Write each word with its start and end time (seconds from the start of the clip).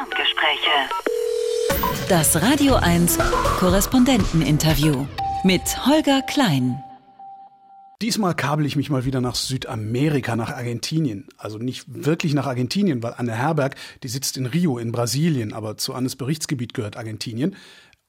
Ferngespräche. 0.00 0.70
Das 2.08 2.40
Radio 2.40 2.76
1 2.76 3.18
Korrespondenteninterview 3.58 5.06
mit 5.44 5.62
Holger 5.86 6.22
Klein. 6.22 6.82
Diesmal 8.00 8.34
kabel 8.34 8.64
ich 8.64 8.76
mich 8.76 8.88
mal 8.88 9.04
wieder 9.04 9.20
nach 9.20 9.34
Südamerika, 9.34 10.36
nach 10.36 10.50
Argentinien. 10.50 11.28
Also 11.36 11.58
nicht 11.58 11.84
wirklich 11.88 12.32
nach 12.32 12.46
Argentinien, 12.46 13.02
weil 13.02 13.14
Anne 13.18 13.34
Herberg, 13.34 13.76
die 14.02 14.08
sitzt 14.08 14.38
in 14.38 14.46
Rio 14.46 14.78
in 14.78 14.90
Brasilien, 14.90 15.52
aber 15.52 15.76
zu 15.76 15.92
Annes 15.92 16.16
Berichtsgebiet 16.16 16.72
gehört 16.72 16.96
Argentinien. 16.96 17.54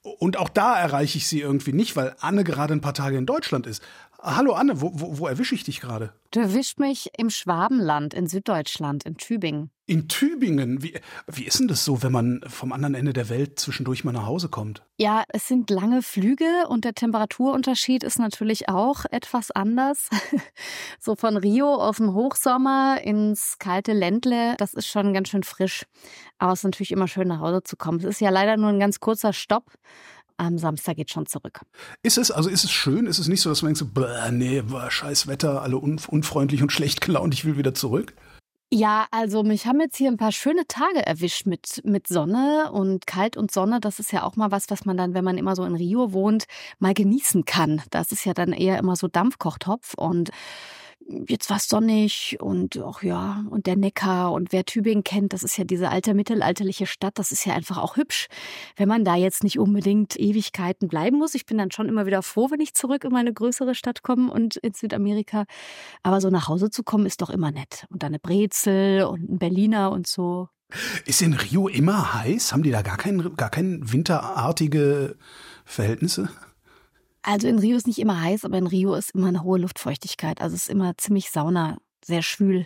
Und 0.02 0.38
auch 0.38 0.50
da 0.50 0.80
erreiche 0.80 1.18
ich 1.18 1.28
sie 1.28 1.42
irgendwie 1.42 1.74
nicht, 1.74 1.98
weil 1.98 2.16
Anne 2.22 2.46
gerade 2.46 2.74
ein 2.74 2.82
paar 2.82 2.94
Tage 2.94 3.18
in 3.18 3.26
Deutschland 3.26 3.68
ist. 3.68 3.84
Hallo 4.22 4.54
Anne, 4.54 4.80
wo, 4.80 4.92
wo, 4.94 5.20
wo 5.20 5.28
erwische 5.28 5.56
ich 5.56 5.64
dich 5.64 5.82
gerade? 5.82 6.14
Du 6.32 6.40
erwischt 6.40 6.80
mich 6.80 7.10
im 7.18 7.30
Schwabenland 7.30 8.14
in 8.14 8.28
Süddeutschland, 8.28 9.04
in 9.04 9.18
Tübingen. 9.18 9.72
In 9.92 10.08
Tübingen? 10.08 10.82
Wie, 10.82 10.94
wie 11.28 11.44
ist 11.44 11.60
denn 11.60 11.68
das 11.68 11.84
so, 11.84 12.02
wenn 12.02 12.14
man 12.14 12.40
vom 12.48 12.72
anderen 12.72 12.96
Ende 12.96 13.12
der 13.12 13.28
Welt 13.28 13.60
zwischendurch 13.60 14.06
mal 14.06 14.14
nach 14.14 14.26
Hause 14.26 14.48
kommt? 14.48 14.84
Ja, 14.98 15.26
es 15.28 15.50
sind 15.50 15.70
lange 15.70 16.02
Flüge 16.02 16.46
und 16.70 16.86
der 16.86 16.94
Temperaturunterschied 16.94 18.02
ist 18.06 18.18
natürlich 18.18 18.70
auch 18.70 19.04
etwas 19.12 19.52
anders. 19.52 20.08
so 21.02 21.18
von 21.18 21.36
Rio 21.36 21.76
aus 21.76 21.98
dem 21.98 22.14
Hochsommer 22.14 23.02
ins 23.04 23.58
kalte 23.60 23.92
Ländle, 23.92 24.56
das 24.60 24.74
ist 24.74 24.88
schon 24.88 25.14
ganz 25.14 25.28
schön 25.28 25.44
frisch. 25.44 25.84
Aber 26.38 26.54
es 26.54 26.60
ist 26.60 26.64
natürlich 26.64 26.94
immer 26.94 27.10
schön 27.10 27.28
nach 27.28 27.42
Hause 27.42 27.62
zu 27.62 27.76
kommen. 27.76 28.00
Es 28.00 28.06
ist 28.06 28.22
ja 28.22 28.30
leider 28.30 28.56
nur 28.56 28.70
ein 28.70 28.80
ganz 28.80 29.02
kurzer 29.02 29.34
Stopp 29.34 29.74
am 30.38 30.58
Samstag 30.58 30.96
geht 30.96 31.12
schon 31.12 31.26
zurück. 31.26 31.60
Ist 32.02 32.18
es, 32.18 32.32
also 32.32 32.50
ist 32.50 32.64
es 32.64 32.72
schön? 32.72 33.08
Ist 33.08 33.20
es 33.20 33.28
nicht 33.28 33.42
so, 33.42 33.50
dass 33.50 33.62
man 33.62 33.74
denkt 33.74 33.94
so, 33.96 34.32
nee, 34.32 34.62
boah, 34.62 34.90
scheiß 34.90 35.28
Wetter, 35.28 35.62
alle 35.62 35.78
unfreundlich 35.78 36.64
und 36.64 36.72
schlecht 36.72 37.02
gelaunt, 37.02 37.34
ich 37.34 37.44
will 37.44 37.58
wieder 37.58 37.74
zurück? 37.74 38.14
Ja, 38.74 39.06
also 39.12 39.44
mich 39.44 39.66
haben 39.68 39.82
jetzt 39.82 39.98
hier 39.98 40.10
ein 40.10 40.16
paar 40.16 40.32
schöne 40.32 40.66
Tage 40.66 41.06
erwischt 41.06 41.46
mit, 41.46 41.82
mit 41.84 42.08
Sonne 42.08 42.72
und 42.72 43.06
kalt 43.06 43.36
und 43.36 43.52
Sonne. 43.52 43.82
Das 43.82 44.00
ist 44.00 44.14
ja 44.14 44.24
auch 44.24 44.38
mal 44.38 44.50
was, 44.52 44.70
was 44.70 44.86
man 44.86 44.96
dann, 44.96 45.14
wenn 45.14 45.26
man 45.26 45.38
immer 45.38 45.58
so 45.58 45.66
in 45.66 45.76
Rio 45.76 46.14
wohnt, 46.14 46.46
mal 46.80 46.94
genießen 46.94 47.44
kann. 47.44 47.82
Das 47.90 48.14
ist 48.14 48.24
ja 48.26 48.34
dann 48.34 48.54
eher 48.54 48.80
immer 48.80 48.96
so 48.96 49.10
Dampfkochtopf 49.10 49.94
und 49.96 50.30
jetzt 51.28 51.50
war 51.50 51.58
es 51.58 51.68
sonnig 51.68 52.38
und 52.40 52.78
auch 52.80 53.04
ja, 53.04 53.44
und 53.50 53.66
der 53.66 53.76
Neckar 53.76 54.32
und 54.32 54.52
wer 54.52 54.66
Tübingen 54.66 55.04
kennt, 55.04 55.34
das 55.34 55.44
ist 55.44 55.58
ja 55.58 55.64
diese 55.64 55.90
alte 55.90 56.14
mittelalterliche 56.14 56.86
Stadt, 56.86 57.18
das 57.20 57.32
ist 57.32 57.46
ja 57.46 57.54
einfach 57.54 57.78
auch 57.78 57.98
hübsch, 57.98 58.28
wenn 58.76 58.88
man 58.88 59.04
da 59.04 59.16
jetzt 59.16 59.44
nicht 59.44 59.60
unbedingt 59.60 60.20
Ewigkeiten 60.20 60.88
bleiben 60.88 61.18
muss. 61.18 61.36
Ich 61.36 61.46
bin 61.46 61.58
dann 61.58 61.72
schon 61.72 61.90
immer 61.90 62.06
wieder 62.06 62.22
froh, 62.22 62.50
wenn 62.52 62.60
ich 62.60 62.74
zurück 62.74 63.04
in 63.04 63.12
meine 63.12 63.34
größere 63.34 63.76
Stadt 63.76 64.04
komme 64.04 64.32
und 64.32 64.56
in 64.58 64.74
Südamerika. 64.74 65.46
Aber 66.04 66.22
so 66.22 66.30
nach 66.30 66.48
Hause 66.48 66.70
zu 66.70 66.84
kommen 66.84 67.06
ist 67.06 67.22
doch 67.22 67.30
immer 67.30 67.52
nett. 67.52 67.86
Und 67.90 68.04
dann 68.04 68.12
eine 68.12 68.20
Brezel 68.20 69.04
und 69.04 69.30
ein 69.30 69.40
Berliner 69.40 69.92
und 69.92 70.08
so. 70.08 70.50
Ist 71.06 71.22
in 71.22 71.34
Rio 71.34 71.68
immer 71.68 72.14
heiß? 72.14 72.54
Haben 72.54 72.64
die 72.64 72.72
da 72.72 72.82
gar 72.82 72.98
kein, 72.98 73.36
gar 73.36 73.50
kein 73.50 73.92
winterartige 73.92 75.18
Verhältnisse? 75.66 76.30
Also 77.24 77.48
in 77.48 77.60
Rio 77.60 77.78
ist 77.78 77.88
nicht 77.88 78.00
immer 78.00 78.22
heiß, 78.22 78.46
aber 78.46 78.58
in 78.58 78.68
Rio 78.68 78.96
ist 78.96 79.12
immer 79.12 79.28
eine 79.28 79.44
hohe 79.44 79.60
Luftfeuchtigkeit. 79.60 80.42
Also 80.42 80.56
es 80.56 80.64
ist 80.64 80.70
immer 80.70 80.98
ziemlich 80.98 81.30
Sauna, 81.30 81.78
sehr 82.04 82.22
schwül. 82.22 82.66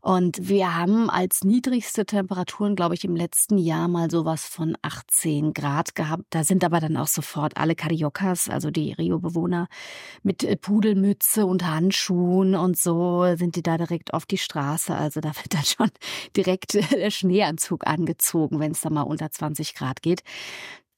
Und 0.00 0.48
wir 0.48 0.76
haben 0.76 1.10
als 1.10 1.42
niedrigste 1.44 2.06
Temperaturen, 2.06 2.76
glaube 2.76 2.94
ich, 2.94 3.04
im 3.04 3.16
letzten 3.16 3.58
Jahr 3.58 3.88
mal 3.88 4.10
sowas 4.10 4.44
von 4.44 4.76
18 4.82 5.52
Grad 5.52 5.94
gehabt. 5.94 6.24
Da 6.30 6.44
sind 6.44 6.64
aber 6.64 6.80
dann 6.80 6.96
auch 6.96 7.08
sofort 7.08 7.56
alle 7.56 7.74
Cariocas, 7.74 8.48
also 8.48 8.70
die 8.70 8.92
Rio-Bewohner, 8.92 9.68
mit 10.22 10.44
äh, 10.44 10.56
Pudelmütze 10.56 11.46
und 11.46 11.66
Handschuhen 11.66 12.54
und 12.54 12.78
so 12.78 13.34
sind 13.36 13.56
die 13.56 13.62
da 13.62 13.76
direkt 13.76 14.14
auf 14.14 14.26
die 14.26 14.38
Straße. 14.38 14.94
Also 14.94 15.20
da 15.20 15.30
wird 15.30 15.54
dann 15.54 15.64
schon 15.64 15.90
direkt 16.36 16.74
der 16.74 17.10
Schneeanzug 17.10 17.86
angezogen, 17.86 18.60
wenn 18.60 18.72
es 18.72 18.80
da 18.80 18.90
mal 18.90 19.02
unter 19.02 19.30
20 19.30 19.74
Grad 19.74 20.02
geht. 20.02 20.22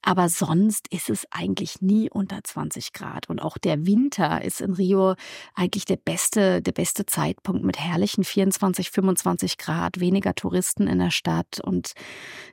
Aber 0.01 0.29
sonst 0.29 0.87
ist 0.89 1.09
es 1.09 1.27
eigentlich 1.29 1.81
nie 1.81 2.09
unter 2.09 2.39
20 2.43 2.93
Grad. 2.93 3.29
Und 3.29 3.41
auch 3.41 3.57
der 3.57 3.85
Winter 3.85 4.41
ist 4.43 4.61
in 4.61 4.73
Rio 4.73 5.15
eigentlich 5.55 5.85
der 5.85 5.97
beste, 5.97 6.61
der 6.61 6.71
beste 6.71 7.05
Zeitpunkt 7.05 7.63
mit 7.63 7.79
herrlichen 7.79 8.23
24, 8.23 8.91
25 8.91 9.57
Grad, 9.57 9.99
weniger 9.99 10.35
Touristen 10.35 10.87
in 10.87 10.99
der 10.99 11.11
Stadt 11.11 11.59
und 11.61 11.93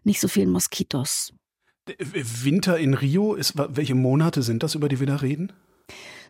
nicht 0.02 0.20
so 0.20 0.28
vielen 0.28 0.50
Moskitos. 0.50 1.32
Winter 1.98 2.78
in 2.78 2.94
Rio 2.94 3.34
ist, 3.34 3.54
welche 3.56 3.94
Monate 3.94 4.42
sind 4.42 4.62
das, 4.62 4.74
über 4.74 4.88
die 4.88 4.98
wir 4.98 5.06
da 5.06 5.16
reden? 5.16 5.52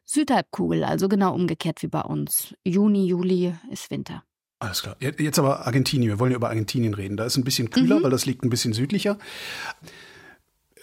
Südhalbkugel, 0.04 0.84
also 0.84 1.08
genau 1.08 1.34
umgekehrt 1.34 1.82
wie 1.82 1.88
bei 1.88 2.02
uns. 2.02 2.54
Juni, 2.62 3.06
Juli 3.06 3.54
ist 3.70 3.90
Winter. 3.90 4.22
Alles 4.58 4.82
klar. 4.82 4.96
Jetzt 5.00 5.38
aber 5.38 5.66
Argentinien. 5.66 6.10
Wir 6.10 6.18
wollen 6.18 6.30
ja 6.30 6.36
über 6.36 6.48
Argentinien 6.48 6.94
reden. 6.94 7.16
Da 7.16 7.24
ist 7.24 7.36
ein 7.36 7.44
bisschen 7.44 7.70
kühler, 7.70 7.98
mhm. 7.98 8.04
weil 8.04 8.10
das 8.10 8.24
liegt 8.24 8.44
ein 8.44 8.50
bisschen 8.50 8.72
südlicher. 8.72 9.18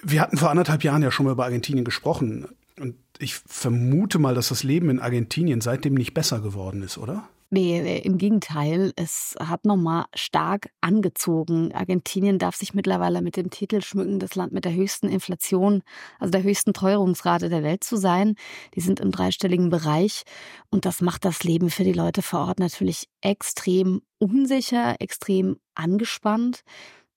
Wir 0.03 0.21
hatten 0.21 0.37
vor 0.37 0.49
anderthalb 0.49 0.83
Jahren 0.83 1.01
ja 1.01 1.11
schon 1.11 1.25
mal 1.25 1.31
über 1.31 1.45
Argentinien 1.45 1.85
gesprochen. 1.85 2.47
Und 2.79 2.95
ich 3.19 3.35
vermute 3.35 4.19
mal, 4.19 4.35
dass 4.35 4.49
das 4.49 4.63
Leben 4.63 4.89
in 4.89 4.99
Argentinien 4.99 5.61
seitdem 5.61 5.93
nicht 5.93 6.13
besser 6.13 6.39
geworden 6.39 6.81
ist, 6.81 6.97
oder? 6.97 7.27
Nee, 7.55 7.99
im 7.99 8.17
Gegenteil, 8.17 8.93
es 8.95 9.35
hat 9.39 9.63
nochmal 9.63 10.05
stark 10.15 10.71
angezogen. 10.81 11.71
Argentinien 11.71 12.39
darf 12.39 12.55
sich 12.55 12.73
mittlerweile 12.73 13.21
mit 13.21 13.37
dem 13.37 13.51
Titel 13.51 13.79
schmücken, 13.81 14.17
das 14.17 14.33
Land 14.33 14.53
mit 14.53 14.65
der 14.65 14.73
höchsten 14.73 15.07
Inflation, 15.07 15.83
also 16.19 16.31
der 16.31 16.41
höchsten 16.41 16.73
Teuerungsrate 16.73 17.49
der 17.49 17.61
Welt 17.61 17.83
zu 17.83 17.95
sein. 17.95 18.37
Die 18.73 18.81
sind 18.81 18.99
im 18.99 19.11
dreistelligen 19.11 19.69
Bereich 19.69 20.23
und 20.71 20.85
das 20.85 20.99
macht 21.01 21.25
das 21.25 21.43
Leben 21.43 21.69
für 21.69 21.83
die 21.83 21.93
Leute 21.93 22.23
vor 22.23 22.39
Ort 22.39 22.57
natürlich 22.57 23.07
extrem 23.21 24.01
unsicher, 24.17 24.95
extrem 24.99 25.57
angespannt. 25.75 26.63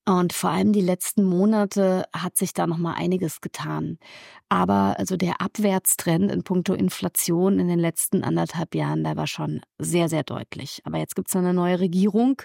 Und 0.09 0.33
vor 0.33 0.51
allem 0.51 0.73
die 0.73 0.81
letzten 0.81 1.25
Monate 1.25 2.05
hat 2.15 2.37
sich 2.37 2.53
da 2.53 2.69
noch 2.69 2.79
mal 2.79 2.95
einiges 2.95 3.41
getan. 3.41 3.99
Aber 4.49 4.95
also 4.99 5.17
der 5.17 5.41
Abwärtstrend 5.41 6.31
in 6.31 6.45
puncto 6.45 6.75
Inflation 6.75 7.59
in 7.59 7.67
den 7.67 7.81
letzten 7.81 8.23
anderthalb 8.23 8.77
Jahren, 8.77 9.03
der 9.03 9.17
war 9.17 9.27
schon 9.27 9.63
sehr, 9.79 10.09
sehr 10.09 10.23
deutlich. 10.23 10.81
Aber 10.85 10.99
jetzt 10.99 11.17
gibt's 11.17 11.35
eine 11.35 11.53
neue 11.53 11.81
Regierung 11.81 12.41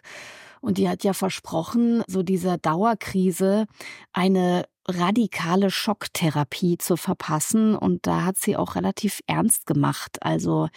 und 0.62 0.80
die 0.80 0.90
hat 0.90 1.04
ja 1.04 1.14
versprochen, 1.14 2.04
so 2.08 2.24
dieser 2.24 2.58
Dauerkrise 2.58 3.68
eine 4.12 4.64
radikale 4.88 5.70
Schocktherapie 5.70 6.78
zu 6.78 6.98
verpassen. 6.98 7.76
Und 7.76 8.08
da 8.08 8.24
hat 8.26 8.38
sie 8.38 8.56
auch 8.58 8.76
relativ 8.76 9.22
ernst 9.28 9.66
gemacht. 9.66 10.18
Also 10.22 10.70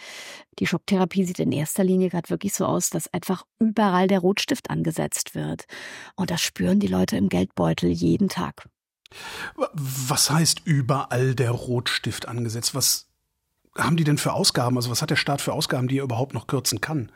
die 0.59 0.67
Schocktherapie 0.67 1.25
sieht 1.25 1.39
in 1.39 1.51
erster 1.51 1.83
Linie 1.83 2.09
gerade 2.09 2.29
wirklich 2.29 2.53
so 2.53 2.65
aus, 2.65 2.89
dass 2.89 3.11
einfach 3.13 3.45
überall 3.59 4.07
der 4.07 4.19
Rotstift 4.19 4.69
angesetzt 4.69 5.35
wird. 5.35 5.65
Und 6.15 6.31
das 6.31 6.41
spüren 6.41 6.79
die 6.79 6.87
Leute 6.87 7.17
im 7.17 7.29
Geldbeutel 7.29 7.89
jeden 7.89 8.29
Tag. 8.29 8.67
Was 9.73 10.29
heißt 10.29 10.61
überall 10.65 11.35
der 11.35 11.51
Rotstift 11.51 12.27
angesetzt? 12.27 12.75
Was 12.75 13.07
haben 13.77 13.97
die 13.97 14.03
denn 14.03 14.17
für 14.17 14.33
Ausgaben? 14.33 14.77
Also 14.77 14.89
was 14.89 15.01
hat 15.01 15.09
der 15.09 15.15
Staat 15.15 15.41
für 15.41 15.53
Ausgaben, 15.53 15.87
die 15.87 15.99
er 15.99 16.03
überhaupt 16.03 16.33
noch 16.33 16.47
kürzen 16.47 16.81
kann? 16.81 17.11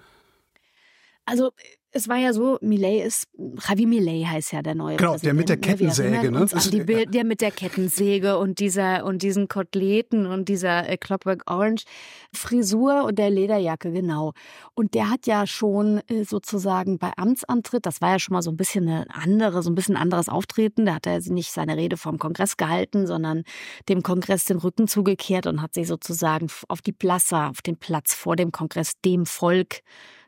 Also 1.25 1.51
es 1.91 2.07
war 2.07 2.17
ja 2.17 2.33
so, 2.33 2.59
Millet 2.61 3.05
ist, 3.05 3.27
Javi 3.67 3.85
Millet 3.87 4.27
heißt 4.27 4.53
ja 4.53 4.61
der 4.61 4.75
neue 4.75 4.97
Genau, 4.97 5.11
Präsident. 5.11 5.25
der 5.25 5.33
mit 5.33 5.49
der 5.49 5.55
ne? 5.55 5.61
Kettensäge, 5.61 6.31
ne? 6.31 6.45
Die, 6.71 7.05
der 7.11 7.23
mit 7.23 7.41
der 7.41 7.51
Kettensäge 7.51 8.37
und 8.37 8.59
dieser, 8.59 9.05
und 9.05 9.23
diesen 9.23 9.47
Koteletten 9.47 10.27
und 10.27 10.49
dieser 10.49 10.87
äh, 10.87 10.97
Clockwork 10.97 11.49
Orange 11.49 11.85
Frisur 12.33 13.05
und 13.05 13.17
der 13.17 13.31
Lederjacke, 13.31 13.91
genau. 13.91 14.33
Und 14.75 14.93
der 14.93 15.09
hat 15.09 15.25
ja 15.25 15.47
schon 15.47 16.01
äh, 16.09 16.23
sozusagen 16.25 16.99
bei 16.99 17.11
Amtsantritt, 17.17 17.85
das 17.85 18.01
war 18.01 18.11
ja 18.11 18.19
schon 18.19 18.33
mal 18.33 18.43
so 18.43 18.51
ein 18.51 18.57
bisschen 18.57 18.87
eine 18.87 19.07
andere, 19.09 19.63
so 19.63 19.71
ein 19.71 19.75
bisschen 19.75 19.97
anderes 19.97 20.29
Auftreten. 20.29 20.85
Da 20.85 20.95
hat 20.95 21.07
er 21.07 21.19
nicht 21.19 21.51
seine 21.51 21.75
Rede 21.75 21.97
vom 21.97 22.19
Kongress 22.19 22.57
gehalten, 22.57 23.07
sondern 23.07 23.43
dem 23.87 24.03
Kongress 24.03 24.45
den 24.45 24.57
Rücken 24.57 24.87
zugekehrt 24.87 25.47
und 25.47 25.61
hat 25.61 25.73
sich 25.73 25.87
sozusagen 25.87 26.47
auf 26.67 26.81
die 26.81 26.91
Plaza, 26.91 27.49
auf 27.49 27.61
den 27.63 27.77
Platz 27.77 28.13
vor 28.13 28.35
dem 28.35 28.51
Kongress, 28.51 28.93
dem 29.03 29.25
Volk 29.25 29.81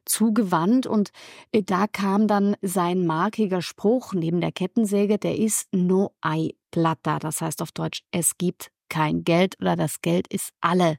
zugewandt 0.05 0.87
und 0.87 1.11
äh, 1.51 1.63
da 1.63 1.87
kam 1.87 2.27
dann 2.27 2.55
sein 2.61 3.05
markiger 3.05 3.61
Spruch 3.61 4.13
neben 4.13 4.41
der 4.41 4.51
Kettensäge, 4.51 5.17
der 5.17 5.37
ist 5.37 5.67
no 5.71 6.13
hay 6.23 6.55
plata, 6.71 7.19
das 7.19 7.41
heißt 7.41 7.61
auf 7.61 7.71
Deutsch, 7.71 8.03
es 8.11 8.37
gibt 8.37 8.71
kein 8.91 9.23
Geld 9.23 9.55
oder 9.61 9.77
das 9.77 10.01
Geld 10.01 10.27
ist 10.27 10.51
alle. 10.59 10.97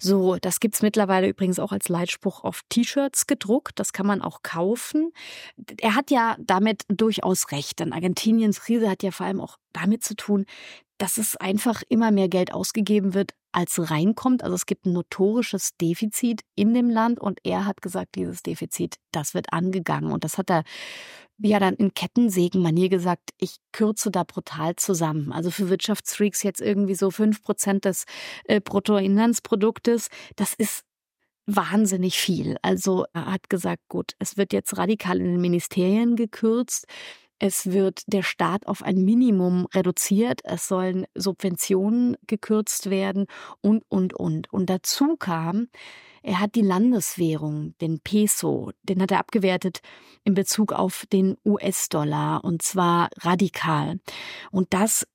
So, 0.00 0.36
das 0.40 0.58
gibt's 0.58 0.82
mittlerweile 0.82 1.28
übrigens 1.28 1.60
auch 1.60 1.70
als 1.70 1.88
Leitspruch 1.88 2.42
auf 2.42 2.62
T-Shirts 2.68 3.28
gedruckt. 3.28 3.78
Das 3.78 3.92
kann 3.92 4.08
man 4.08 4.22
auch 4.22 4.42
kaufen. 4.42 5.12
Er 5.80 5.94
hat 5.94 6.10
ja 6.10 6.36
damit 6.40 6.82
durchaus 6.88 7.52
recht, 7.52 7.78
denn 7.78 7.92
Argentiniens 7.92 8.60
Krise 8.60 8.90
hat 8.90 9.04
ja 9.04 9.12
vor 9.12 9.26
allem 9.26 9.40
auch 9.40 9.56
damit 9.72 10.02
zu 10.02 10.16
tun, 10.16 10.46
dass 10.98 11.16
es 11.16 11.36
einfach 11.36 11.82
immer 11.88 12.10
mehr 12.10 12.28
Geld 12.28 12.52
ausgegeben 12.52 13.14
wird, 13.14 13.34
als 13.52 13.90
reinkommt. 13.90 14.42
Also 14.42 14.54
es 14.54 14.66
gibt 14.66 14.86
ein 14.86 14.92
notorisches 14.92 15.76
Defizit 15.80 16.42
in 16.54 16.74
dem 16.74 16.90
Land 16.90 17.20
und 17.20 17.40
er 17.44 17.64
hat 17.64 17.82
gesagt, 17.82 18.14
dieses 18.14 18.42
Defizit, 18.42 18.96
das 19.12 19.34
wird 19.34 19.52
angegangen. 19.52 20.12
Und 20.12 20.24
das 20.24 20.38
hat 20.38 20.50
er 20.50 20.64
ja 21.38 21.58
dann 21.58 21.74
in 21.74 21.94
Kettensägen-Manier 21.94 22.88
gesagt, 22.88 23.30
ich 23.38 23.56
kürze 23.72 24.10
da 24.10 24.24
brutal 24.24 24.76
zusammen. 24.76 25.32
Also 25.32 25.50
für 25.50 25.70
Wirtschaftsfreaks 25.70 26.42
jetzt 26.42 26.60
irgendwie 26.60 26.94
so 26.94 27.10
fünf 27.10 27.42
Prozent 27.42 27.84
des 27.84 28.04
äh, 28.44 28.60
Bruttoinlandsproduktes, 28.60 30.08
das 30.36 30.54
ist 30.54 30.82
wahnsinnig 31.46 32.18
viel. 32.18 32.56
Also 32.62 33.06
er 33.14 33.32
hat 33.32 33.48
gesagt, 33.48 33.82
gut, 33.88 34.12
es 34.18 34.36
wird 34.36 34.52
jetzt 34.52 34.76
radikal 34.76 35.18
in 35.18 35.32
den 35.32 35.40
Ministerien 35.40 36.16
gekürzt. 36.16 36.86
Es 37.38 37.70
wird 37.70 38.02
der 38.06 38.22
Staat 38.22 38.66
auf 38.66 38.82
ein 38.82 39.04
Minimum 39.04 39.66
reduziert. 39.74 40.40
Es 40.44 40.68
sollen 40.68 41.06
Subventionen 41.14 42.16
gekürzt 42.26 42.90
werden 42.90 43.26
und, 43.60 43.84
und, 43.88 44.14
und. 44.14 44.52
Und 44.52 44.68
dazu 44.70 45.16
kam, 45.16 45.68
er 46.22 46.40
hat 46.40 46.56
die 46.56 46.62
Landeswährung, 46.62 47.74
den 47.80 48.00
Peso, 48.00 48.72
den 48.82 49.00
hat 49.00 49.12
er 49.12 49.20
abgewertet 49.20 49.80
in 50.24 50.34
Bezug 50.34 50.72
auf 50.72 51.06
den 51.12 51.36
US-Dollar 51.44 52.44
und 52.44 52.62
zwar 52.62 53.08
radikal. 53.22 54.00
Und 54.50 54.74
das 54.74 55.06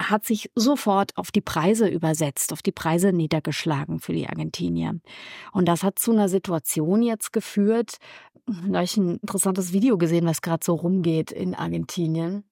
hat 0.00 0.24
sich 0.24 0.50
sofort 0.54 1.16
auf 1.16 1.30
die 1.30 1.40
Preise 1.40 1.88
übersetzt, 1.88 2.52
auf 2.52 2.62
die 2.62 2.72
Preise 2.72 3.12
niedergeschlagen 3.12 3.98
für 3.98 4.12
die 4.12 4.28
Argentinier. 4.28 5.00
Und 5.52 5.66
das 5.66 5.82
hat 5.82 5.98
zu 5.98 6.12
einer 6.12 6.28
Situation 6.28 7.02
jetzt 7.02 7.32
geführt, 7.32 7.96
da 8.46 8.76
habe 8.76 8.84
ich 8.84 8.96
ein 8.96 9.18
interessantes 9.18 9.72
Video 9.72 9.98
gesehen, 9.98 10.26
was 10.26 10.42
gerade 10.42 10.64
so 10.64 10.74
rumgeht 10.74 11.30
in 11.32 11.54
Argentinien. 11.54 12.44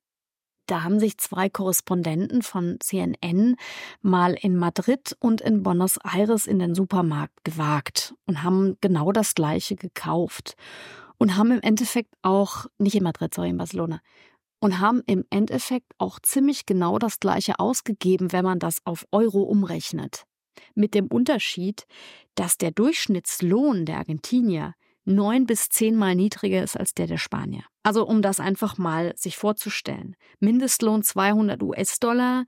Da 0.67 0.85
haben 0.85 1.01
sich 1.01 1.19
zwei 1.19 1.51
Korrespondenten 1.51 2.43
von 2.43 2.79
CNN 2.81 3.57
mal 4.01 4.35
in 4.41 4.57
Madrid 4.57 5.17
und 5.19 5.41
in 5.41 5.63
Buenos 5.63 5.99
Aires 5.99 6.47
in 6.47 6.61
den 6.61 6.75
Supermarkt 6.75 7.45
gewagt 7.45 8.15
und 8.27 8.43
haben 8.43 8.77
genau 8.81 9.13
das 9.13 9.35
Gleiche 9.35 9.75
gekauft 9.75 10.57
und 11.19 11.37
haben 11.37 11.51
im 11.51 11.61
Endeffekt 11.61 12.15
auch, 12.23 12.67
nicht 12.79 12.95
in 12.95 13.03
Madrid, 13.03 13.35
sorry, 13.35 13.51
in 13.51 13.59
Barcelona, 13.59 14.01
und 14.61 14.79
haben 14.79 15.03
im 15.07 15.25
Endeffekt 15.31 15.93
auch 15.99 16.21
ziemlich 16.21 16.65
genau 16.67 16.99
das 16.99 17.19
Gleiche 17.19 17.59
ausgegeben, 17.59 18.33
wenn 18.33 18.45
man 18.45 18.61
das 18.61 18.79
auf 18.85 19.07
Euro 19.11 19.43
umrechnet. 19.43 20.25
Mit 20.75 20.95
dem 20.95 21.09
Unterschied, 21.09 21.87
dass 22.37 22.57
der 22.57 22.71
Durchschnittslohn 22.71 23.85
der 23.85 23.99
Argentinier 23.99 24.75
neun 25.05 25.47
bis 25.47 25.69
zehnmal 25.69 26.15
niedriger 26.15 26.63
ist 26.63 26.77
als 26.77 26.95
der 26.95 27.07
der 27.07 27.19
Spanier. 27.19 27.65
Also 27.83 28.07
um 28.07 28.23
das 28.23 28.41
einfach 28.41 28.79
mal 28.79 29.13
sich 29.17 29.37
vorzustellen. 29.37 30.17
Mindestlohn 30.41 31.03
200 31.03 31.63
US-Dollar, 31.63 32.45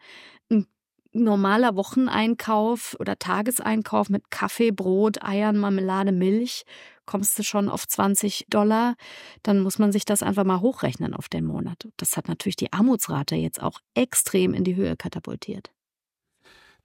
ein 0.51 0.67
normaler 1.13 1.77
Wocheneinkauf 1.77 2.97
oder 2.99 3.19
Tageseinkauf 3.19 4.09
mit 4.09 4.31
Kaffee, 4.31 4.71
Brot, 4.71 5.23
Eiern, 5.23 5.57
Marmelade, 5.57 6.13
Milch, 6.13 6.65
kommst 7.07 7.39
du 7.39 7.43
schon 7.43 7.69
auf 7.69 7.87
20 7.87 8.47
Dollar, 8.49 8.95
dann 9.43 9.61
muss 9.61 9.79
man 9.79 9.93
sich 9.93 10.05
das 10.05 10.23
einfach 10.23 10.45
mal 10.45 10.61
hochrechnen 10.61 11.15
auf 11.15 11.29
den 11.29 11.45
Monat. 11.45 11.89
Das 11.97 12.17
hat 12.17 12.29
natürlich 12.29 12.57
die 12.57 12.73
Armutsrate 12.73 13.37
jetzt 13.37 13.63
auch 13.63 13.81
extrem 13.95 14.55
in 14.55 14.65
die 14.65 14.77
Höhe 14.77 14.97
katapultiert. 14.97 15.71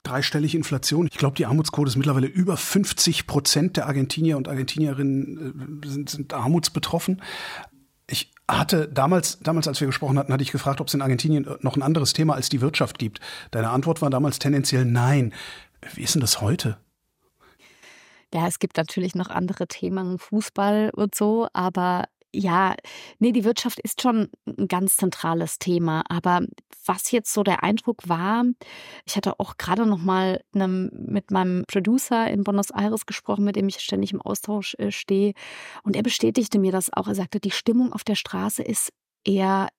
Dreistellige 0.03 0.57
Inflation. 0.57 1.07
Ich 1.11 1.17
glaube, 1.17 1.35
die 1.35 1.45
Armutsquote 1.45 1.89
ist 1.89 1.95
mittlerweile 1.97 2.27
über 2.27 2.57
50 2.57 3.27
Prozent 3.27 3.77
der 3.77 3.87
Argentinier 3.87 4.37
und 4.37 4.47
Argentinierinnen 4.47 5.81
äh, 5.83 5.87
sind, 5.87 6.09
sind 6.09 6.33
armutsbetroffen. 6.33 7.21
Ich 8.07 8.31
hatte 8.47 8.87
damals, 8.87 9.39
damals, 9.39 9.67
als 9.67 9.79
wir 9.79 9.87
gesprochen 9.87 10.17
hatten, 10.17 10.33
hatte 10.33 10.43
ich 10.43 10.51
gefragt, 10.51 10.81
ob 10.81 10.87
es 10.87 10.93
in 10.93 11.01
Argentinien 11.01 11.47
noch 11.61 11.75
ein 11.75 11.83
anderes 11.83 12.13
Thema 12.13 12.33
als 12.33 12.49
die 12.49 12.61
Wirtschaft 12.61 12.97
gibt. 12.97 13.19
Deine 13.51 13.69
Antwort 13.69 14.01
war 14.01 14.09
damals 14.09 14.39
tendenziell 14.39 14.85
nein. 14.85 15.33
Wie 15.93 16.01
ist 16.01 16.15
denn 16.15 16.21
das 16.21 16.41
heute? 16.41 16.77
Ja, 18.33 18.47
es 18.47 18.59
gibt 18.59 18.77
natürlich 18.77 19.15
noch 19.15 19.29
andere 19.29 19.67
Themen, 19.67 20.19
Fußball 20.19 20.91
und 20.93 21.15
so, 21.15 21.47
aber 21.53 22.05
ja, 22.33 22.75
nee, 23.17 23.31
die 23.31 23.43
Wirtschaft 23.43 23.79
ist 23.79 24.01
schon 24.01 24.29
ein 24.45 24.67
ganz 24.67 24.97
zentrales 24.97 25.59
Thema. 25.59 26.03
Aber 26.09 26.41
was 26.85 27.11
jetzt 27.11 27.33
so 27.33 27.43
der 27.43 27.63
Eindruck 27.63 28.07
war, 28.07 28.45
ich 29.05 29.15
hatte 29.15 29.39
auch 29.39 29.57
gerade 29.57 29.85
noch 29.85 29.99
mal 29.99 30.41
mit 30.53 31.31
meinem 31.31 31.63
Producer 31.67 32.29
in 32.29 32.43
Buenos 32.43 32.71
Aires 32.71 33.05
gesprochen, 33.05 33.45
mit 33.45 33.55
dem 33.55 33.67
ich 33.67 33.79
ständig 33.79 34.13
im 34.13 34.21
Austausch 34.21 34.75
äh, 34.75 34.91
stehe. 34.91 35.33
Und 35.83 35.95
er 35.95 36.03
bestätigte 36.03 36.59
mir 36.59 36.71
das 36.71 36.91
auch. 36.93 37.07
Er 37.07 37.15
sagte, 37.15 37.39
die 37.39 37.51
Stimmung 37.51 37.93
auf 37.93 38.03
der 38.03 38.15
Straße 38.15 38.63
ist 38.63 38.91
eher 39.25 39.69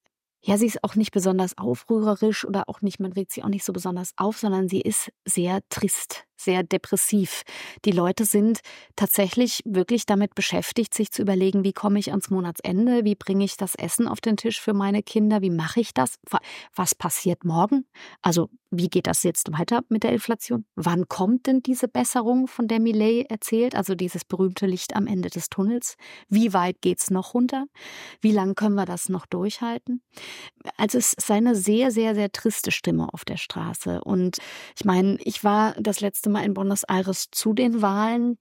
ja, 0.43 0.57
sie 0.57 0.67
ist 0.67 0.83
auch 0.83 0.95
nicht 0.95 1.11
besonders 1.13 1.59
aufrührerisch 1.59 2.47
oder 2.47 2.67
auch 2.67 2.81
nicht, 2.81 2.99
man 2.99 3.13
regt 3.13 3.31
sie 3.31 3.45
auch 3.45 3.49
nicht 3.49 3.65
so 3.65 3.75
besonders 3.75 4.13
auf, 4.17 4.39
sondern 4.39 4.69
sie 4.69 4.81
ist 4.81 5.13
sehr 5.27 5.61
trist, 5.69 6.25
sehr 6.41 6.63
depressiv. 6.63 7.43
Die 7.85 7.93
Leute 7.93 8.25
sind 8.25 8.61
tatsächlich 8.97 9.63
wirklich 9.65 10.07
damit 10.07 10.35
beschäftigt, 10.35 10.95
sich 10.95 11.11
zu 11.11 11.23
überlegen, 11.23 11.65
wie 11.65 11.73
komme 11.73 11.99
ich 11.99 12.11
ans 12.11 12.31
Monatsende, 12.31 13.05
wie 13.05 13.15
bringe 13.15 13.45
ich 13.45 13.57
das 13.57 13.75
Essen 13.75 14.09
auf 14.09 14.21
den 14.21 14.37
Tisch 14.37 14.61
für 14.61 14.75
meine 14.75 15.03
Kinder, 15.03 15.43
wie 15.43 15.51
mache 15.51 15.81
ich 15.81 15.95
das, 15.95 16.17
was 16.75 16.95
passiert 16.95 17.45
morgen? 17.45 17.87
Also 18.23 18.49
wie 18.71 18.89
geht 18.89 19.09
das 19.09 19.25
jetzt 19.25 19.51
weiter 19.53 19.83
mit 19.89 20.05
der 20.05 20.13
Inflation? 20.13 20.65
Wann 20.77 21.09
kommt 21.09 21.47
denn 21.47 21.61
diese 21.61 21.89
Besserung, 21.89 22.47
von 22.47 22.69
der 22.69 22.79
Millet 22.79 23.29
erzählt, 23.29 23.75
also 23.75 23.97
dieses 23.97 24.25
berühmte 24.25 24.67
Licht 24.67 24.95
am 24.95 25.09
Ende 25.09 25.29
des 25.29 25.49
Tunnels? 25.49 25.97
Wie 26.29 26.53
weit 26.53 26.81
geht's 26.81 27.11
noch 27.11 27.35
runter? 27.35 27.67
Wie 28.21 28.31
lange 28.31 28.55
können 28.55 28.77
wir 28.77 28.87
das 28.87 29.09
noch 29.09 29.27
durchhalten? 29.27 30.03
Also 30.77 30.99
es 30.99 31.15
ist 31.15 31.31
eine 31.31 31.57
sehr, 31.57 31.91
sehr, 31.91 32.15
sehr 32.15 32.31
triste 32.31 32.71
Stimme 32.71 33.13
auf 33.13 33.25
der 33.25 33.39
Straße. 33.39 34.03
Und 34.05 34.39
ich 34.79 34.85
meine, 34.85 35.19
ich 35.25 35.43
war 35.43 35.75
das 35.81 36.01
letzte 36.01 36.30
Mal 36.31 36.45
in 36.45 36.55
Buenos 36.55 36.85
Aires 36.85 37.27
zu 37.31 37.53
den 37.53 37.83
Wahlen. 37.83 38.39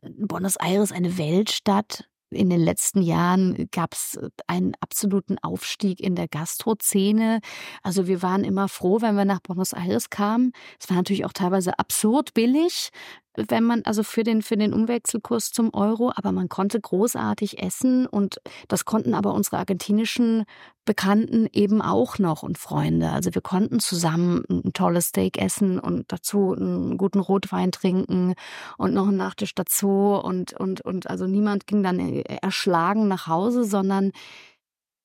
Buenos 0.00 0.56
Aires, 0.56 0.92
eine 0.92 1.16
Weltstadt, 1.18 2.04
in 2.32 2.50
den 2.50 2.60
letzten 2.60 3.02
Jahren 3.02 3.68
gab 3.70 3.94
es 3.94 4.18
einen 4.46 4.72
absoluten 4.80 5.38
Aufstieg 5.38 6.00
in 6.00 6.14
der 6.14 6.28
Gastrozene. 6.28 7.40
Also 7.82 8.06
wir 8.06 8.22
waren 8.22 8.44
immer 8.44 8.68
froh, 8.68 9.00
wenn 9.00 9.16
wir 9.16 9.24
nach 9.24 9.40
Buenos 9.40 9.72
Aires 9.72 10.10
kamen. 10.10 10.52
Es 10.80 10.88
war 10.88 10.96
natürlich 10.96 11.24
auch 11.24 11.32
teilweise 11.32 11.78
absurd 11.78 12.34
billig, 12.34 12.90
wenn 13.34 13.64
man 13.64 13.82
also 13.84 14.02
für 14.02 14.22
den 14.22 14.42
für 14.42 14.56
den 14.56 14.74
Umwechselkurs 14.74 15.52
zum 15.52 15.72
Euro, 15.72 16.12
aber 16.14 16.32
man 16.32 16.48
konnte 16.48 16.80
großartig 16.80 17.62
essen 17.62 18.06
und 18.06 18.40
das 18.68 18.84
konnten 18.84 19.14
aber 19.14 19.32
unsere 19.34 19.58
argentinischen 19.58 20.44
Bekannten 20.84 21.48
eben 21.52 21.80
auch 21.80 22.18
noch 22.18 22.42
und 22.42 22.58
Freunde. 22.58 23.10
Also 23.10 23.34
wir 23.34 23.42
konnten 23.42 23.78
zusammen 23.78 24.44
ein 24.50 24.72
tolles 24.72 25.06
Steak 25.08 25.38
essen 25.38 25.78
und 25.78 26.10
dazu 26.10 26.54
einen 26.54 26.98
guten 26.98 27.20
Rotwein 27.20 27.70
trinken 27.70 28.34
und 28.78 28.92
noch 28.92 29.08
einen 29.08 29.16
Nachtisch 29.16 29.54
dazu 29.54 30.20
und 30.22 30.52
und 30.54 30.80
und 30.80 31.08
also 31.08 31.26
niemand 31.26 31.66
ging 31.66 31.82
dann 31.82 31.98
erschlagen 32.00 33.08
nach 33.08 33.28
Hause, 33.28 33.64
sondern 33.64 34.12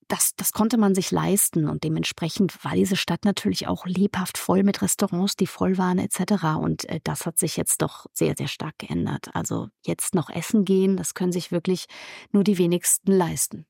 das, 0.07 0.35
das 0.35 0.51
konnte 0.51 0.77
man 0.77 0.95
sich 0.95 1.11
leisten 1.11 1.67
und 1.67 1.83
dementsprechend 1.83 2.63
war 2.63 2.73
diese 2.73 2.95
Stadt 2.95 3.25
natürlich 3.25 3.67
auch 3.67 3.85
lebhaft 3.85 4.37
voll 4.37 4.63
mit 4.63 4.81
Restaurants, 4.81 5.35
die 5.35 5.47
voll 5.47 5.77
waren 5.77 5.99
etc. 5.99 6.43
Und 6.59 6.85
äh, 6.89 6.99
das 7.03 7.25
hat 7.25 7.37
sich 7.37 7.57
jetzt 7.57 7.81
doch 7.81 8.05
sehr, 8.13 8.35
sehr 8.37 8.47
stark 8.47 8.77
geändert. 8.77 9.29
Also 9.33 9.69
jetzt 9.85 10.15
noch 10.15 10.29
essen 10.29 10.65
gehen, 10.65 10.97
das 10.97 11.13
können 11.13 11.31
sich 11.31 11.51
wirklich 11.51 11.85
nur 12.31 12.43
die 12.43 12.57
wenigsten 12.57 13.11
leisten. 13.11 13.65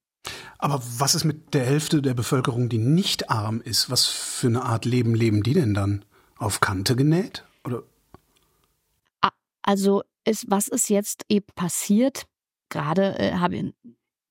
Aber 0.58 0.82
was 0.98 1.16
ist 1.16 1.24
mit 1.24 1.54
der 1.54 1.66
Hälfte 1.66 2.02
der 2.02 2.14
Bevölkerung, 2.14 2.70
die 2.70 2.80
nicht 2.80 3.30
arm 3.30 3.62
ist? 3.62 3.90
Was 3.90 4.06
für 4.06 4.48
eine 4.48 4.64
Art 4.64 4.86
Leben 4.86 5.16
leben 5.16 5.44
die 5.44 5.54
denn 5.54 5.74
dann? 5.74 6.04
Auf 6.38 6.60
Kante 6.60 6.96
genäht? 6.96 7.46
Oder? 7.64 7.84
Also, 9.68 10.04
ist, 10.24 10.46
was 10.50 10.70
ist 10.70 10.90
jetzt 10.90 11.26
eben 11.28 11.48
passiert? 11.56 12.26
Gerade 12.70 13.20
äh, 13.20 13.34
habe 13.34 13.74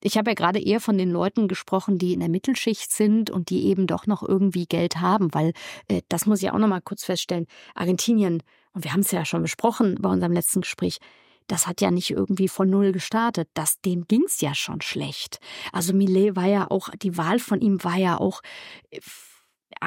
ich 0.03 0.17
habe 0.17 0.31
ja 0.31 0.35
gerade 0.35 0.61
eher 0.61 0.81
von 0.81 0.99
den 0.99 1.11
Leuten 1.11 1.49
gesprochen, 1.49 1.99
die 1.99 2.13
in 2.13 2.21
der 2.21 2.29
Mittelschicht 2.29 2.93
sind 2.93 3.31
und 3.31 3.51
die 3.51 3.67
eben 3.67 3.87
doch 3.87 4.07
noch 4.07 4.23
irgendwie 4.23 4.67
Geld 4.67 5.01
haben, 5.01 5.33
weil 5.35 5.53
äh, 5.89 6.03
das 6.09 6.27
muss 6.27 6.43
ich 6.43 6.51
auch 6.51 6.59
noch 6.59 6.69
mal 6.69 6.81
kurz 6.81 7.05
feststellen. 7.05 7.47
Argentinien, 7.75 8.43
und 8.73 8.85
wir 8.85 8.93
haben 8.93 9.01
es 9.01 9.11
ja 9.11 9.25
schon 9.25 9.43
besprochen 9.43 9.97
bei 10.01 10.09
unserem 10.11 10.33
letzten 10.33 10.61
Gespräch, 10.61 10.99
das 11.47 11.67
hat 11.67 11.81
ja 11.81 11.91
nicht 11.91 12.11
irgendwie 12.11 12.49
von 12.49 12.69
null 12.69 12.93
gestartet. 12.93 13.49
Das, 13.55 13.81
dem 13.81 14.07
ging's 14.09 14.41
ja 14.41 14.55
schon 14.55 14.81
schlecht. 14.81 15.39
Also 15.73 15.95
Millet 15.95 16.35
war 16.35 16.47
ja 16.47 16.71
auch, 16.71 16.89
die 16.91 17.17
Wahl 17.17 17.39
von 17.39 17.61
ihm 17.61 17.85
war 17.85 17.97
ja 17.97 18.19
auch 18.19 18.43
äh, 18.91 19.01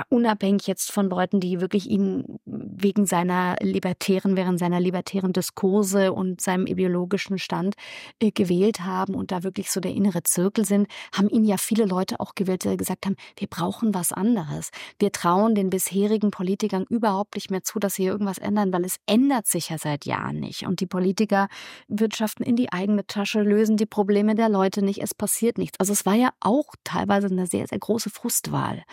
unabhängig 0.10 0.68
jetzt 0.68 0.92
von 0.92 1.10
Leuten, 1.10 1.40
die 1.40 1.62
wirklich 1.62 1.90
ihn 1.90 2.40
wegen 2.46 3.06
seiner 3.06 3.56
libertären, 3.62 4.36
während 4.36 4.60
seiner 4.60 4.80
libertären 4.80 5.34
Diskurse 5.34 6.14
und 6.14 6.42
seinem 6.42 6.68
ideologischen 6.68 7.38
Stand 7.38 7.76
äh, 8.20 8.32
gewählt 8.32 8.82
haben 8.82 9.16
und 9.16 9.32
da 9.32 9.44
wirklich 9.44 9.72
so 9.72 9.80
der 9.80 9.94
innere 9.94 10.24
Zirkel 10.24 10.66
sind, 10.66 10.88
haben 11.14 11.30
ihn 11.30 11.44
ja 11.44 11.58
viele 11.58 11.86
Leute 11.86 12.20
auch 12.20 12.36
gewählt, 12.36 12.64
die 12.64 12.78
gesagt 12.78 13.06
haben, 13.06 13.16
wir 13.38 13.48
brauchen 13.48 13.94
was 13.94 14.12
anderes. 14.12 14.70
Wir 15.00 15.12
trauen 15.12 15.56
den 15.56 15.70
bisherigen 15.70 16.32
Politikern 16.32 16.86
überhaupt 16.90 17.36
nicht 17.36 17.52
mehr 17.52 17.64
zu, 17.64 17.80
dass 17.80 17.96
sie 17.96 18.04
hier 18.04 18.12
irgendwas 18.12 18.38
ändern, 18.38 18.72
weil 18.74 18.86
es 18.86 18.98
ändert 19.06 19.48
sich 19.48 19.70
ja 19.70 19.78
seit 19.78 20.06
Jahren 20.06 20.40
nicht. 20.40 20.66
Und 20.66 20.80
die 20.80 20.88
Politiker 20.88 21.48
wirtschaften 21.88 22.44
in 22.44 22.56
die 22.56 22.72
eigene 22.72 23.06
Tasche, 23.06 23.42
lösen 23.42 23.78
die 23.78 23.86
Probleme 23.86 24.36
der 24.36 24.50
Leute 24.50 24.82
nicht, 24.82 25.02
es 25.02 25.14
passiert 25.14 25.58
nichts. 25.58 25.80
Also 25.80 25.94
es 25.94 26.06
war 26.06 26.16
ja 26.16 26.30
auch 26.40 26.76
teilweise 26.84 27.28
eine 27.28 27.48
sehr, 27.48 27.68
sehr 27.68 27.80
große 27.80 28.10
Frustwahl 28.10 28.84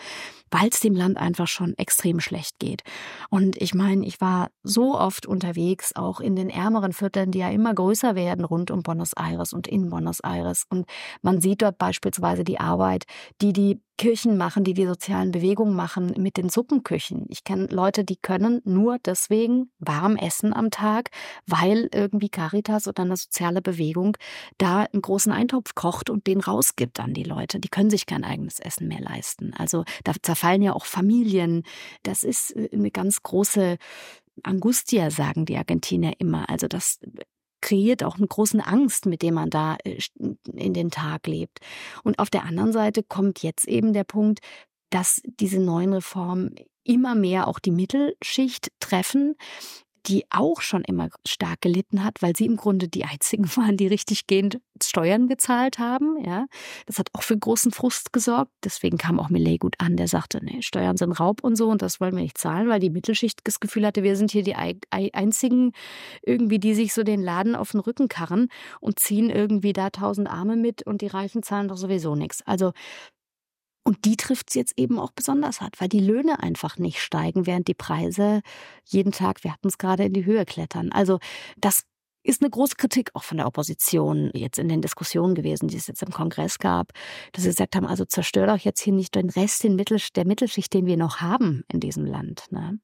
weil 0.49 0.69
es 0.69 0.79
dem 0.87 0.95
Land 0.95 1.17
einfach 1.17 1.47
schon 1.47 1.77
extrem 1.77 2.19
schlecht 2.19 2.59
geht. 2.59 2.81
Und 3.29 3.61
ich 3.61 3.73
meine, 3.73 4.05
ich 4.05 4.21
war 4.21 4.49
so 4.63 4.97
oft 4.97 5.25
unterwegs, 5.25 5.95
auch 5.95 6.19
in 6.19 6.35
den 6.35 6.49
ärmeren 6.49 6.93
Vierteln, 6.93 7.31
die 7.31 7.39
ja 7.39 7.49
immer 7.49 7.73
größer 7.73 8.15
werden 8.15 8.45
rund 8.45 8.71
um 8.71 8.83
Buenos 8.83 9.13
Aires 9.13 9.53
und 9.53 9.67
in 9.67 9.89
Buenos 9.89 10.19
Aires. 10.21 10.63
Und 10.69 10.85
man 11.21 11.41
sieht 11.41 11.61
dort 11.61 11.77
beispielsweise 11.77 12.43
die 12.43 12.59
Arbeit, 12.59 13.03
die 13.41 13.53
die 13.53 13.81
Kirchen 13.97 14.37
machen, 14.37 14.63
die 14.63 14.73
die 14.73 14.85
sozialen 14.85 15.31
Bewegungen 15.31 15.75
machen, 15.75 16.13
mit 16.17 16.37
den 16.37 16.49
Suppenküchen. 16.49 17.25
Ich 17.29 17.43
kenne 17.43 17.67
Leute, 17.67 18.03
die 18.03 18.15
können 18.15 18.61
nur 18.63 18.99
deswegen 18.99 19.71
warm 19.79 20.15
essen 20.15 20.53
am 20.53 20.71
Tag, 20.71 21.09
weil 21.45 21.89
irgendwie 21.93 22.29
Caritas 22.29 22.87
oder 22.87 23.03
eine 23.03 23.17
soziale 23.17 23.61
Bewegung 23.61 24.17
da 24.57 24.83
einen 24.83 25.01
großen 25.01 25.31
Eintopf 25.31 25.75
kocht 25.75 26.09
und 26.09 26.27
den 26.27 26.39
rausgibt 26.39 26.99
an 26.99 27.13
die 27.13 27.23
Leute. 27.23 27.59
Die 27.59 27.69
können 27.69 27.89
sich 27.89 28.05
kein 28.05 28.23
eigenes 28.23 28.59
Essen 28.59 28.87
mehr 28.87 29.01
leisten. 29.01 29.53
Also 29.55 29.83
da 30.03 30.13
zerfallen 30.21 30.61
ja 30.61 30.73
auch 30.73 30.85
Familien. 30.85 31.63
Das 32.03 32.23
ist 32.23 32.55
äh, 32.55 32.69
eine 32.71 32.91
ganz 32.91 33.23
große 33.23 33.77
Angustia, 34.43 35.09
sagen 35.09 35.45
die 35.45 35.57
Argentinier 35.57 36.13
immer. 36.19 36.49
Also 36.49 36.67
das 36.67 36.99
kreiert 37.61 38.03
auch 38.03 38.17
eine 38.17 38.27
große 38.27 38.65
Angst, 38.65 39.05
mit 39.05 39.21
dem 39.21 39.35
man 39.35 39.49
da 39.49 39.77
äh, 39.83 39.99
in 40.53 40.73
den 40.73 40.91
Tag 40.91 41.27
lebt. 41.27 41.59
Und 42.03 42.19
auf 42.19 42.29
der 42.29 42.43
anderen 42.43 42.73
Seite 42.73 43.03
kommt 43.03 43.43
jetzt 43.43 43.67
eben 43.67 43.93
der 43.93 44.03
Punkt, 44.03 44.39
dass 44.89 45.21
diese 45.25 45.59
neuen 45.59 45.93
Reformen 45.93 46.55
immer 46.83 47.15
mehr 47.15 47.47
auch 47.47 47.59
die 47.59 47.71
Mittelschicht 47.71 48.71
treffen 48.79 49.35
die 50.07 50.25
auch 50.29 50.61
schon 50.61 50.83
immer 50.83 51.09
stark 51.25 51.61
gelitten 51.61 52.03
hat, 52.03 52.21
weil 52.21 52.35
sie 52.35 52.45
im 52.45 52.55
Grunde 52.55 52.87
die 52.87 53.03
einzigen 53.03 53.45
waren, 53.57 53.77
die 53.77 53.87
richtig 53.87 54.27
gehend 54.27 54.59
Steuern 54.81 55.27
gezahlt 55.27 55.79
haben. 55.79 56.23
Ja, 56.23 56.45
das 56.85 56.99
hat 56.99 57.09
auch 57.13 57.23
für 57.23 57.37
großen 57.37 57.71
Frust 57.71 58.13
gesorgt. 58.13 58.51
Deswegen 58.63 58.97
kam 58.97 59.19
auch 59.19 59.29
Millet 59.29 59.59
gut 59.59 59.75
an, 59.79 59.97
der 59.97 60.07
sagte, 60.07 60.43
nee, 60.43 60.61
Steuern 60.61 60.97
sind 60.97 61.13
Raub 61.13 61.43
und 61.43 61.55
so 61.55 61.69
und 61.69 61.81
das 61.81 61.99
wollen 61.99 62.15
wir 62.15 62.23
nicht 62.23 62.37
zahlen, 62.37 62.69
weil 62.69 62.79
die 62.79 62.89
Mittelschicht 62.89 63.41
das 63.43 63.59
Gefühl 63.59 63.85
hatte, 63.85 64.03
wir 64.03 64.15
sind 64.15 64.31
hier 64.31 64.43
die 64.43 64.55
einzigen 64.55 65.71
irgendwie, 66.21 66.59
die 66.59 66.73
sich 66.73 66.93
so 66.93 67.03
den 67.03 67.21
Laden 67.21 67.55
auf 67.55 67.71
den 67.71 67.79
Rücken 67.79 68.07
karren 68.07 68.49
und 68.79 68.99
ziehen 68.99 69.29
irgendwie 69.29 69.73
da 69.73 69.89
tausend 69.89 70.29
Arme 70.29 70.55
mit 70.55 70.83
und 70.83 71.01
die 71.01 71.07
Reichen 71.07 71.43
zahlen 71.43 71.67
doch 71.67 71.77
sowieso 71.77 72.15
nichts. 72.15 72.41
Also 72.45 72.71
und 73.87 74.03
die 74.03 74.17
trifft 74.17 74.49
es 74.49 74.55
jetzt 74.55 74.73
eben 74.77 74.99
auch 74.99 75.11
besonders 75.11 75.61
hart, 75.61 75.79
weil 75.79 75.87
die 75.87 76.01
Löhne 76.01 76.43
einfach 76.43 76.77
nicht 76.77 76.99
steigen, 76.99 77.47
während 77.47 77.69
die 77.69 77.73
Preise 77.73 78.41
jeden 78.83 79.13
Tag, 79.13 79.45
wir 79.45 79.53
hatten 79.53 79.69
es 79.69 79.77
gerade, 79.77 80.03
in 80.03 80.11
die 80.11 80.25
Höhe 80.25 80.43
klettern. 80.43 80.91
Also 80.91 81.19
das 81.55 81.83
ist 82.21 82.41
eine 82.41 82.49
große 82.49 82.75
Kritik 82.75 83.11
auch 83.13 83.23
von 83.23 83.37
der 83.37 83.47
Opposition 83.47 84.29
jetzt 84.33 84.59
in 84.59 84.67
den 84.67 84.81
Diskussionen 84.81 85.35
gewesen, 85.35 85.69
die 85.69 85.77
es 85.77 85.87
jetzt 85.87 86.03
im 86.03 86.11
Kongress 86.11 86.59
gab, 86.59 86.91
dass 87.31 87.45
sie 87.45 87.49
gesagt 87.49 87.77
haben, 87.77 87.87
also 87.87 88.03
zerstört 88.03 88.49
doch 88.49 88.57
jetzt 88.57 88.81
hier 88.81 88.91
nicht 88.91 89.15
den 89.15 89.29
Rest 89.29 89.63
den 89.63 89.77
Mittel, 89.77 90.01
der 90.17 90.27
Mittelschicht, 90.27 90.73
den 90.73 90.85
wir 90.85 90.97
noch 90.97 91.21
haben 91.21 91.63
in 91.71 91.79
diesem 91.79 92.05
Land. 92.05 92.43
Ne? 92.51 92.79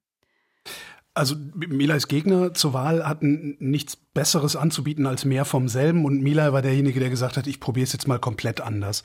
Also 1.12 1.36
Milais 1.54 2.08
Gegner 2.08 2.54
zur 2.54 2.72
Wahl 2.72 3.06
hatten 3.06 3.58
nichts 3.60 3.94
Besseres 3.96 4.56
anzubieten 4.56 5.06
als 5.06 5.26
mehr 5.26 5.44
vom 5.44 5.68
selben 5.68 6.06
und 6.06 6.22
Milay 6.22 6.54
war 6.54 6.62
derjenige, 6.62 6.98
der 6.98 7.10
gesagt 7.10 7.36
hat, 7.36 7.46
ich 7.46 7.60
probiere 7.60 7.84
es 7.84 7.92
jetzt 7.92 8.08
mal 8.08 8.18
komplett 8.18 8.62
anders 8.62 9.02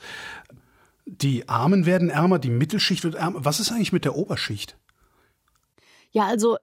die 1.10 1.48
Armen 1.48 1.86
werden 1.86 2.08
ärmer, 2.08 2.38
die 2.38 2.50
Mittelschicht 2.50 3.04
wird 3.04 3.16
ärmer. 3.16 3.44
Was 3.44 3.60
ist 3.60 3.72
eigentlich 3.72 3.92
mit 3.92 4.04
der 4.04 4.16
Oberschicht? 4.16 4.76
Ja, 6.12 6.26
also 6.26 6.56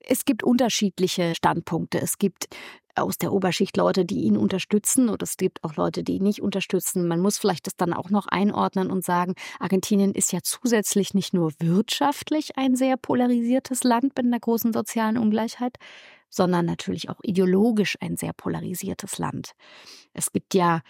es 0.00 0.24
gibt 0.24 0.42
unterschiedliche 0.42 1.34
Standpunkte. 1.34 2.00
Es 2.00 2.18
gibt 2.18 2.48
aus 2.94 3.16
der 3.16 3.32
Oberschicht 3.32 3.76
Leute, 3.76 4.04
die 4.04 4.22
ihn 4.22 4.36
unterstützen 4.36 5.08
und 5.08 5.22
es 5.22 5.36
gibt 5.36 5.64
auch 5.64 5.76
Leute, 5.76 6.02
die 6.02 6.16
ihn 6.16 6.24
nicht 6.24 6.42
unterstützen. 6.42 7.08
Man 7.08 7.20
muss 7.20 7.38
vielleicht 7.38 7.66
das 7.66 7.76
dann 7.76 7.92
auch 7.92 8.10
noch 8.10 8.26
einordnen 8.26 8.90
und 8.90 9.04
sagen, 9.04 9.34
Argentinien 9.60 10.12
ist 10.14 10.32
ja 10.32 10.40
zusätzlich 10.42 11.14
nicht 11.14 11.32
nur 11.32 11.52
wirtschaftlich 11.58 12.58
ein 12.58 12.76
sehr 12.76 12.96
polarisiertes 12.96 13.82
Land 13.84 14.16
mit 14.16 14.26
einer 14.26 14.40
großen 14.40 14.72
sozialen 14.72 15.16
Ungleichheit, 15.16 15.76
sondern 16.28 16.66
natürlich 16.66 17.08
auch 17.08 17.20
ideologisch 17.22 17.96
ein 18.00 18.16
sehr 18.16 18.32
polarisiertes 18.34 19.18
Land. 19.18 19.52
Es 20.12 20.32
gibt 20.32 20.54
ja 20.54 20.80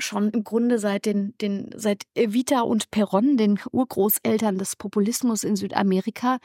schon 0.00 0.30
im 0.30 0.44
Grunde 0.44 0.78
seit 0.78 1.06
den, 1.06 1.34
den, 1.40 1.70
seit 1.76 2.04
Evita 2.14 2.60
und 2.62 2.90
Perón, 2.90 3.36
den 3.36 3.58
Urgroßeltern 3.70 4.58
des 4.58 4.76
Populismus 4.76 5.44
in 5.44 5.56
Südamerika, 5.56 6.38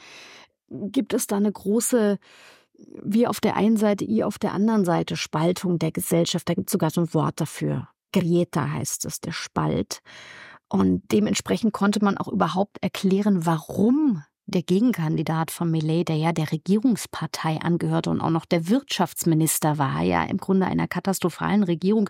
gibt 0.69 1.13
es 1.13 1.27
da 1.27 1.37
eine 1.37 1.51
große, 1.51 2.17
wie 3.03 3.27
auf 3.27 3.39
der 3.39 3.55
einen 3.55 3.77
Seite, 3.77 4.07
wie 4.07 4.23
auf 4.23 4.39
der 4.39 4.53
anderen 4.53 4.85
Seite 4.85 5.15
Spaltung 5.15 5.79
der 5.79 5.91
Gesellschaft. 5.91 6.47
Da 6.49 6.53
gibt 6.53 6.69
es 6.69 6.73
sogar 6.73 6.89
so 6.89 7.01
ein 7.01 7.13
Wort 7.13 7.39
dafür. 7.39 7.89
Grieta 8.11 8.71
heißt 8.71 9.05
es, 9.05 9.21
der 9.21 9.31
Spalt. 9.31 10.01
Und 10.69 11.03
dementsprechend 11.11 11.73
konnte 11.73 12.03
man 12.03 12.17
auch 12.17 12.27
überhaupt 12.27 12.77
erklären, 12.81 13.45
warum 13.45 14.23
der 14.47 14.61
Gegenkandidat 14.61 15.51
von 15.51 15.71
Millet, 15.71 16.07
der 16.09 16.17
ja 16.17 16.31
der 16.31 16.51
Regierungspartei 16.51 17.57
angehörte 17.61 18.09
und 18.09 18.21
auch 18.21 18.29
noch 18.29 18.45
der 18.45 18.69
Wirtschaftsminister 18.69 19.77
war, 19.77 20.01
ja 20.01 20.23
im 20.23 20.37
Grunde 20.37 20.67
einer 20.67 20.87
katastrophalen 20.87 21.63
Regierung, 21.63 22.09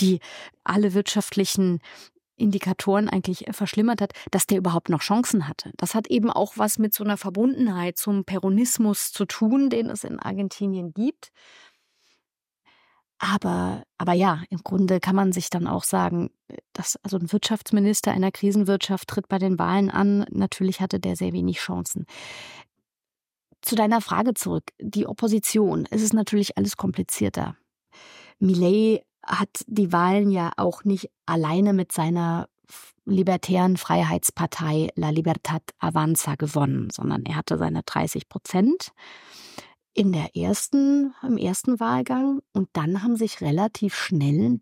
die 0.00 0.20
alle 0.64 0.94
wirtschaftlichen 0.94 1.80
Indikatoren 2.36 3.08
eigentlich 3.08 3.46
verschlimmert 3.50 4.00
hat, 4.00 4.12
dass 4.30 4.46
der 4.46 4.58
überhaupt 4.58 4.88
noch 4.88 5.00
Chancen 5.00 5.48
hatte. 5.48 5.72
Das 5.76 5.94
hat 5.94 6.06
eben 6.06 6.30
auch 6.30 6.52
was 6.56 6.78
mit 6.78 6.94
so 6.94 7.04
einer 7.04 7.16
Verbundenheit 7.16 7.98
zum 7.98 8.24
Peronismus 8.24 9.12
zu 9.12 9.24
tun, 9.24 9.70
den 9.70 9.90
es 9.90 10.04
in 10.04 10.18
Argentinien 10.18 10.92
gibt. 10.92 11.30
Aber, 13.18 13.82
aber 13.98 14.12
ja, 14.12 14.42
im 14.48 14.62
Grunde 14.62 15.00
kann 15.00 15.16
man 15.16 15.32
sich 15.32 15.50
dann 15.50 15.66
auch 15.66 15.82
sagen, 15.82 16.30
dass 16.72 16.96
also 17.02 17.18
ein 17.18 17.32
Wirtschaftsminister 17.32 18.12
einer 18.12 18.30
Krisenwirtschaft 18.30 19.08
tritt 19.08 19.28
bei 19.28 19.38
den 19.38 19.58
Wahlen 19.58 19.90
an. 19.90 20.24
Natürlich 20.30 20.80
hatte 20.80 21.00
der 21.00 21.16
sehr 21.16 21.32
wenig 21.32 21.58
Chancen. 21.58 22.06
Zu 23.60 23.74
deiner 23.74 24.00
Frage 24.00 24.34
zurück. 24.34 24.64
Die 24.80 25.06
Opposition. 25.06 25.86
Es 25.90 26.00
ist 26.00 26.14
natürlich 26.14 26.56
alles 26.56 26.76
komplizierter. 26.76 27.56
Millet 28.38 29.02
hat 29.24 29.64
die 29.66 29.92
Wahlen 29.92 30.30
ja 30.30 30.52
auch 30.56 30.84
nicht 30.84 31.10
alleine 31.26 31.72
mit 31.72 31.90
seiner 31.90 32.48
libertären 33.04 33.76
Freiheitspartei 33.76 34.90
La 34.94 35.10
Libertad 35.10 35.62
Avanza 35.78 36.36
gewonnen, 36.36 36.90
sondern 36.90 37.24
er 37.24 37.36
hatte 37.36 37.58
seine 37.58 37.82
30 37.82 38.28
Prozent 38.28 38.92
in 39.98 40.12
der 40.12 40.36
ersten, 40.36 41.12
im 41.24 41.36
ersten 41.36 41.80
Wahlgang 41.80 42.38
und 42.52 42.68
dann 42.72 43.02
haben 43.02 43.16
sich 43.16 43.40
relativ 43.40 43.96
schnell 43.96 44.60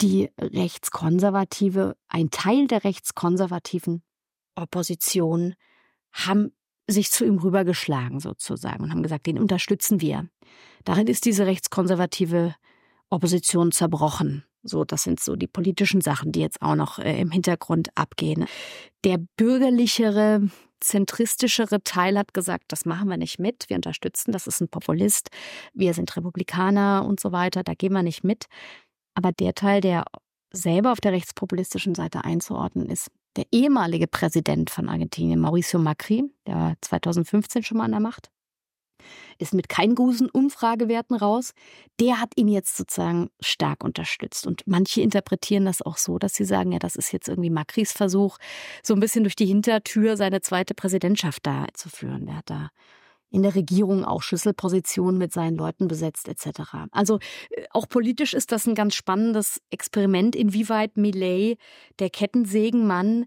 die 0.00 0.30
rechtskonservative, 0.38 1.96
ein 2.08 2.30
Teil 2.30 2.68
der 2.68 2.84
rechtskonservativen 2.84 4.04
Opposition 4.54 5.56
haben 6.12 6.52
sich 6.86 7.10
zu 7.10 7.24
ihm 7.24 7.38
rübergeschlagen 7.38 8.20
sozusagen 8.20 8.84
und 8.84 8.92
haben 8.92 9.02
gesagt, 9.02 9.26
den 9.26 9.40
unterstützen 9.40 10.00
wir. 10.00 10.28
Darin 10.84 11.08
ist 11.08 11.24
diese 11.24 11.46
rechtskonservative 11.46 12.54
Opposition 13.10 13.72
zerbrochen. 13.72 14.44
So, 14.62 14.84
das 14.84 15.04
sind 15.04 15.20
so 15.20 15.36
die 15.36 15.46
politischen 15.46 16.00
Sachen, 16.00 16.32
die 16.32 16.40
jetzt 16.40 16.60
auch 16.60 16.74
noch 16.74 16.98
äh, 16.98 17.20
im 17.20 17.30
Hintergrund 17.30 17.88
abgehen. 17.94 18.46
Der 19.04 19.18
bürgerlichere, 19.36 20.48
zentristischere 20.80 21.82
Teil 21.84 22.18
hat 22.18 22.34
gesagt, 22.34 22.64
das 22.68 22.84
machen 22.84 23.08
wir 23.08 23.16
nicht 23.16 23.38
mit, 23.38 23.64
wir 23.68 23.76
unterstützen, 23.76 24.32
das 24.32 24.46
ist 24.46 24.60
ein 24.60 24.68
Populist, 24.68 25.30
wir 25.74 25.94
sind 25.94 26.14
Republikaner 26.16 27.04
und 27.06 27.20
so 27.20 27.32
weiter, 27.32 27.62
da 27.62 27.74
gehen 27.74 27.92
wir 27.92 28.02
nicht 28.02 28.24
mit. 28.24 28.46
Aber 29.14 29.32
der 29.32 29.54
Teil, 29.54 29.80
der 29.80 30.04
selber 30.52 30.92
auf 30.92 31.00
der 31.00 31.12
rechtspopulistischen 31.12 31.94
Seite 31.94 32.24
einzuordnen 32.24 32.88
ist, 32.88 33.10
der 33.36 33.46
ehemalige 33.52 34.06
Präsident 34.06 34.70
von 34.70 34.88
Argentinien, 34.88 35.40
Mauricio 35.40 35.78
Macri, 35.78 36.24
der 36.46 36.54
war 36.54 36.74
2015 36.80 37.62
schon 37.62 37.78
mal 37.78 37.84
an 37.84 37.92
der 37.92 38.00
Macht, 38.00 38.30
ist 39.38 39.54
mit 39.54 39.68
keinen 39.68 39.94
großen 39.94 40.28
Umfragewerten 40.30 41.16
raus. 41.16 41.52
Der 42.00 42.20
hat 42.20 42.32
ihn 42.36 42.48
jetzt 42.48 42.76
sozusagen 42.76 43.30
stark 43.40 43.84
unterstützt. 43.84 44.46
Und 44.46 44.62
manche 44.66 45.00
interpretieren 45.00 45.64
das 45.64 45.82
auch 45.82 45.96
so, 45.96 46.18
dass 46.18 46.34
sie 46.34 46.44
sagen, 46.44 46.72
ja, 46.72 46.78
das 46.78 46.96
ist 46.96 47.12
jetzt 47.12 47.28
irgendwie 47.28 47.50
Macris 47.50 47.92
Versuch, 47.92 48.38
so 48.82 48.94
ein 48.94 49.00
bisschen 49.00 49.24
durch 49.24 49.36
die 49.36 49.46
Hintertür 49.46 50.16
seine 50.16 50.40
zweite 50.40 50.74
Präsidentschaft 50.74 51.46
da 51.46 51.66
zu 51.74 51.88
führen. 51.88 52.26
Der 52.26 52.36
hat 52.36 52.50
da 52.50 52.70
in 53.30 53.42
der 53.42 53.54
Regierung 53.54 54.04
auch 54.04 54.22
Schlüsselpositionen 54.22 55.18
mit 55.18 55.32
seinen 55.32 55.56
Leuten 55.56 55.88
besetzt 55.88 56.28
etc. 56.28 56.88
Also 56.92 57.18
äh, 57.50 57.64
auch 57.70 57.88
politisch 57.88 58.34
ist 58.34 58.52
das 58.52 58.66
ein 58.66 58.74
ganz 58.74 58.94
spannendes 58.94 59.60
Experiment, 59.70 60.34
inwieweit 60.34 60.96
Millet, 60.96 61.58
der 61.98 62.10
Kettensägenmann, 62.10 63.26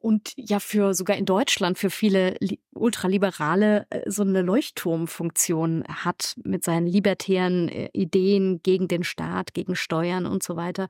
und 0.00 0.32
ja 0.36 0.60
für 0.60 0.94
sogar 0.94 1.16
in 1.16 1.26
Deutschland 1.26 1.78
für 1.78 1.90
viele 1.90 2.36
Ultraliberale 2.74 3.86
äh, 3.90 4.10
so 4.10 4.22
eine 4.22 4.42
Leuchtturmfunktion 4.42 5.84
hat 5.88 6.36
mit 6.42 6.64
seinen 6.64 6.86
libertären 6.86 7.68
äh, 7.68 7.90
Ideen 7.92 8.62
gegen 8.62 8.88
den 8.88 9.04
Staat, 9.04 9.54
gegen 9.54 9.76
Steuern 9.76 10.26
und 10.26 10.42
so 10.42 10.56
weiter. 10.56 10.88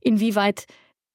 Inwieweit 0.00 0.66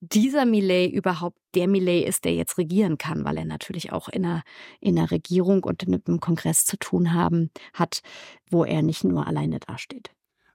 dieser 0.02 0.46
Millet 0.46 0.92
überhaupt 0.92 1.38
der 1.56 1.68
Millet 1.68 2.08
ist, 2.08 2.25
der 2.25 2.34
jetzt 2.34 2.58
regieren 2.58 2.98
kann, 2.98 3.24
weil 3.25 3.38
er 3.38 3.46
natürlich 3.46 3.92
auch 3.92 4.10
in 4.10 4.25
einer, 4.25 4.44
in 4.80 4.98
einer 4.98 5.10
Regierung 5.10 5.64
und 5.64 5.88
mit 5.88 6.08
einem 6.08 6.20
Kongress 6.20 6.66
zu 6.66 6.78
tun 6.78 7.14
haben 7.14 7.50
hat, 7.74 8.02
wo 8.50 8.66
er 8.66 8.82
nicht 8.82 9.04
nur 9.04 9.25
alleine 9.25 9.60
dasteht. 9.60 10.12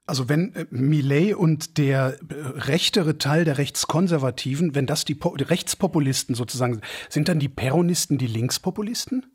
Also 0.07 0.29
wenn 0.29 0.53
äh, 0.55 0.65
Millet 0.71 1.35
und 1.35 1.77
der 1.77 2.17
äh, 2.29 2.33
rechtere 2.59 3.17
Teil 3.17 3.45
der 3.45 3.57
Rechtskonservativen, 3.57 4.75
wenn 4.75 4.85
das 4.85 5.05
die, 5.05 5.15
po 5.15 5.35
die 5.35 5.43
Rechtspopulisten 5.43 6.35
sozusagen 6.35 6.81
sind, 7.09 7.27
dann 7.27 7.39
die 7.39 7.49
Peronisten 7.49 8.17
die 8.17 8.27
Linkspopulisten? 8.27 9.25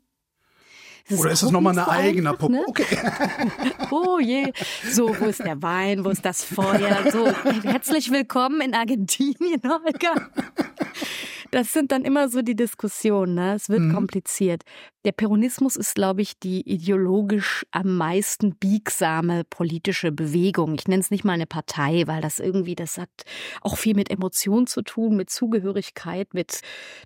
Ist 1.09 1.19
Oder 1.21 1.31
ist 1.31 1.41
das 1.41 1.51
nochmal 1.51 1.71
eine 1.71 1.87
eigene 1.87 2.33
Pop 2.33 2.51
ne? 2.51 2.63
Okay. 2.67 2.97
oh 3.91 4.19
je. 4.19 4.51
So, 4.91 5.15
wo 5.17 5.25
ist 5.25 5.39
der 5.39 5.61
Wein? 5.61 6.03
Wo 6.03 6.09
ist 6.09 6.25
das 6.25 6.43
Feuer? 6.43 7.09
So, 7.13 7.31
herzlich 7.63 8.11
willkommen 8.11 8.59
in 8.59 8.73
Argentinien, 8.73 9.61
Holger. 9.63 10.29
Das 11.51 11.73
sind 11.73 11.91
dann 11.91 12.03
immer 12.03 12.29
so 12.29 12.41
die 12.41 12.55
Diskussionen. 12.55 13.35
Ne? 13.35 13.55
Es 13.55 13.69
wird 13.69 13.81
mhm. 13.81 13.93
kompliziert. 13.93 14.63
Der 15.05 15.11
Peronismus 15.13 15.77
ist, 15.77 15.95
glaube 15.95 16.21
ich, 16.21 16.37
die 16.37 16.69
ideologisch 16.69 17.65
am 17.71 17.95
meisten 17.95 18.55
biegsame 18.55 19.43
politische 19.45 20.11
Bewegung. 20.11 20.75
Ich 20.75 20.87
nenne 20.87 21.01
es 21.01 21.11
nicht 21.11 21.23
mal 21.23 21.33
eine 21.33 21.45
Partei, 21.45 22.03
weil 22.07 22.21
das 22.21 22.39
irgendwie, 22.39 22.75
das 22.75 22.97
hat 22.97 23.09
auch 23.61 23.77
viel 23.77 23.95
mit 23.95 24.11
Emotionen 24.11 24.67
zu 24.67 24.81
tun, 24.81 25.15
mit 25.15 25.29
Zugehörigkeit, 25.29 26.33
mit, 26.33 26.61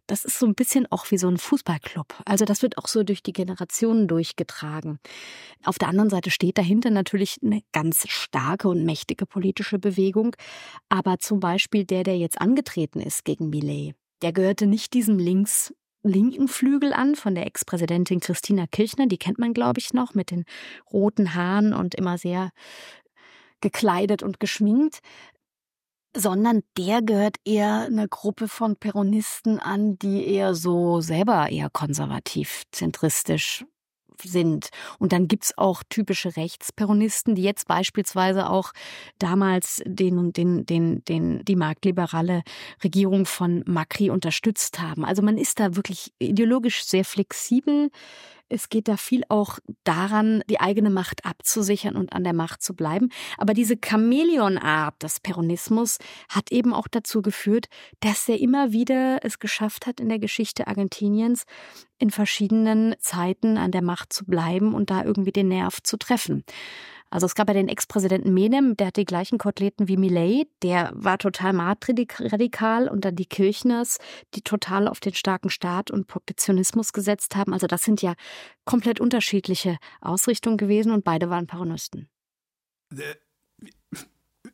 das 0.08 0.26
ist 0.26 0.40
so 0.40 0.48
ein 0.48 0.56
bisschen 0.56 0.88
auch 0.90 1.12
wie 1.12 1.18
so 1.18 1.28
ein 1.28 1.38
Fußballclub. 1.38 2.22
Also 2.26 2.46
das 2.46 2.64
wird 2.64 2.78
auch 2.80 2.88
so 2.88 3.04
durch 3.04 3.22
die 3.22 3.34
Generationen 3.34 4.08
durchgetragen. 4.08 5.00
Auf 5.64 5.78
der 5.78 5.90
anderen 5.90 6.10
Seite 6.10 6.32
steht 6.32 6.58
dahinter 6.58 6.90
natürlich 6.90 7.38
eine 7.44 7.62
ganz 7.72 8.08
starke 8.08 8.68
und 8.68 8.84
mächtige 8.84 9.28
politische 9.28 9.78
Bewegung. 9.78 10.36
Aber 10.90 11.20
zum 11.20 11.40
Beispiel 11.40 11.86
der, 11.86 12.04
der 12.04 12.18
jetzt 12.18 12.42
angetreten 12.42 13.00
ist 13.00 13.26
gegen 13.26 13.50
Millet, 13.50 13.96
der 14.22 14.34
gehörte 14.34 14.68
nicht 14.68 14.94
diesem 14.94 15.18
links 15.18 15.74
linken 16.04 16.48
Flügel 16.48 16.94
an 16.94 17.16
von 17.16 17.36
der 17.36 17.46
Ex-Präsidentin 17.46 18.20
Christina 18.20 18.66
Kirchner, 18.68 19.08
die 19.08 19.18
kennt 19.18 19.38
man, 19.38 19.54
glaube 19.54 19.80
ich, 19.80 19.94
noch, 19.94 20.14
mit 20.14 20.32
den 20.32 20.46
roten 20.92 21.36
Haaren 21.36 21.74
und 21.74 21.96
immer 21.96 22.18
sehr 22.18 22.50
gekleidet 23.62 24.24
und 24.24 24.40
geschminkt, 24.40 25.00
sondern 26.16 26.64
der 26.78 27.02
gehört 27.02 27.38
eher 27.46 27.86
einer 27.86 28.08
Gruppe 28.08 28.48
von 28.48 28.76
Peronisten 28.76 29.60
an, 29.60 29.98
die 30.00 30.26
eher 30.26 30.56
so 30.56 31.00
selber 31.02 31.50
eher 31.50 31.70
konservativ, 31.70 32.64
zentristisch 32.72 33.64
sind. 34.28 34.70
Und 35.00 35.14
dann 35.14 35.28
gibt's 35.28 35.58
auch 35.58 35.84
typische 35.90 36.36
Rechtsperonisten, 36.36 37.36
die 37.36 37.44
jetzt 37.44 37.68
beispielsweise 37.68 38.50
auch 38.50 38.72
damals 39.20 39.82
den, 39.86 40.34
den, 40.34 40.66
den, 40.66 41.04
den, 41.06 41.44
die 41.46 41.56
marktliberale 41.56 42.44
Regierung 42.84 43.26
von 43.26 43.64
Macri 43.66 44.10
unterstützt 44.10 44.80
haben. 44.80 45.06
Also 45.06 45.22
man 45.22 45.38
ist 45.38 45.60
da 45.60 45.76
wirklich 45.76 46.12
ideologisch 46.20 46.84
sehr 46.86 47.06
flexibel 47.06 47.90
es 48.52 48.70
geht 48.70 48.88
da 48.88 48.98
viel 48.98 49.24
auch 49.30 49.60
daran, 49.84 50.44
die 50.50 50.60
eigene 50.60 50.90
Macht 50.90 51.26
abzusichern 51.26 51.96
und 51.96 52.14
an 52.14 52.24
der 52.24 52.34
Macht 52.34 52.62
zu 52.62 52.76
bleiben. 52.76 53.10
Aber 53.38 53.54
diese 53.54 53.78
Chamäleonart 53.78 55.02
des 55.02 55.20
Peronismus 55.20 55.98
hat 56.30 56.52
eben 56.52 56.74
auch 56.74 56.88
dazu 56.88 57.22
geführt, 57.22 57.68
dass 58.02 58.28
er 58.28 58.40
immer 58.40 58.72
wieder 58.72 59.20
es 59.24 59.40
geschafft 59.40 59.88
hat, 59.88 60.00
in 60.00 60.10
der 60.10 60.20
Geschichte 60.20 60.68
Argentiniens 60.68 61.46
in 61.98 62.10
verschiedenen 62.10 62.96
Zeiten 63.00 63.58
an 63.58 63.72
der 63.72 63.84
Macht 63.84 64.12
zu 64.12 64.26
bleiben 64.26 64.74
und 64.74 64.90
da 64.90 65.04
irgendwie 65.04 65.32
den 65.32 65.48
Nerv 65.48 65.82
zu 65.84 65.98
treffen. 65.98 66.44
Also 67.12 67.26
es 67.26 67.36
gab 67.36 67.50
ja 67.50 67.54
den 67.54 67.68
Ex-Präsidenten 67.68 68.34
Menem, 68.34 68.78
der 68.78 68.88
hat 68.88 68.96
die 68.96 69.06
gleichen 69.06 69.38
Koteletten 69.38 69.90
wie 69.90 69.98
Millet, 69.98 70.48
der 70.64 70.92
war 70.96 71.18
total 71.18 71.52
maatradikal 71.52 72.88
und 72.88 73.04
dann 73.04 73.18
die 73.18 73.26
Kirchners, 73.26 74.00
die 74.34 74.42
total 74.42 74.88
auf 74.88 75.02
den 75.02 75.14
starken 75.14 75.50
Staat 75.50 75.92
und 75.92 76.08
Protektionismus 76.08 76.94
gesetzt 76.94 77.36
haben. 77.36 77.54
Also 77.54 77.68
das 77.68 77.84
sind 77.84 78.02
ja 78.02 78.14
komplett 78.64 79.02
unterschiedliche 79.02 79.78
Ausrichtungen 80.00 80.58
gewesen 80.58 80.94
und 80.94 81.04
beide 81.04 81.30
waren 81.30 81.48
Paronisten. 81.48 82.08
Äh, 82.96 83.16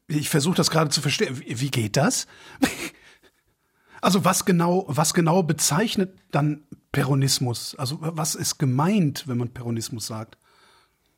ich 0.07 0.29
versuche 0.29 0.55
das 0.55 0.71
gerade 0.71 0.89
zu 0.89 1.01
verstehen. 1.01 1.39
Wie 1.45 1.71
geht 1.71 1.95
das? 1.95 2.27
Also 3.99 4.23
was 4.23 4.45
genau, 4.45 4.85
was 4.87 5.15
genau 5.15 5.41
bezeichnet 5.41 6.19
dann 6.29 6.63
Peronismus? 6.91 7.73
Also 7.75 7.97
was 7.99 8.35
ist 8.35 8.59
gemeint, 8.59 9.27
wenn 9.27 9.39
man 9.39 9.49
Peronismus 9.49 10.05
sagt? 10.05 10.37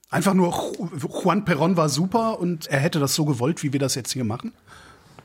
Einfach 0.09 0.33
nur 0.33 0.73
Juan 1.23 1.45
Perón 1.45 1.77
war 1.77 1.87
super 1.87 2.39
und 2.39 2.65
er 2.67 2.79
hätte 2.79 2.99
das 2.99 3.13
so 3.13 3.25
gewollt, 3.25 3.61
wie 3.61 3.73
wir 3.73 3.79
das 3.79 3.93
jetzt 3.95 4.11
hier 4.11 4.23
machen? 4.23 4.53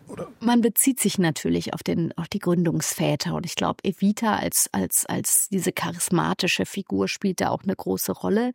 Oder? 0.08 0.28
Man 0.40 0.60
bezieht 0.60 1.00
sich 1.00 1.18
natürlich 1.18 1.74
auf, 1.74 1.82
den, 1.82 2.12
auf 2.16 2.28
die 2.28 2.38
Gründungsväter 2.38 3.34
und 3.34 3.46
ich 3.46 3.54
glaube, 3.54 3.82
Evita 3.84 4.36
als, 4.36 4.68
als, 4.72 5.06
als 5.06 5.48
diese 5.48 5.72
charismatische 5.72 6.66
Figur 6.66 7.08
spielt 7.08 7.40
da 7.40 7.50
auch 7.50 7.62
eine 7.62 7.74
große 7.74 8.12
Rolle. 8.12 8.52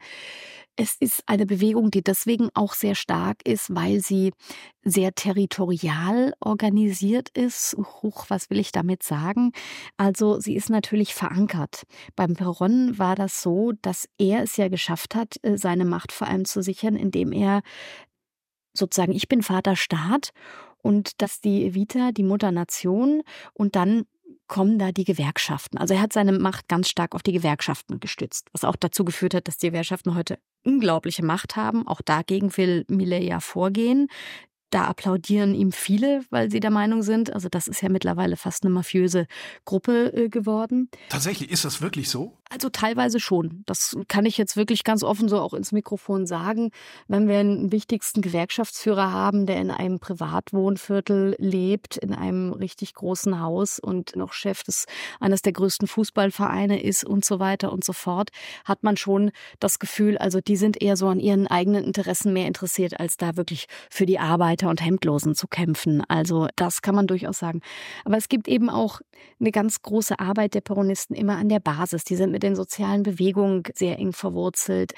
Es 0.75 0.95
ist 0.99 1.23
eine 1.25 1.45
Bewegung, 1.45 1.91
die 1.91 2.01
deswegen 2.01 2.49
auch 2.53 2.73
sehr 2.73 2.95
stark 2.95 3.45
ist, 3.45 3.75
weil 3.75 3.99
sie 3.99 4.31
sehr 4.81 5.13
territorial 5.13 6.33
organisiert 6.39 7.29
ist. 7.29 7.75
Huch, 8.01 8.25
was 8.29 8.49
will 8.49 8.59
ich 8.59 8.71
damit 8.71 9.03
sagen? 9.03 9.51
Also 9.97 10.39
sie 10.39 10.55
ist 10.55 10.69
natürlich 10.69 11.13
verankert. 11.13 11.83
Beim 12.15 12.35
Peron 12.35 12.97
war 12.97 13.15
das 13.15 13.41
so, 13.41 13.73
dass 13.81 14.07
er 14.17 14.43
es 14.43 14.55
ja 14.55 14.69
geschafft 14.69 15.15
hat, 15.15 15.35
äh, 15.41 15.57
seine 15.57 15.83
Macht 15.83 16.13
vor 16.13 16.27
allem 16.27 16.45
zu 16.45 16.61
sichern, 16.61 16.95
indem 16.95 17.33
er 17.33 17.61
sozusagen, 18.73 19.11
ich 19.11 19.27
bin 19.27 19.43
Vater 19.43 19.75
Staat 19.75 20.31
und 20.81 21.21
dass 21.21 21.41
die 21.41 21.65
Evita, 21.65 22.11
die 22.11 22.23
Mutter 22.23 22.51
Nation 22.51 23.21
und 23.53 23.75
dann 23.75 24.05
kommen 24.47 24.79
da 24.79 24.91
die 24.91 25.05
Gewerkschaften. 25.05 25.77
Also 25.77 25.93
er 25.93 26.01
hat 26.01 26.11
seine 26.11 26.33
Macht 26.33 26.67
ganz 26.67 26.89
stark 26.89 27.15
auf 27.15 27.23
die 27.23 27.31
Gewerkschaften 27.31 27.99
gestützt, 27.99 28.47
was 28.51 28.65
auch 28.65 28.75
dazu 28.75 29.05
geführt 29.05 29.33
hat, 29.33 29.47
dass 29.47 29.57
die 29.57 29.67
Gewerkschaften 29.67 30.15
heute 30.15 30.39
unglaubliche 30.65 31.23
Macht 31.23 31.55
haben. 31.55 31.87
Auch 31.87 32.01
dagegen 32.01 32.55
will 32.57 32.83
Millet 32.89 33.23
ja 33.23 33.39
vorgehen. 33.39 34.07
Da 34.71 34.85
applaudieren 34.85 35.55
ihm 35.55 35.71
viele, 35.71 36.21
weil 36.29 36.51
sie 36.51 36.59
der 36.59 36.69
Meinung 36.69 37.01
sind, 37.01 37.33
also 37.33 37.49
das 37.49 37.67
ist 37.67 37.81
ja 37.81 37.89
mittlerweile 37.89 38.37
fast 38.37 38.63
eine 38.63 38.73
mafiöse 38.73 39.25
Gruppe 39.65 40.13
äh, 40.13 40.29
geworden. 40.29 40.89
Tatsächlich, 41.09 41.49
ist 41.49 41.65
das 41.65 41.81
wirklich 41.81 42.09
so? 42.09 42.37
Also 42.49 42.69
teilweise 42.69 43.19
schon. 43.19 43.63
Das 43.65 43.95
kann 44.07 44.25
ich 44.25 44.37
jetzt 44.37 44.57
wirklich 44.57 44.83
ganz 44.83 45.03
offen 45.03 45.29
so 45.29 45.39
auch 45.39 45.53
ins 45.53 45.71
Mikrofon 45.71 46.25
sagen. 46.25 46.71
Wenn 47.07 47.27
wir 47.27 47.39
einen 47.39 47.71
wichtigsten 47.71 48.21
Gewerkschaftsführer 48.21 49.11
haben, 49.11 49.45
der 49.45 49.57
in 49.57 49.71
einem 49.71 49.99
Privatwohnviertel 49.99 51.35
lebt, 51.37 51.97
in 51.97 52.13
einem 52.13 52.51
richtig 52.51 52.93
großen 52.95 53.39
Haus 53.39 53.79
und 53.79 54.15
noch 54.15 54.33
Chef 54.33 54.63
des 54.63 54.85
eines 55.19 55.41
der 55.41 55.53
größten 55.53 55.87
Fußballvereine 55.87 56.81
ist 56.81 57.05
und 57.05 57.23
so 57.23 57.39
weiter 57.39 57.71
und 57.71 57.83
so 57.83 57.93
fort, 57.93 58.29
hat 58.65 58.83
man 58.83 58.97
schon 58.97 59.31
das 59.59 59.79
Gefühl, 59.79 60.17
also 60.17 60.41
die 60.41 60.57
sind 60.57 60.81
eher 60.81 60.97
so 60.97 61.07
an 61.07 61.19
ihren 61.19 61.47
eigenen 61.47 61.83
Interessen 61.83 62.33
mehr 62.33 62.47
interessiert, 62.47 62.99
als 62.99 63.17
da 63.17 63.37
wirklich 63.37 63.67
für 63.89 64.05
die 64.05 64.19
Arbeit 64.19 64.49
Arbeiter 64.49 64.69
und 64.69 64.83
Hemdlosen 64.83 65.35
zu 65.35 65.47
kämpfen. 65.47 66.03
Also 66.07 66.47
das 66.55 66.81
kann 66.81 66.95
man 66.95 67.07
durchaus 67.07 67.37
sagen. 67.37 67.61
Aber 68.03 68.17
es 68.17 68.29
gibt 68.29 68.47
eben 68.47 68.69
auch 68.69 68.99
eine 69.39 69.51
ganz 69.51 69.81
große 69.81 70.19
Arbeit 70.19 70.55
der 70.55 70.61
Peronisten 70.61 71.15
immer 71.15 71.37
an 71.37 71.49
der 71.49 71.59
Basis. 71.59 72.03
Die 72.03 72.15
sind 72.15 72.31
mit 72.39 72.43
den 72.43 72.55
sozialen 72.55 73.03
Bewegungen 73.03 73.63
sehr 73.75 73.99
eng 73.99 74.13
verwurzelt 74.13 74.93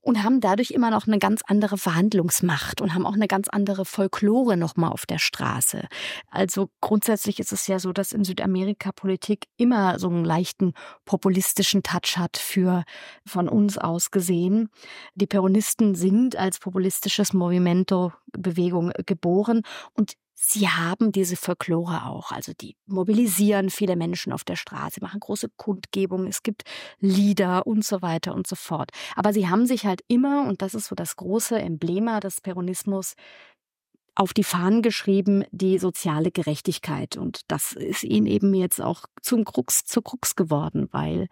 und 0.00 0.22
haben 0.22 0.40
dadurch 0.40 0.70
immer 0.70 0.90
noch 0.90 1.06
eine 1.06 1.18
ganz 1.18 1.42
andere 1.46 1.76
Verhandlungsmacht 1.76 2.80
und 2.80 2.94
haben 2.94 3.04
auch 3.04 3.12
eine 3.12 3.28
ganz 3.28 3.48
andere 3.48 3.84
Folklore 3.84 4.56
nochmal 4.56 4.90
auf 4.92 5.04
der 5.04 5.18
Straße. 5.18 5.86
Also 6.30 6.70
grundsätzlich 6.80 7.38
ist 7.38 7.52
es 7.52 7.66
ja 7.66 7.78
so, 7.78 7.92
dass 7.92 8.12
in 8.12 8.24
Südamerika 8.24 8.92
Politik 8.92 9.44
immer 9.58 9.98
so 9.98 10.08
einen 10.08 10.24
leichten 10.24 10.72
populistischen 11.04 11.82
Touch 11.82 12.16
hat 12.16 12.38
für 12.38 12.84
von 13.26 13.46
uns 13.46 13.76
aus 13.76 14.10
gesehen. 14.10 14.70
Die 15.14 15.26
Peronisten 15.26 15.94
sind 15.94 16.34
als 16.34 16.60
populistisches 16.60 17.34
Movimento 17.34 18.14
Bewegung 18.32 18.92
geboren 19.04 19.64
und 19.92 20.14
Sie 20.42 20.68
haben 20.68 21.12
diese 21.12 21.36
Folklore 21.36 22.06
auch. 22.06 22.32
Also 22.32 22.52
die 22.58 22.74
mobilisieren 22.86 23.68
viele 23.68 23.94
Menschen 23.94 24.32
auf 24.32 24.42
der 24.42 24.56
Straße, 24.56 25.00
machen 25.02 25.20
große 25.20 25.50
Kundgebungen, 25.56 26.26
es 26.28 26.42
gibt 26.42 26.62
Lieder 26.98 27.66
und 27.66 27.84
so 27.84 28.00
weiter 28.00 28.34
und 28.34 28.46
so 28.46 28.56
fort. 28.56 28.90
Aber 29.16 29.34
sie 29.34 29.48
haben 29.48 29.66
sich 29.66 29.84
halt 29.84 30.00
immer, 30.08 30.48
und 30.48 30.62
das 30.62 30.74
ist 30.74 30.86
so 30.86 30.94
das 30.94 31.16
große 31.16 31.60
Emblema 31.60 32.20
des 32.20 32.40
Peronismus, 32.40 33.14
auf 34.14 34.32
die 34.32 34.44
Fahnen 34.44 34.80
geschrieben, 34.80 35.44
die 35.50 35.78
soziale 35.78 36.30
Gerechtigkeit. 36.30 37.18
Und 37.18 37.42
das 37.48 37.72
ist 37.72 38.02
ihnen 38.02 38.26
eben 38.26 38.54
jetzt 38.54 38.80
auch 38.80 39.04
zum 39.20 39.44
Krux, 39.44 39.84
zur 39.84 40.02
Krux 40.02 40.36
geworden, 40.36 40.88
weil 40.90 41.28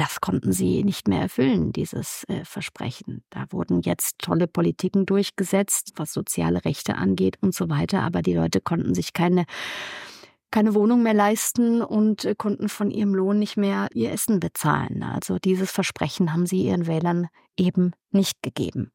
das 0.00 0.22
konnten 0.22 0.52
sie 0.52 0.82
nicht 0.82 1.08
mehr 1.08 1.20
erfüllen, 1.20 1.72
dieses 1.72 2.24
äh, 2.28 2.42
Versprechen. 2.44 3.22
Da 3.28 3.44
wurden 3.50 3.82
jetzt 3.82 4.18
tolle 4.18 4.46
Politiken 4.46 5.04
durchgesetzt, 5.04 5.92
was 5.96 6.14
soziale 6.14 6.64
Rechte 6.64 6.94
angeht 6.94 7.36
und 7.42 7.54
so 7.54 7.68
weiter, 7.68 8.00
aber 8.02 8.22
die 8.22 8.32
Leute 8.32 8.62
konnten 8.62 8.94
sich 8.94 9.12
keine 9.12 9.44
keine 10.52 10.74
Wohnung 10.74 11.04
mehr 11.04 11.14
leisten 11.14 11.80
und 11.80 12.24
äh, 12.24 12.34
konnten 12.34 12.68
von 12.68 12.90
ihrem 12.90 13.14
Lohn 13.14 13.38
nicht 13.38 13.56
mehr 13.56 13.88
ihr 13.92 14.10
Essen 14.10 14.40
bezahlen. 14.40 15.02
Also 15.02 15.38
dieses 15.38 15.70
Versprechen 15.70 16.32
haben 16.32 16.46
sie 16.46 16.62
ihren 16.62 16.86
Wählern 16.86 17.28
eben 17.56 17.92
nicht 18.10 18.42
gegeben. 18.42 18.90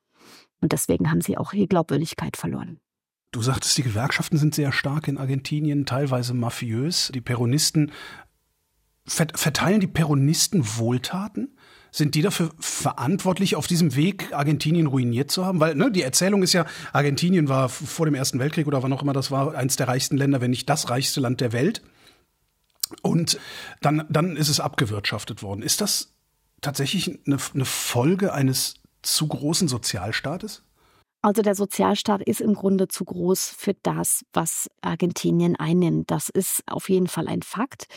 Und 0.59 0.73
deswegen 0.73 1.11
haben 1.11 1.21
sie 1.21 1.37
auch 1.37 1.53
ihre 1.53 1.67
Glaubwürdigkeit 1.67 2.35
verloren. 2.35 2.79
Du 3.31 3.41
sagtest, 3.41 3.77
die 3.77 3.83
Gewerkschaften 3.83 4.37
sind 4.37 4.55
sehr 4.55 4.71
stark 4.71 5.07
in 5.07 5.17
Argentinien, 5.17 5.85
teilweise 5.85 6.33
mafiös. 6.33 7.11
Die 7.13 7.21
Peronisten 7.21 7.91
verteilen 9.05 9.79
die 9.79 9.87
Peronisten 9.87 10.77
Wohltaten? 10.77 11.55
Sind 11.91 12.15
die 12.15 12.21
dafür 12.21 12.49
verantwortlich, 12.59 13.55
auf 13.55 13.67
diesem 13.67 13.95
Weg 13.95 14.33
Argentinien 14.33 14.87
ruiniert 14.87 15.31
zu 15.31 15.45
haben? 15.45 15.61
Weil 15.61 15.75
ne, 15.75 15.89
die 15.91 16.01
Erzählung 16.01 16.43
ist 16.43 16.51
ja, 16.51 16.65
Argentinien 16.91 17.47
war 17.47 17.69
vor 17.69 18.05
dem 18.05 18.15
Ersten 18.15 18.37
Weltkrieg 18.39 18.67
oder 18.67 18.83
wann 18.83 18.91
auch 18.91 19.01
immer 19.01 19.13
das 19.13 19.31
war, 19.31 19.55
eins 19.55 19.77
der 19.77 19.87
reichsten 19.87 20.17
Länder, 20.17 20.41
wenn 20.41 20.51
nicht 20.51 20.69
das 20.69 20.89
reichste 20.89 21.21
Land 21.21 21.39
der 21.39 21.53
Welt. 21.53 21.81
Und 23.01 23.39
dann, 23.81 24.05
dann 24.09 24.35
ist 24.35 24.49
es 24.49 24.59
abgewirtschaftet 24.59 25.41
worden. 25.41 25.61
Ist 25.61 25.79
das 25.79 26.13
tatsächlich 26.61 27.07
eine, 27.25 27.37
eine 27.53 27.65
Folge 27.65 28.33
eines 28.33 28.75
zu 29.01 29.27
großen 29.27 29.67
Sozialstaates? 29.67 30.63
Also 31.21 31.41
der 31.41 31.55
Sozialstaat 31.55 32.21
ist 32.21 32.41
im 32.41 32.53
Grunde 32.53 32.87
zu 32.87 33.03
groß 33.03 33.55
für 33.57 33.73
das, 33.81 34.23
was 34.33 34.67
Argentinien 34.81 35.55
einnimmt. 35.55 36.11
Das 36.11 36.29
ist 36.29 36.61
auf 36.67 36.89
jeden 36.89 37.07
Fall 37.07 37.27
ein 37.27 37.41
Fakt. 37.41 37.87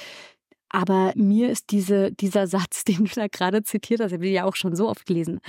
Aber 0.71 1.13
mir 1.17 1.51
ist 1.51 1.71
diese, 1.71 2.13
dieser 2.13 2.47
Satz, 2.47 2.85
den 2.89 3.05
du 3.05 3.11
da 3.15 3.27
gerade 3.29 3.63
zitiert 3.63 4.01
hast, 4.01 4.13
habe 4.13 4.27
ich 4.27 4.35
ja 4.35 4.45
auch 4.45 4.57
schon 4.57 4.77
so 4.77 4.89
oft 4.89 5.07
gelesen. 5.07 5.41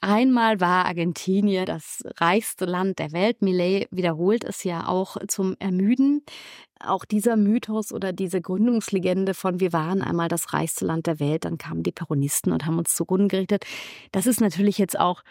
Einmal 0.00 0.60
war 0.60 0.84
Argentinien 0.84 1.64
das 1.64 2.02
reichste 2.18 2.66
Land 2.66 2.98
der 2.98 3.12
Welt. 3.12 3.40
Millet 3.40 3.88
wiederholt 3.90 4.44
es 4.44 4.62
ja 4.62 4.86
auch 4.86 5.16
zum 5.28 5.56
Ermüden. 5.60 6.22
Auch 6.78 7.06
dieser 7.06 7.36
Mythos 7.36 7.90
oder 7.90 8.12
diese 8.12 8.42
Gründungslegende 8.42 9.32
von 9.32 9.60
wir 9.60 9.72
waren 9.72 10.02
einmal 10.02 10.28
das 10.28 10.52
reichste 10.52 10.84
Land 10.84 11.06
der 11.06 11.20
Welt, 11.20 11.46
dann 11.46 11.56
kamen 11.56 11.82
die 11.82 11.92
Peronisten 11.92 12.52
und 12.52 12.66
haben 12.66 12.76
uns 12.76 12.94
zugrunde 12.94 13.28
gerichtet. 13.28 13.64
Das 14.12 14.26
ist 14.26 14.42
natürlich 14.42 14.76
jetzt 14.76 15.00
auch 15.00 15.22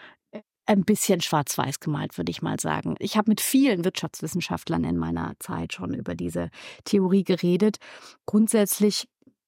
ein 0.65 0.85
bisschen 0.85 1.21
schwarz-weiß 1.21 1.79
gemalt, 1.79 2.17
würde 2.17 2.31
ich 2.31 2.41
mal 2.41 2.59
sagen. 2.59 2.95
Ich 2.99 3.17
habe 3.17 3.29
mit 3.29 3.41
vielen 3.41 3.83
Wirtschaftswissenschaftlern 3.83 4.83
in 4.83 4.97
meiner 4.97 5.33
Zeit 5.39 5.73
schon 5.73 5.93
über 5.93 6.15
diese 6.15 6.49
Theorie 6.85 7.23
geredet. 7.23 7.77
Grundsätzlich 8.25 9.07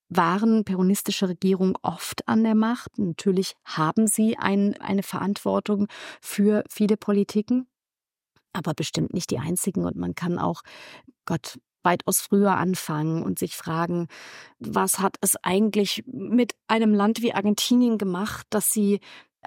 waren 0.10 0.66
peronistische 0.66 1.30
Regierungen 1.30 1.76
oft 1.82 2.28
an 2.28 2.44
der 2.44 2.56
Macht. 2.56 2.98
Natürlich 2.98 3.56
haben 3.64 4.08
sie 4.08 4.38
ein, 4.38 4.80
eine 4.80 5.04
Verantwortung 5.04 5.88
für 6.22 6.64
viele 6.70 6.98
Politiken, 6.98 7.68
aber 8.54 8.74
bestimmt 8.74 9.14
nicht 9.14 9.32
die 9.32 9.40
einzigen. 9.40 9.86
Und 9.86 9.96
man 9.96 10.16
kann 10.16 10.38
auch, 10.38 10.62
Gott, 11.26 11.58
weitaus 11.84 12.20
früher 12.20 12.58
anfangen 12.58 13.24
und 13.24 13.40
sich 13.40 13.56
fragen, 13.56 14.08
was 14.60 15.00
hat 15.00 15.18
es 15.22 15.36
eigentlich 15.44 16.04
mit 16.08 16.56
einem 16.68 16.94
Land 16.94 17.22
wie 17.22 17.34
Argentinien 17.34 17.98
gemacht, 17.98 18.48
dass 18.50 18.72
sie 18.72 19.00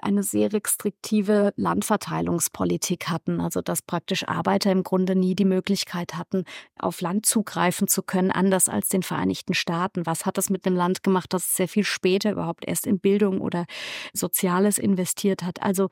eine 0.03 0.23
sehr 0.23 0.51
restriktive 0.53 1.53
Landverteilungspolitik 1.55 3.09
hatten, 3.09 3.41
also 3.41 3.61
dass 3.61 3.81
praktisch 3.81 4.27
Arbeiter 4.27 4.71
im 4.71 4.83
Grunde 4.83 5.15
nie 5.15 5.35
die 5.35 5.45
Möglichkeit 5.45 6.15
hatten, 6.15 6.43
auf 6.77 7.01
Land 7.01 7.25
zugreifen 7.25 7.87
zu 7.87 8.03
können, 8.03 8.31
anders 8.31 8.69
als 8.69 8.89
den 8.89 9.03
Vereinigten 9.03 9.53
Staaten. 9.53 10.05
Was 10.05 10.25
hat 10.25 10.37
das 10.37 10.49
mit 10.49 10.65
einem 10.65 10.75
Land 10.75 11.03
gemacht, 11.03 11.33
das 11.33 11.55
sehr 11.55 11.67
viel 11.67 11.83
später 11.83 12.31
überhaupt 12.31 12.67
erst 12.67 12.87
in 12.87 12.99
Bildung 12.99 13.41
oder 13.41 13.65
Soziales 14.13 14.77
investiert 14.77 15.43
hat? 15.43 15.61
Also 15.61 15.89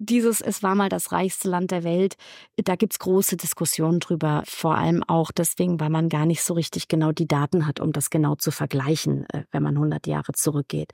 dieses, 0.00 0.40
es 0.40 0.62
war 0.62 0.74
mal 0.74 0.88
das 0.88 1.12
reichste 1.12 1.48
Land 1.48 1.70
der 1.70 1.84
Welt, 1.84 2.16
da 2.56 2.74
gibt's 2.74 2.98
große 2.98 3.36
Diskussionen 3.36 4.00
drüber, 4.00 4.42
vor 4.46 4.76
allem 4.76 5.04
auch 5.06 5.30
deswegen, 5.30 5.78
weil 5.78 5.90
man 5.90 6.08
gar 6.08 6.24
nicht 6.24 6.42
so 6.42 6.54
richtig 6.54 6.88
genau 6.88 7.12
die 7.12 7.28
Daten 7.28 7.66
hat, 7.66 7.80
um 7.80 7.92
das 7.92 8.08
genau 8.08 8.34
zu 8.34 8.50
vergleichen, 8.50 9.26
äh, 9.28 9.44
wenn 9.50 9.62
man 9.62 9.76
100 9.76 10.06
Jahre 10.06 10.32
zurückgeht. 10.32 10.92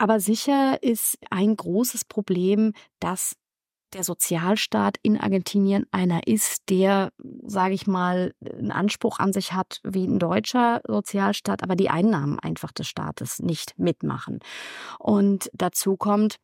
Aber 0.00 0.18
sicher 0.18 0.82
ist 0.82 1.18
ein 1.28 1.54
großes 1.54 2.06
Problem, 2.06 2.72
dass 3.00 3.36
der 3.92 4.02
Sozialstaat 4.02 4.96
in 5.02 5.20
Argentinien 5.20 5.84
einer 5.90 6.26
ist, 6.26 6.70
der, 6.70 7.12
sage 7.42 7.74
ich 7.74 7.86
mal, 7.86 8.32
einen 8.40 8.70
Anspruch 8.70 9.18
an 9.18 9.34
sich 9.34 9.52
hat 9.52 9.80
wie 9.82 10.06
ein 10.06 10.18
deutscher 10.18 10.80
Sozialstaat, 10.86 11.62
aber 11.62 11.76
die 11.76 11.90
Einnahmen 11.90 12.38
einfach 12.38 12.72
des 12.72 12.88
Staates 12.88 13.40
nicht 13.40 13.78
mitmachen. 13.78 14.38
Und 14.98 15.50
dazu 15.52 15.98
kommt, 15.98 16.36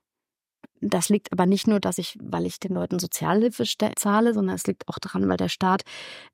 das 0.81 1.09
liegt 1.09 1.33
aber 1.33 1.47
nicht 1.47 1.67
nur, 1.67 1.81
dass 1.81 1.99
ich, 1.99 2.19
weil 2.21 2.47
ich 2.47 2.61
den 2.61 2.75
Leuten 2.75 2.99
Sozialhilfe 2.99 3.65
zahle, 3.97 4.35
sondern 4.35 4.55
es 4.55 4.67
liegt 4.67 4.89
auch 4.89 4.99
daran, 4.99 5.29
weil 5.29 5.37
der 5.37 5.49
Staat 5.49 5.83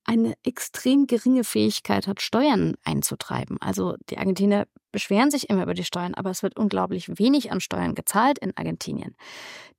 eine 0.04 0.34
extrem 0.42 1.06
geringe 1.06 1.44
Fähigkeit 1.44 2.06
hat, 2.06 2.20
Steuern 2.20 2.74
einzutreiben. 2.84 3.58
Also 3.60 3.96
die 4.10 4.18
Argentinier 4.18 4.66
beschweren 4.90 5.30
sich 5.30 5.48
immer 5.48 5.62
über 5.62 5.74
die 5.74 5.84
Steuern, 5.84 6.14
aber 6.14 6.30
es 6.30 6.42
wird 6.42 6.58
unglaublich 6.58 7.18
wenig 7.18 7.50
an 7.50 7.60
Steuern 7.60 7.94
gezahlt 7.94 8.38
in 8.38 8.56
Argentinien. 8.56 9.16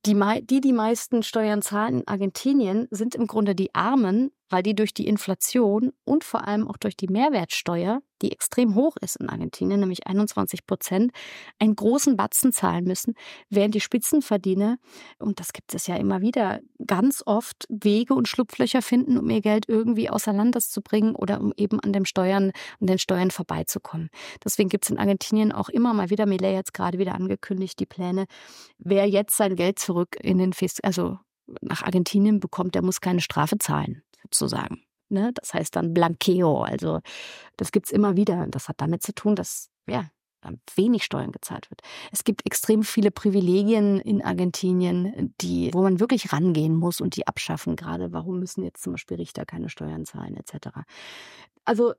Die, 0.05 0.19
die, 0.41 0.59
die 0.59 0.73
meisten 0.73 1.23
Steuern 1.23 1.61
zahlen 1.61 1.99
in 1.99 2.07
Argentinien, 2.07 2.87
sind 2.91 3.15
im 3.15 3.27
Grunde 3.27 3.55
die 3.55 3.73
Armen, 3.73 4.31
weil 4.53 4.61
die 4.61 4.75
durch 4.75 4.93
die 4.93 5.07
Inflation 5.07 5.93
und 6.05 6.23
vor 6.23 6.47
allem 6.47 6.67
auch 6.67 6.77
durch 6.77 6.95
die 6.95 7.07
Mehrwertsteuer, 7.07 8.03
die 8.21 8.31
extrem 8.31 8.75
hoch 8.75 8.95
ist 9.01 9.15
in 9.15 9.27
Argentinien, 9.27 9.79
nämlich 9.79 10.05
21 10.05 10.67
Prozent, 10.67 11.11
einen 11.57 11.75
großen 11.75 12.15
Batzen 12.15 12.51
zahlen 12.51 12.83
müssen, 12.83 13.15
während 13.49 13.73
die 13.73 13.79
Spitzenverdiener, 13.79 14.77
und 15.17 15.39
das 15.39 15.53
gibt 15.53 15.73
es 15.73 15.87
ja 15.87 15.95
immer 15.95 16.21
wieder, 16.21 16.59
ganz 16.85 17.23
oft 17.25 17.65
Wege 17.67 18.13
und 18.13 18.27
Schlupflöcher 18.27 18.83
finden, 18.83 19.17
um 19.17 19.27
ihr 19.31 19.41
Geld 19.41 19.67
irgendwie 19.67 20.11
außer 20.11 20.33
Landes 20.33 20.69
zu 20.69 20.83
bringen 20.83 21.15
oder 21.15 21.41
um 21.41 21.51
eben 21.57 21.79
an 21.79 21.91
den 21.91 22.05
Steuern, 22.05 22.51
an 22.79 22.85
den 22.85 22.99
Steuern 22.99 23.31
vorbeizukommen. 23.31 24.09
Deswegen 24.45 24.69
gibt 24.69 24.85
es 24.85 24.91
in 24.91 24.99
Argentinien 24.99 25.51
auch 25.51 25.69
immer 25.69 25.95
mal 25.95 26.11
wieder, 26.11 26.27
Millet 26.27 26.53
jetzt 26.53 26.75
gerade 26.75 26.99
wieder 26.99 27.15
angekündigt, 27.15 27.79
die 27.79 27.87
Pläne, 27.87 28.25
wer 28.77 29.09
jetzt 29.09 29.35
sein 29.35 29.55
Geld 29.55 29.79
zurück 29.79 30.15
in 30.21 30.37
den 30.37 30.53
Fis 30.53 30.79
also 30.83 31.17
nach 31.61 31.81
Argentinien 31.81 32.39
bekommt, 32.39 32.75
der 32.75 32.83
muss 32.83 33.01
keine 33.01 33.21
Strafe 33.21 33.57
zahlen, 33.57 34.03
sozusagen. 34.23 34.83
Ne? 35.09 35.31
Das 35.33 35.53
heißt 35.53 35.75
dann 35.75 35.93
Blanqueo. 35.93 36.63
Also 36.63 37.01
das 37.57 37.71
gibt 37.71 37.87
es 37.87 37.91
immer 37.91 38.15
wieder. 38.15 38.47
Das 38.47 38.69
hat 38.69 38.81
damit 38.81 39.03
zu 39.03 39.13
tun, 39.13 39.35
dass 39.35 39.69
ja, 39.87 40.09
wenig 40.75 41.03
Steuern 41.03 41.31
gezahlt 41.31 41.69
wird. 41.69 41.81
Es 42.11 42.23
gibt 42.23 42.45
extrem 42.45 42.83
viele 42.83 43.11
Privilegien 43.11 43.99
in 43.99 44.23
Argentinien, 44.23 45.33
die, 45.41 45.73
wo 45.73 45.81
man 45.81 45.99
wirklich 45.99 46.33
rangehen 46.33 46.75
muss 46.75 47.01
und 47.01 47.15
die 47.15 47.27
abschaffen. 47.27 47.75
Gerade 47.75 48.11
warum 48.11 48.39
müssen 48.39 48.63
jetzt 48.63 48.83
zum 48.83 48.93
Beispiel 48.93 49.17
Richter 49.17 49.45
keine 49.45 49.69
Steuern 49.69 50.05
zahlen 50.05 50.35
etc. 50.35 50.69
Also 51.65 51.93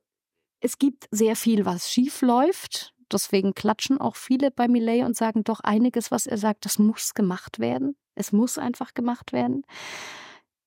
es 0.60 0.78
gibt 0.78 1.08
sehr 1.10 1.36
viel, 1.36 1.64
was 1.64 1.90
schief 1.90 2.22
läuft. 2.22 2.94
Deswegen 3.12 3.54
klatschen 3.54 4.00
auch 4.00 4.16
viele 4.16 4.50
bei 4.50 4.66
Millet 4.66 5.04
und 5.04 5.16
sagen 5.16 5.44
doch 5.44 5.60
einiges, 5.60 6.10
was 6.10 6.26
er 6.26 6.38
sagt, 6.38 6.64
das 6.64 6.78
muss 6.78 7.14
gemacht 7.14 7.58
werden. 7.58 7.96
Es 8.14 8.32
muss 8.32 8.58
einfach 8.58 8.94
gemacht 8.94 9.32
werden. 9.32 9.62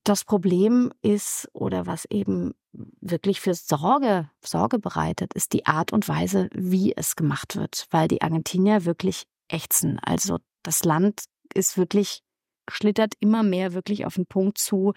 Das 0.08 0.24
Problem 0.24 0.94
ist, 1.02 1.50
oder 1.52 1.86
was 1.86 2.06
eben 2.06 2.54
wirklich 2.72 3.42
für 3.42 3.54
Sorge, 3.54 4.30
Sorge 4.42 4.80
bereitet, 4.80 5.34
ist 5.34 5.52
die 5.52 5.66
Art 5.66 5.92
und 5.92 6.08
Weise, 6.08 6.48
wie 6.54 6.96
es 6.96 7.18
gemacht 7.18 7.58
wird, 7.58 7.88
weil 7.92 8.08
die 8.08 8.22
Argentinier 8.22 8.86
wirklich 8.86 9.26
ächzen. 9.50 10.00
Also 10.00 10.38
das 10.64 10.86
Land 10.86 11.26
ist 11.54 11.78
wirklich, 11.78 12.22
schlittert 12.70 13.16
immer 13.20 13.44
mehr 13.44 13.74
wirklich 13.74 14.06
auf 14.06 14.16
den 14.16 14.26
Punkt 14.26 14.60
zu, 14.60 14.94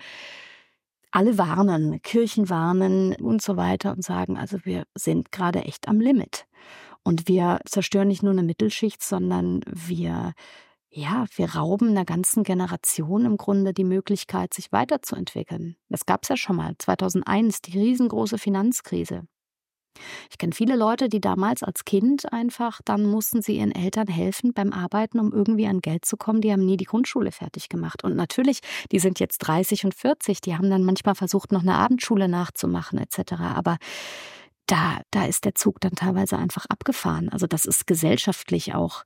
alle 1.10 1.38
warnen, 1.38 2.00
Kirchen 2.02 2.48
warnen 2.48 3.16
und 3.16 3.42
so 3.42 3.56
weiter 3.56 3.90
und 3.90 4.04
sagen, 4.04 4.38
also 4.38 4.58
wir 4.62 4.84
sind 4.94 5.32
gerade 5.32 5.62
echt 5.64 5.88
am 5.88 5.98
Limit. 5.98 6.46
Und 7.02 7.26
wir 7.26 7.58
zerstören 7.64 8.06
nicht 8.06 8.22
nur 8.22 8.30
eine 8.30 8.44
Mittelschicht, 8.44 9.02
sondern 9.02 9.62
wir, 9.66 10.34
ja, 10.92 11.26
wir 11.36 11.54
rauben 11.54 11.90
einer 11.90 12.04
ganzen 12.04 12.42
Generation 12.42 13.24
im 13.24 13.36
Grunde 13.36 13.72
die 13.72 13.84
Möglichkeit, 13.84 14.52
sich 14.52 14.72
weiterzuentwickeln. 14.72 15.76
Das 15.88 16.04
gab 16.04 16.24
es 16.24 16.28
ja 16.30 16.36
schon 16.36 16.56
mal, 16.56 16.74
2001, 16.78 17.62
die 17.62 17.78
riesengroße 17.78 18.38
Finanzkrise. 18.38 19.22
Ich 20.30 20.38
kenne 20.38 20.52
viele 20.52 20.76
Leute, 20.76 21.08
die 21.08 21.20
damals 21.20 21.62
als 21.62 21.84
Kind 21.84 22.32
einfach, 22.32 22.80
dann 22.84 23.04
mussten 23.04 23.42
sie 23.42 23.58
ihren 23.58 23.74
Eltern 23.74 24.06
helfen 24.06 24.52
beim 24.52 24.72
Arbeiten, 24.72 25.18
um 25.18 25.32
irgendwie 25.32 25.66
an 25.66 25.80
Geld 25.80 26.04
zu 26.04 26.16
kommen. 26.16 26.40
Die 26.40 26.52
haben 26.52 26.64
nie 26.64 26.76
die 26.76 26.84
Grundschule 26.84 27.32
fertig 27.32 27.68
gemacht. 27.68 28.04
Und 28.04 28.16
natürlich, 28.16 28.60
die 28.92 28.98
sind 28.98 29.20
jetzt 29.20 29.38
30 29.38 29.84
und 29.84 29.94
40, 29.94 30.40
die 30.40 30.56
haben 30.56 30.70
dann 30.70 30.84
manchmal 30.84 31.14
versucht, 31.14 31.52
noch 31.52 31.62
eine 31.62 31.74
Abendschule 31.74 32.28
nachzumachen 32.28 32.98
etc. 32.98 33.32
Aber 33.54 33.78
da, 34.70 35.00
da 35.10 35.24
ist 35.24 35.44
der 35.44 35.54
Zug 35.54 35.80
dann 35.80 35.96
teilweise 35.96 36.38
einfach 36.38 36.66
abgefahren. 36.66 37.28
Also 37.28 37.46
das 37.46 37.64
ist 37.64 37.86
gesellschaftlich 37.86 38.74
auch 38.74 39.04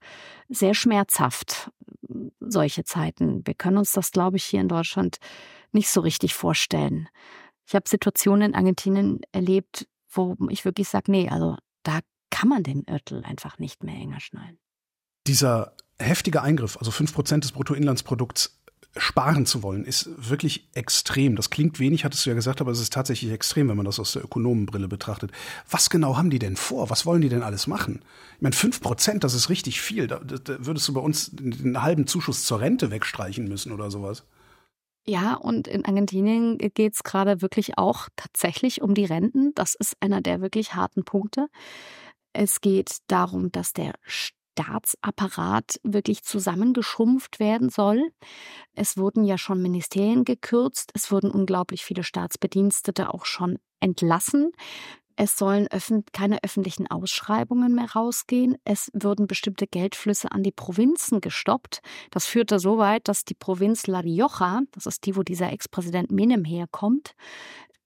sehr 0.48 0.74
schmerzhaft, 0.74 1.70
solche 2.40 2.84
Zeiten. 2.84 3.46
Wir 3.46 3.54
können 3.54 3.78
uns 3.78 3.92
das, 3.92 4.10
glaube 4.12 4.36
ich, 4.36 4.44
hier 4.44 4.60
in 4.60 4.68
Deutschland 4.68 5.16
nicht 5.72 5.88
so 5.88 6.00
richtig 6.00 6.34
vorstellen. 6.34 7.08
Ich 7.66 7.74
habe 7.74 7.88
Situationen 7.88 8.50
in 8.50 8.54
Argentinien 8.54 9.20
erlebt, 9.32 9.88
wo 10.10 10.36
ich 10.50 10.66
wirklich 10.66 10.88
sage, 10.88 11.10
nee, 11.10 11.30
also 11.30 11.56
da 11.82 12.00
kann 12.30 12.48
man 12.48 12.62
den 12.62 12.84
Gürtel 12.84 13.24
einfach 13.24 13.58
nicht 13.58 13.82
mehr 13.84 13.94
enger 13.94 14.20
schnallen. 14.20 14.58
Dieser 15.26 15.74
heftige 15.98 16.42
Eingriff, 16.42 16.76
also 16.76 16.90
fünf 16.90 17.14
Prozent 17.14 17.44
des 17.44 17.52
Bruttoinlandsprodukts 17.52 18.60
sparen 18.96 19.46
zu 19.46 19.62
wollen, 19.62 19.84
ist 19.84 20.08
wirklich 20.16 20.68
extrem. 20.74 21.36
Das 21.36 21.50
klingt 21.50 21.78
wenig, 21.80 22.04
hattest 22.04 22.24
du 22.24 22.30
ja 22.30 22.34
gesagt, 22.34 22.60
aber 22.60 22.70
es 22.70 22.80
ist 22.80 22.92
tatsächlich 22.92 23.32
extrem, 23.32 23.68
wenn 23.68 23.76
man 23.76 23.86
das 23.86 23.98
aus 23.98 24.12
der 24.12 24.24
Ökonomenbrille 24.24 24.88
betrachtet. 24.88 25.32
Was 25.68 25.90
genau 25.90 26.16
haben 26.16 26.30
die 26.30 26.38
denn 26.38 26.56
vor? 26.56 26.90
Was 26.90 27.04
wollen 27.04 27.22
die 27.22 27.28
denn 27.28 27.42
alles 27.42 27.66
machen? 27.66 28.02
Ich 28.36 28.42
meine, 28.42 28.54
fünf 28.54 28.80
Prozent, 28.80 29.24
das 29.24 29.34
ist 29.34 29.48
richtig 29.48 29.80
viel. 29.80 30.06
Da, 30.06 30.20
da 30.20 30.56
würdest 30.64 30.86
du 30.88 30.92
bei 30.92 31.00
uns 31.00 31.30
den 31.32 31.82
halben 31.82 32.06
Zuschuss 32.06 32.44
zur 32.44 32.60
Rente 32.60 32.90
wegstreichen 32.90 33.48
müssen 33.48 33.72
oder 33.72 33.90
sowas. 33.90 34.24
Ja, 35.06 35.34
und 35.34 35.68
in 35.68 35.84
Argentinien 35.84 36.56
geht 36.56 36.94
es 36.94 37.02
gerade 37.02 37.42
wirklich 37.42 37.76
auch 37.76 38.08
tatsächlich 38.16 38.80
um 38.80 38.94
die 38.94 39.04
Renten. 39.04 39.52
Das 39.54 39.74
ist 39.74 39.96
einer 40.00 40.22
der 40.22 40.40
wirklich 40.40 40.74
harten 40.74 41.04
Punkte. 41.04 41.48
Es 42.32 42.60
geht 42.60 42.98
darum, 43.08 43.52
dass 43.52 43.74
der 43.74 43.92
Staatsapparat 44.54 45.80
wirklich 45.82 46.22
zusammengeschrumpft 46.22 47.40
werden 47.40 47.70
soll. 47.70 48.10
Es 48.74 48.96
wurden 48.96 49.24
ja 49.24 49.36
schon 49.36 49.60
Ministerien 49.60 50.24
gekürzt, 50.24 50.92
es 50.94 51.10
wurden 51.10 51.30
unglaublich 51.30 51.84
viele 51.84 52.04
Staatsbedienstete 52.04 53.12
auch 53.12 53.24
schon 53.24 53.58
entlassen. 53.80 54.52
Es 55.16 55.36
sollen 55.36 55.68
öffn 55.68 56.04
keine 56.12 56.42
öffentlichen 56.42 56.88
Ausschreibungen 56.88 57.74
mehr 57.74 57.92
rausgehen. 57.92 58.56
Es 58.64 58.90
würden 58.94 59.28
bestimmte 59.28 59.66
Geldflüsse 59.68 60.32
an 60.32 60.42
die 60.42 60.50
Provinzen 60.50 61.20
gestoppt. 61.20 61.80
Das 62.10 62.26
führte 62.26 62.58
so 62.58 62.78
weit, 62.78 63.06
dass 63.06 63.24
die 63.24 63.34
Provinz 63.34 63.86
La 63.86 64.00
Rioja, 64.00 64.62
das 64.72 64.86
ist 64.86 65.06
die, 65.06 65.16
wo 65.16 65.22
dieser 65.22 65.52
Ex-Präsident 65.52 66.10
Menem 66.10 66.44
herkommt, 66.44 67.14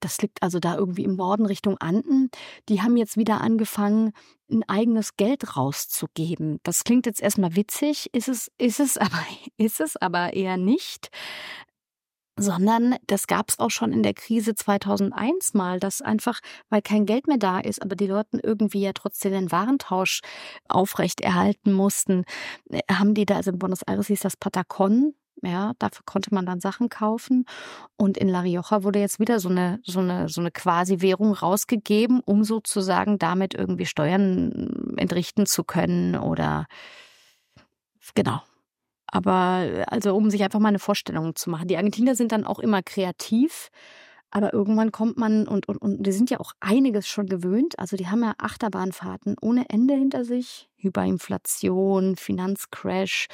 das 0.00 0.20
liegt 0.22 0.42
also 0.42 0.58
da 0.60 0.76
irgendwie 0.76 1.04
im 1.04 1.16
Norden 1.16 1.46
Richtung 1.46 1.78
Anden. 1.78 2.30
Die 2.68 2.82
haben 2.82 2.96
jetzt 2.96 3.16
wieder 3.16 3.40
angefangen, 3.40 4.12
ein 4.50 4.62
eigenes 4.68 5.16
Geld 5.16 5.56
rauszugeben. 5.56 6.58
Das 6.62 6.84
klingt 6.84 7.06
jetzt 7.06 7.20
erstmal 7.20 7.56
witzig, 7.56 8.08
ist 8.12 8.28
es, 8.28 8.50
ist 8.58 8.80
es 8.80 8.96
aber, 8.98 9.24
ist 9.56 9.80
es 9.80 9.96
aber 9.96 10.32
eher 10.32 10.56
nicht 10.56 11.10
sondern 12.38 12.96
das 13.06 13.26
gab 13.26 13.50
es 13.50 13.58
auch 13.58 13.70
schon 13.70 13.92
in 13.92 14.02
der 14.02 14.14
Krise 14.14 14.54
2001 14.54 15.54
mal, 15.54 15.80
dass 15.80 16.00
einfach, 16.00 16.40
weil 16.70 16.82
kein 16.82 17.04
Geld 17.04 17.26
mehr 17.26 17.36
da 17.36 17.58
ist, 17.58 17.82
aber 17.82 17.96
die 17.96 18.06
Leute 18.06 18.38
irgendwie 18.42 18.80
ja 18.80 18.92
trotzdem 18.92 19.32
den 19.32 19.52
Warentausch 19.52 20.20
aufrechterhalten 20.68 21.72
mussten, 21.72 22.24
äh, 22.70 22.80
haben 22.90 23.14
die 23.14 23.26
da, 23.26 23.36
also 23.36 23.50
in 23.50 23.58
Buenos 23.58 23.82
Aires 23.82 24.06
hieß 24.06 24.20
das 24.20 24.36
Patacon, 24.36 25.14
ja, 25.42 25.72
dafür 25.78 26.02
konnte 26.04 26.34
man 26.34 26.46
dann 26.46 26.60
Sachen 26.60 26.88
kaufen. 26.88 27.44
Und 27.96 28.16
in 28.16 28.28
La 28.28 28.40
Rioja 28.40 28.82
wurde 28.82 28.98
jetzt 28.98 29.20
wieder 29.20 29.40
so 29.40 29.48
eine, 29.48 29.80
so 29.84 30.00
eine, 30.00 30.28
so 30.28 30.40
eine 30.40 30.50
quasi 30.50 31.00
Währung 31.00 31.32
rausgegeben, 31.32 32.20
um 32.24 32.44
sozusagen 32.44 33.18
damit 33.18 33.54
irgendwie 33.54 33.86
Steuern 33.86 34.94
entrichten 34.96 35.46
zu 35.46 35.64
können 35.64 36.16
oder 36.16 36.66
genau. 38.14 38.42
Aber 39.06 39.84
also 39.86 40.14
um 40.14 40.30
sich 40.30 40.42
einfach 40.42 40.60
mal 40.60 40.68
eine 40.68 40.78
Vorstellung 40.78 41.34
zu 41.34 41.50
machen. 41.50 41.68
Die 41.68 41.76
Argentinier 41.76 42.14
sind 42.14 42.32
dann 42.32 42.44
auch 42.44 42.58
immer 42.58 42.82
kreativ. 42.82 43.70
Aber 44.30 44.52
irgendwann 44.52 44.92
kommt 44.92 45.16
man 45.16 45.48
und, 45.48 45.68
und, 45.68 45.78
und 45.78 46.02
die 46.02 46.12
sind 46.12 46.28
ja 46.28 46.38
auch 46.38 46.52
einiges 46.60 47.08
schon 47.08 47.26
gewöhnt. 47.26 47.78
Also 47.78 47.96
die 47.96 48.08
haben 48.08 48.22
ja 48.22 48.34
Achterbahnfahrten 48.36 49.36
ohne 49.40 49.64
Ende 49.70 49.94
hinter 49.94 50.24
sich. 50.24 50.68
Hyperinflation, 50.76 52.16
Finanzcrash 52.16 53.28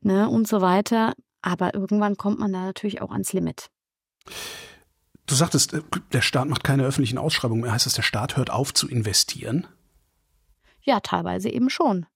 ne, 0.00 0.28
und 0.30 0.48
so 0.48 0.62
weiter. 0.62 1.12
Aber 1.42 1.74
irgendwann 1.74 2.16
kommt 2.16 2.38
man 2.38 2.52
da 2.52 2.64
natürlich 2.64 3.00
auch 3.00 3.10
ans 3.10 3.32
Limit. 3.32 3.70
Du 5.26 5.34
sagtest, 5.34 5.72
äh, 5.74 5.82
der 6.12 6.22
Staat 6.22 6.48
macht 6.48 6.64
keine 6.64 6.84
öffentlichen 6.84 7.18
Ausschreibungen 7.18 7.62
mehr. 7.62 7.72
Heißt 7.72 7.86
das, 7.86 7.94
der 7.94 8.02
Staat 8.02 8.36
hört 8.36 8.50
auf 8.50 8.74
zu 8.74 8.88
investieren? 8.88 9.66
Ja, 10.82 11.00
teilweise 11.00 11.48
eben 11.50 11.70
schon. 11.70 12.06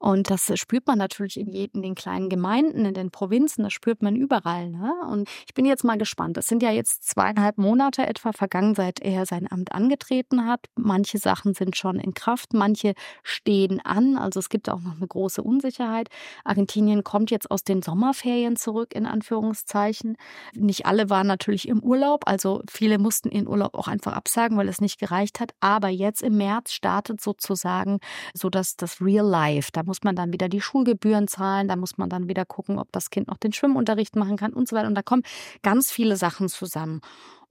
Und 0.00 0.30
das 0.30 0.50
spürt 0.58 0.86
man 0.86 0.96
natürlich 0.96 1.38
in, 1.38 1.52
jedem, 1.52 1.82
den 1.82 1.94
kleinen 1.94 2.30
Gemeinden, 2.30 2.86
in 2.86 2.94
den 2.94 3.10
Provinzen, 3.10 3.64
das 3.64 3.74
spürt 3.74 4.02
man 4.02 4.16
überall. 4.16 4.70
Ne? 4.70 4.92
Und 5.10 5.28
ich 5.46 5.52
bin 5.52 5.66
jetzt 5.66 5.84
mal 5.84 5.98
gespannt. 5.98 6.38
Es 6.38 6.46
sind 6.46 6.62
ja 6.62 6.70
jetzt 6.70 7.06
zweieinhalb 7.06 7.58
Monate 7.58 8.06
etwa 8.06 8.32
vergangen, 8.32 8.74
seit 8.74 9.00
er 9.00 9.26
sein 9.26 9.46
Amt 9.50 9.72
angetreten 9.72 10.46
hat. 10.46 10.66
Manche 10.74 11.18
Sachen 11.18 11.52
sind 11.52 11.76
schon 11.76 12.00
in 12.00 12.14
Kraft, 12.14 12.54
manche 12.54 12.94
stehen 13.22 13.78
an. 13.80 14.16
Also 14.16 14.40
es 14.40 14.48
gibt 14.48 14.70
auch 14.70 14.80
noch 14.80 14.96
eine 14.96 15.06
große 15.06 15.42
Unsicherheit. 15.42 16.08
Argentinien 16.44 17.04
kommt 17.04 17.30
jetzt 17.30 17.50
aus 17.50 17.62
den 17.62 17.82
Sommerferien 17.82 18.56
zurück, 18.56 18.94
in 18.94 19.04
Anführungszeichen. 19.04 20.16
Nicht 20.54 20.86
alle 20.86 21.10
waren 21.10 21.26
natürlich 21.26 21.68
im 21.68 21.80
Urlaub, 21.80 22.22
also 22.26 22.62
viele 22.70 22.98
mussten 22.98 23.30
ihren 23.30 23.46
Urlaub 23.46 23.74
auch 23.74 23.86
einfach 23.86 24.14
absagen, 24.14 24.56
weil 24.56 24.68
es 24.70 24.80
nicht 24.80 24.98
gereicht 24.98 25.40
hat. 25.40 25.52
Aber 25.60 25.88
jetzt 25.88 26.22
im 26.22 26.38
März 26.38 26.72
startet 26.72 27.20
sozusagen 27.20 27.98
so 28.32 28.48
dass 28.48 28.76
das 28.76 29.00
Real 29.00 29.26
Life. 29.26 29.70
Da 29.72 29.82
muss 29.90 30.04
man 30.04 30.14
dann 30.14 30.32
wieder 30.32 30.48
die 30.48 30.60
Schulgebühren 30.60 31.26
zahlen, 31.26 31.66
da 31.66 31.74
muss 31.74 31.98
man 31.98 32.08
dann 32.08 32.28
wieder 32.28 32.44
gucken, 32.44 32.78
ob 32.78 32.92
das 32.92 33.10
Kind 33.10 33.26
noch 33.26 33.38
den 33.38 33.52
Schwimmunterricht 33.52 34.14
machen 34.14 34.36
kann 34.36 34.52
und 34.52 34.68
so 34.68 34.76
weiter. 34.76 34.86
Und 34.86 34.94
da 34.94 35.02
kommen 35.02 35.24
ganz 35.62 35.90
viele 35.90 36.16
Sachen 36.16 36.48
zusammen. 36.48 37.00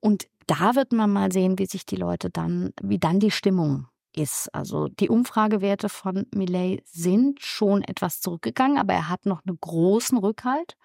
Und 0.00 0.26
da 0.46 0.74
wird 0.74 0.94
man 0.94 1.12
mal 1.12 1.30
sehen, 1.30 1.58
wie 1.58 1.66
sich 1.66 1.84
die 1.84 1.96
Leute 1.96 2.30
dann, 2.30 2.72
wie 2.80 2.98
dann 2.98 3.20
die 3.20 3.30
Stimmung 3.30 3.88
ist. 4.16 4.48
Also 4.54 4.88
die 4.88 5.10
Umfragewerte 5.10 5.90
von 5.90 6.24
Millet 6.34 6.82
sind 6.88 7.42
schon 7.42 7.82
etwas 7.82 8.22
zurückgegangen, 8.22 8.78
aber 8.78 8.94
er 8.94 9.10
hat 9.10 9.26
noch 9.26 9.44
einen 9.44 9.58
großen 9.60 10.16
Rückhalt. 10.16 10.78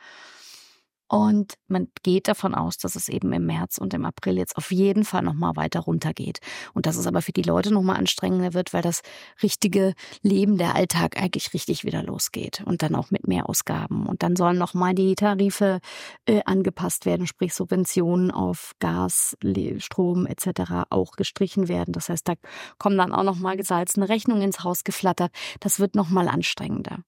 Und 1.07 1.53
man 1.67 1.87
geht 2.03 2.27
davon 2.27 2.55
aus, 2.55 2.77
dass 2.77 2.95
es 2.95 3.09
eben 3.09 3.31
im 3.31 3.45
März 3.45 3.77
und 3.77 3.93
im 3.93 4.05
April 4.05 4.37
jetzt 4.37 4.57
auf 4.57 4.71
jeden 4.71 5.03
Fall 5.03 5.21
nochmal 5.21 5.55
weiter 5.55 5.81
runtergeht. 5.81 6.39
Und 6.73 6.87
dass 6.87 6.97
es 6.97 7.05
aber 7.05 7.21
für 7.21 7.31
die 7.31 7.43
Leute 7.43 7.71
nochmal 7.71 7.97
anstrengender 7.97 8.53
wird, 8.53 8.73
weil 8.73 8.81
das 8.81 9.01
richtige 9.43 9.93
Leben, 10.21 10.57
der 10.57 10.75
Alltag 10.75 11.21
eigentlich 11.21 11.53
richtig 11.53 11.83
wieder 11.83 12.01
losgeht. 12.01 12.63
Und 12.65 12.81
dann 12.81 12.95
auch 12.95 13.11
mit 13.11 13.27
mehr 13.27 13.47
Ausgaben. 13.47 14.07
Und 14.07 14.23
dann 14.23 14.35
sollen 14.35 14.57
nochmal 14.57 14.95
die 14.95 15.15
Tarife 15.15 15.79
äh, 16.25 16.41
angepasst 16.45 17.05
werden, 17.05 17.27
sprich 17.27 17.53
Subventionen 17.53 18.31
auf 18.31 18.71
Gas, 18.79 19.37
Strom 19.77 20.25
etc. 20.25 20.85
auch 20.89 21.11
gestrichen 21.13 21.67
werden. 21.67 21.91
Das 21.91 22.09
heißt, 22.09 22.27
da 22.27 22.33
kommen 22.79 22.97
dann 22.97 23.13
auch 23.13 23.23
nochmal 23.23 23.57
gesalzene 23.57 24.09
Rechnungen 24.09 24.41
ins 24.41 24.63
Haus 24.63 24.83
geflattert. 24.83 25.31
Das 25.59 25.79
wird 25.79 25.95
nochmal 25.95 26.27
anstrengender 26.27 27.03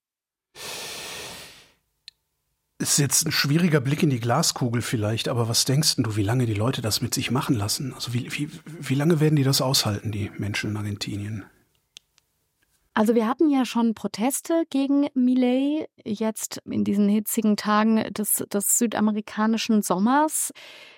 ist 2.79 2.99
jetzt 2.99 3.25
ein 3.25 3.31
schwieriger 3.31 3.79
Blick 3.79 4.03
in 4.03 4.09
die 4.09 4.19
Glaskugel 4.19 4.81
vielleicht, 4.81 5.29
aber 5.29 5.49
was 5.49 5.65
denkst 5.65 5.95
du, 5.97 6.15
wie 6.15 6.23
lange 6.23 6.45
die 6.45 6.53
Leute 6.53 6.81
das 6.81 7.01
mit 7.01 7.13
sich 7.13 7.31
machen 7.31 7.55
lassen? 7.55 7.93
Also 7.93 8.13
wie, 8.13 8.31
wie, 8.31 8.49
wie 8.65 8.95
lange 8.95 9.19
werden 9.19 9.35
die 9.35 9.43
das 9.43 9.61
aushalten, 9.61 10.11
die 10.11 10.31
Menschen 10.37 10.71
in 10.71 10.77
Argentinien? 10.77 11.45
Also 12.93 13.13
wir 13.13 13.27
hatten 13.27 13.51
ja 13.51 13.63
schon 13.63 13.93
Proteste 13.93 14.63
gegen 14.71 15.07
Millet 15.13 15.87
jetzt 16.03 16.59
in 16.65 16.83
diesen 16.83 17.07
hitzigen 17.07 17.55
Tagen 17.55 18.11
des, 18.11 18.43
des 18.51 18.75
südamerikanischen 18.75 19.83
Sommers, 19.83 20.51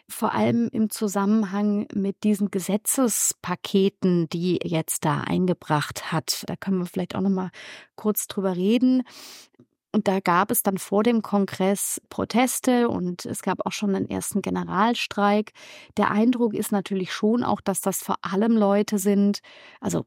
vor 0.07 0.33
allem 0.33 0.69
im 0.71 0.89
Zusammenhang 0.89 1.87
mit 1.93 2.23
diesen 2.23 2.51
Gesetzespaketen, 2.51 4.29
die 4.29 4.59
jetzt 4.63 5.03
da 5.03 5.21
eingebracht 5.21 6.13
hat. 6.13 6.45
Da 6.47 6.55
können 6.55 6.79
wir 6.79 6.85
vielleicht 6.85 7.15
auch 7.15 7.21
noch 7.21 7.29
mal 7.29 7.51
kurz 7.97 8.27
drüber 8.27 8.55
reden. 8.55 9.03
Und 9.91 10.07
da 10.07 10.19
gab 10.19 10.51
es 10.51 10.61
dann 10.61 10.77
vor 10.77 11.03
dem 11.03 11.21
Kongress 11.23 11.99
Proteste 12.09 12.89
und 12.89 13.25
es 13.25 13.41
gab 13.41 13.65
auch 13.65 13.71
schon 13.71 13.95
einen 13.95 14.09
ersten 14.09 14.41
Generalstreik. 14.41 15.51
Der 15.97 16.11
Eindruck 16.11 16.53
ist 16.53 16.71
natürlich 16.71 17.11
schon 17.11 17.43
auch, 17.43 17.59
dass 17.59 17.81
das 17.81 18.03
vor 18.03 18.17
allem 18.21 18.55
Leute 18.55 18.99
sind, 18.99 19.39
also 19.81 20.05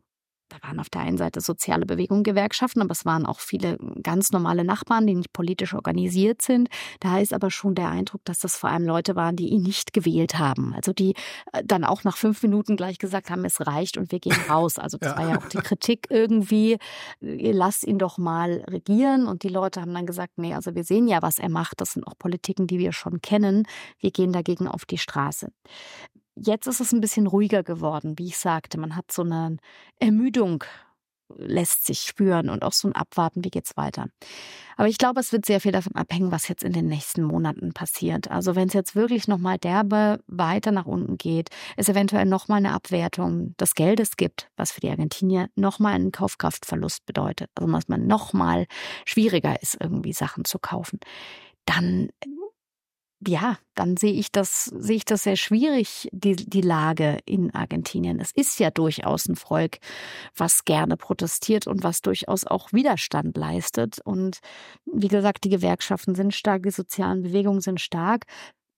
da 0.53 0.67
waren 0.67 0.81
auf 0.81 0.91
der 0.91 1.01
einen 1.01 1.17
Seite 1.17 1.41
soziale 1.41 1.87
Bewegungen, 1.87 2.25
Gewerkschaften, 2.25 2.83
aber 2.83 2.93
es 2.93 3.05
waren 3.05 3.25
auch 3.25 3.41
viele 3.41 3.79
ganz 4.03 4.33
normale 4.33 4.65
Nachbarn, 4.65 5.07
die 5.07 5.15
nicht 5.15 5.33
politisch 5.33 5.75
organisiert 5.75 6.43
sind. 6.43 6.69
Da 7.01 7.19
ist 7.19 7.33
aber 7.33 7.51
schon 7.51 7.75
der 7.75 7.89
Eindruck, 7.89 8.21
dass 8.25 8.41
das 8.41 8.57
vor 8.57 8.71
allem 8.71 8.85
Leute 8.85 9.17
waren, 9.17 9.37
die 9.37 9.49
ihn 9.49 9.63
nicht 9.63 9.93
gewählt 9.93 10.39
haben. 10.39 10.75
Also 10.75 10.93
die 10.93 11.15
äh, 11.53 11.63
dann 11.65 11.85
auch 11.85 12.05
nach 12.05 12.17
fünf 12.17 12.43
Minuten 12.43 12.77
gleich 12.77 12.99
gesagt 12.99 13.31
haben, 13.31 13.45
es 13.45 13.67
reicht 13.67 13.97
und 13.97 14.13
wir 14.13 14.21
gehen 14.21 14.37
raus. 14.51 14.79
Also 14.79 14.99
das 14.99 15.13
ja. 15.13 15.19
war 15.19 15.31
ja 15.31 15.39
auch 15.39 15.49
die 15.49 15.59
Kritik 15.59 16.09
irgendwie, 16.11 16.77
lasst 17.21 17.85
ihn 17.85 17.99
doch 17.99 18.19
mal 18.19 18.65
regieren. 18.69 19.27
Und 19.27 19.45
die 19.45 19.49
Leute 19.49 19.81
haben 19.81 19.95
dann 19.95 20.07
gesagt, 20.07 20.33
nee, 20.37 20.55
also 20.55 20.75
wir 20.75 20.85
sehen 20.85 21.09
ja, 21.09 21.23
was 21.23 21.39
er 21.39 21.49
macht. 21.49 21.81
Das 21.81 21.93
sind 21.93 22.07
auch 22.07 22.19
Politiken, 22.19 22.67
die 22.67 22.79
wir 22.79 22.93
schon 22.93 23.23
kennen. 23.23 23.67
Wir 23.99 24.11
gehen 24.11 24.33
dagegen 24.33 24.69
auf 24.69 24.85
die 24.85 24.99
Straße. 24.99 25.51
Jetzt 26.37 26.67
ist 26.67 26.81
es 26.81 26.93
ein 26.93 27.01
bisschen 27.01 27.27
ruhiger 27.27 27.63
geworden, 27.63 28.19
wie 28.19 28.27
ich 28.27 28.39
sagte. 28.39 28.79
Man 28.79 28.97
hat 28.97 29.13
so 29.13 29.23
eine 29.23 29.59
Ermüdung 29.99 30.65
lässt 31.39 31.87
sich 31.87 32.01
spüren 32.01 32.49
und 32.49 32.65
auch 32.65 32.73
so 32.73 32.89
ein 32.89 32.95
Abwarten, 32.95 33.45
wie 33.45 33.51
geht's 33.51 33.77
weiter. 33.77 34.07
Aber 34.77 34.89
ich 34.89 34.99
glaube, 34.99 35.21
es 35.21 35.33
wird 35.33 35.47
sehr 35.47 35.61
viel 35.61 35.73
davon 35.73 35.95
abhängen, 35.95 36.33
was 36.33 36.49
jetzt 36.49 36.65
in 36.65 36.73
den 36.73 36.87
nächsten 36.87 37.23
Monaten 37.23 37.73
passiert. 37.73 38.31
Also 38.31 38.55
wenn 38.57 38.69
es 38.69 38.75
jetzt 38.75 38.95
wirklich 38.95 39.29
nochmal 39.29 39.59
derbe 39.59 40.21
weiter 40.27 40.73
nach 40.73 40.87
unten 40.87 41.19
geht, 41.19 41.51
es 41.77 41.89
eventuell 41.89 42.25
nochmal 42.25 42.59
eine 42.59 42.73
Abwertung 42.73 43.55
des 43.59 43.75
Geldes 43.75 44.17
gibt, 44.17 44.51
was 44.57 44.73
für 44.73 44.81
die 44.81 44.91
Argentinier 44.91 45.49
nochmal 45.55 45.95
einen 45.95 46.13
Kaufkraftverlust 46.13 47.05
bedeutet, 47.07 47.51
also 47.55 47.71
dass 47.71 47.89
man 47.89 48.07
nochmal 48.07 48.67
schwieriger 49.05 49.61
ist, 49.63 49.77
irgendwie 49.81 50.13
Sachen 50.13 50.45
zu 50.45 50.59
kaufen, 50.59 51.01
dann 51.67 52.09
ja, 53.27 53.59
dann 53.75 53.97
sehe 53.97 54.13
ich 54.13 54.33
das, 54.33 54.65
sehe 54.65 54.97
ich 54.97 55.05
das 55.05 55.23
sehr 55.23 55.37
schwierig, 55.37 56.09
die, 56.13 56.37
die 56.37 56.61
Lage 56.61 57.19
in 57.25 57.55
Argentinien. 57.55 58.21
Es 58.21 58.33
ist 58.33 58.59
ja 58.59 58.71
durchaus 58.71 59.27
ein 59.29 59.37
Volk, 59.37 59.79
was 60.37 60.65
gerne 60.65 60.97
protestiert 60.97 61.67
und 61.67 61.83
was 61.83 62.01
durchaus 62.01 62.45
auch 62.45 62.73
Widerstand 62.73 63.37
leistet. 63.37 64.01
Und 64.05 64.39
wie 64.85 65.09
gesagt, 65.09 65.45
die 65.45 65.51
Gewerkschaften 65.51 66.15
sind 66.15 66.35
stark, 66.35 66.63
die 66.65 66.71
sozialen 66.71 67.23
Bewegungen 67.23 67.61
sind 67.61 67.81
stark. 67.81 68.25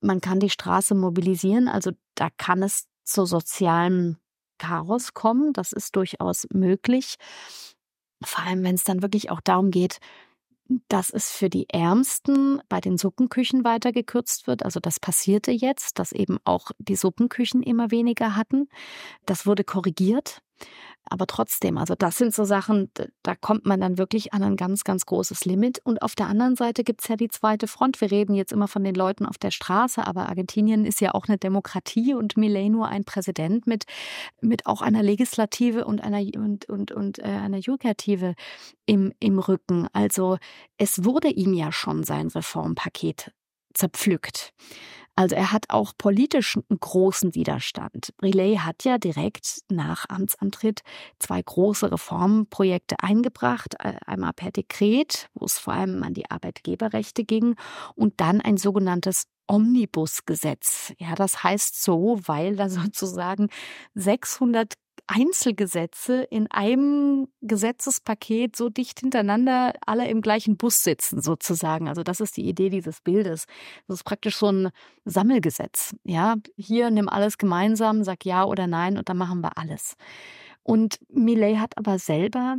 Man 0.00 0.20
kann 0.20 0.40
die 0.40 0.50
Straße 0.50 0.94
mobilisieren, 0.94 1.68
also 1.68 1.92
da 2.14 2.28
kann 2.36 2.62
es 2.62 2.86
zu 3.04 3.24
sozialem 3.24 4.18
Chaos 4.58 5.14
kommen. 5.14 5.52
Das 5.52 5.72
ist 5.72 5.96
durchaus 5.96 6.46
möglich. 6.52 7.16
Vor 8.22 8.44
allem, 8.44 8.62
wenn 8.64 8.74
es 8.74 8.84
dann 8.84 9.02
wirklich 9.02 9.30
auch 9.30 9.40
darum 9.40 9.70
geht, 9.70 9.98
dass 10.88 11.10
es 11.10 11.30
für 11.30 11.50
die 11.50 11.68
Ärmsten 11.68 12.60
bei 12.68 12.80
den 12.80 12.96
Suppenküchen 12.96 13.64
weiter 13.64 13.92
gekürzt 13.92 14.46
wird. 14.46 14.64
Also 14.64 14.80
das 14.80 14.98
passierte 14.98 15.50
jetzt, 15.50 15.98
dass 15.98 16.12
eben 16.12 16.38
auch 16.44 16.70
die 16.78 16.96
Suppenküchen 16.96 17.62
immer 17.62 17.90
weniger 17.90 18.36
hatten. 18.36 18.68
Das 19.26 19.46
wurde 19.46 19.64
korrigiert. 19.64 20.40
Aber 21.06 21.26
trotzdem, 21.26 21.76
also 21.76 21.94
das 21.94 22.16
sind 22.16 22.34
so 22.34 22.44
Sachen, 22.44 22.90
da 23.22 23.34
kommt 23.34 23.66
man 23.66 23.80
dann 23.80 23.98
wirklich 23.98 24.32
an 24.32 24.42
ein 24.42 24.56
ganz, 24.56 24.84
ganz 24.84 25.04
großes 25.06 25.44
Limit. 25.44 25.80
Und 25.84 26.02
auf 26.02 26.14
der 26.14 26.28
anderen 26.28 26.56
Seite 26.56 26.82
gibt's 26.82 27.08
ja 27.08 27.16
die 27.16 27.28
zweite 27.28 27.66
Front. 27.66 28.00
Wir 28.00 28.10
reden 28.10 28.34
jetzt 28.34 28.52
immer 28.52 28.68
von 28.68 28.84
den 28.84 28.94
Leuten 28.94 29.26
auf 29.26 29.38
der 29.38 29.50
Straße, 29.50 30.06
aber 30.06 30.28
Argentinien 30.28 30.84
ist 30.84 31.00
ja 31.00 31.12
auch 31.12 31.26
eine 31.28 31.38
Demokratie 31.38 32.14
und 32.14 32.36
Milei 32.36 32.68
nur 32.68 32.88
ein 32.88 33.04
Präsident 33.04 33.66
mit, 33.66 33.84
mit 34.40 34.66
auch 34.66 34.82
einer 34.82 35.02
Legislative 35.02 35.84
und 35.84 36.02
einer, 36.02 36.22
und, 36.36 36.68
und, 36.68 36.92
und 36.92 37.18
äh, 37.18 37.24
einer 37.24 37.58
Judikative 37.58 38.34
im, 38.86 39.12
im 39.20 39.38
Rücken. 39.38 39.88
Also 39.92 40.38
es 40.78 41.04
wurde 41.04 41.28
ihm 41.28 41.52
ja 41.52 41.70
schon 41.70 42.04
sein 42.04 42.28
Reformpaket 42.28 43.32
zerpflückt. 43.74 44.52
Also 45.16 45.36
er 45.36 45.52
hat 45.52 45.66
auch 45.68 45.92
politisch 45.96 46.56
einen 46.56 46.80
großen 46.80 47.34
Widerstand. 47.34 48.12
Relay 48.20 48.56
hat 48.56 48.84
ja 48.84 48.98
direkt 48.98 49.60
nach 49.70 50.06
Amtsantritt 50.08 50.80
zwei 51.20 51.40
große 51.40 51.92
Reformprojekte 51.92 52.96
eingebracht. 52.98 53.76
Äh, 53.78 53.94
einmal 54.06 54.32
per 54.32 54.50
Dekret, 54.50 55.28
wo 55.34 55.44
es 55.44 55.58
vor 55.58 55.74
allem 55.74 56.02
an 56.02 56.14
die 56.14 56.30
Arbeitgeberrechte 56.30 57.24
ging, 57.24 57.54
und 57.94 58.20
dann 58.20 58.40
ein 58.40 58.56
sogenanntes 58.56 59.24
Omnibusgesetz. 59.46 60.92
Ja, 60.98 61.14
das 61.14 61.44
heißt 61.44 61.82
so, 61.82 62.18
weil 62.24 62.56
da 62.56 62.68
sozusagen 62.68 63.48
600 63.94 64.74
Einzelgesetze 65.06 66.22
in 66.22 66.50
einem 66.50 67.28
Gesetzespaket 67.42 68.56
so 68.56 68.70
dicht 68.70 69.00
hintereinander 69.00 69.74
alle 69.84 70.08
im 70.08 70.22
gleichen 70.22 70.56
Bus 70.56 70.78
sitzen, 70.78 71.20
sozusagen. 71.20 71.88
Also 71.88 72.02
das 72.02 72.20
ist 72.20 72.36
die 72.36 72.48
Idee 72.48 72.70
dieses 72.70 73.00
Bildes. 73.00 73.44
Das 73.86 73.98
ist 73.98 74.04
praktisch 74.04 74.36
so 74.36 74.50
ein 74.50 74.70
Sammelgesetz. 75.04 75.94
Ja, 76.04 76.36
hier 76.56 76.90
nimm 76.90 77.08
alles 77.08 77.38
gemeinsam, 77.38 78.02
sag 78.04 78.24
ja 78.24 78.44
oder 78.44 78.66
nein 78.66 78.96
und 78.96 79.08
dann 79.08 79.18
machen 79.18 79.40
wir 79.42 79.58
alles. 79.58 79.96
Und 80.62 80.98
Millet 81.10 81.58
hat 81.58 81.76
aber 81.76 81.98
selber 81.98 82.56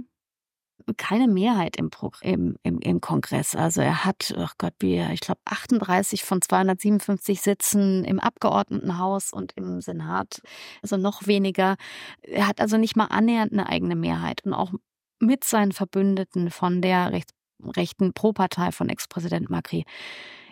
keine 0.97 1.27
Mehrheit 1.27 1.77
im, 1.77 1.89
im, 2.21 2.57
im, 2.63 2.79
im 2.79 3.01
Kongress. 3.01 3.55
Also 3.55 3.81
er 3.81 4.05
hat, 4.05 4.33
oh 4.37 4.47
Gott, 4.57 4.73
wie, 4.79 4.99
ich 5.13 5.19
glaube, 5.19 5.41
38 5.45 6.23
von 6.23 6.41
257 6.41 7.41
Sitzen 7.41 8.03
im 8.05 8.19
Abgeordnetenhaus 8.19 9.33
und 9.33 9.53
im 9.55 9.81
Senat, 9.81 10.41
also 10.81 10.97
noch 10.97 11.27
weniger. 11.27 11.75
Er 12.21 12.47
hat 12.47 12.61
also 12.61 12.77
nicht 12.77 12.95
mal 12.95 13.05
annähernd 13.05 13.53
eine 13.53 13.67
eigene 13.67 13.95
Mehrheit 13.95 14.45
und 14.45 14.53
auch 14.53 14.73
mit 15.19 15.43
seinen 15.43 15.71
Verbündeten 15.71 16.51
von 16.51 16.81
der 16.81 17.11
rechts, 17.11 17.33
rechten 17.63 18.13
Pro-Partei 18.13 18.71
von 18.71 18.89
Ex-Präsident 18.89 19.49
Macri 19.49 19.85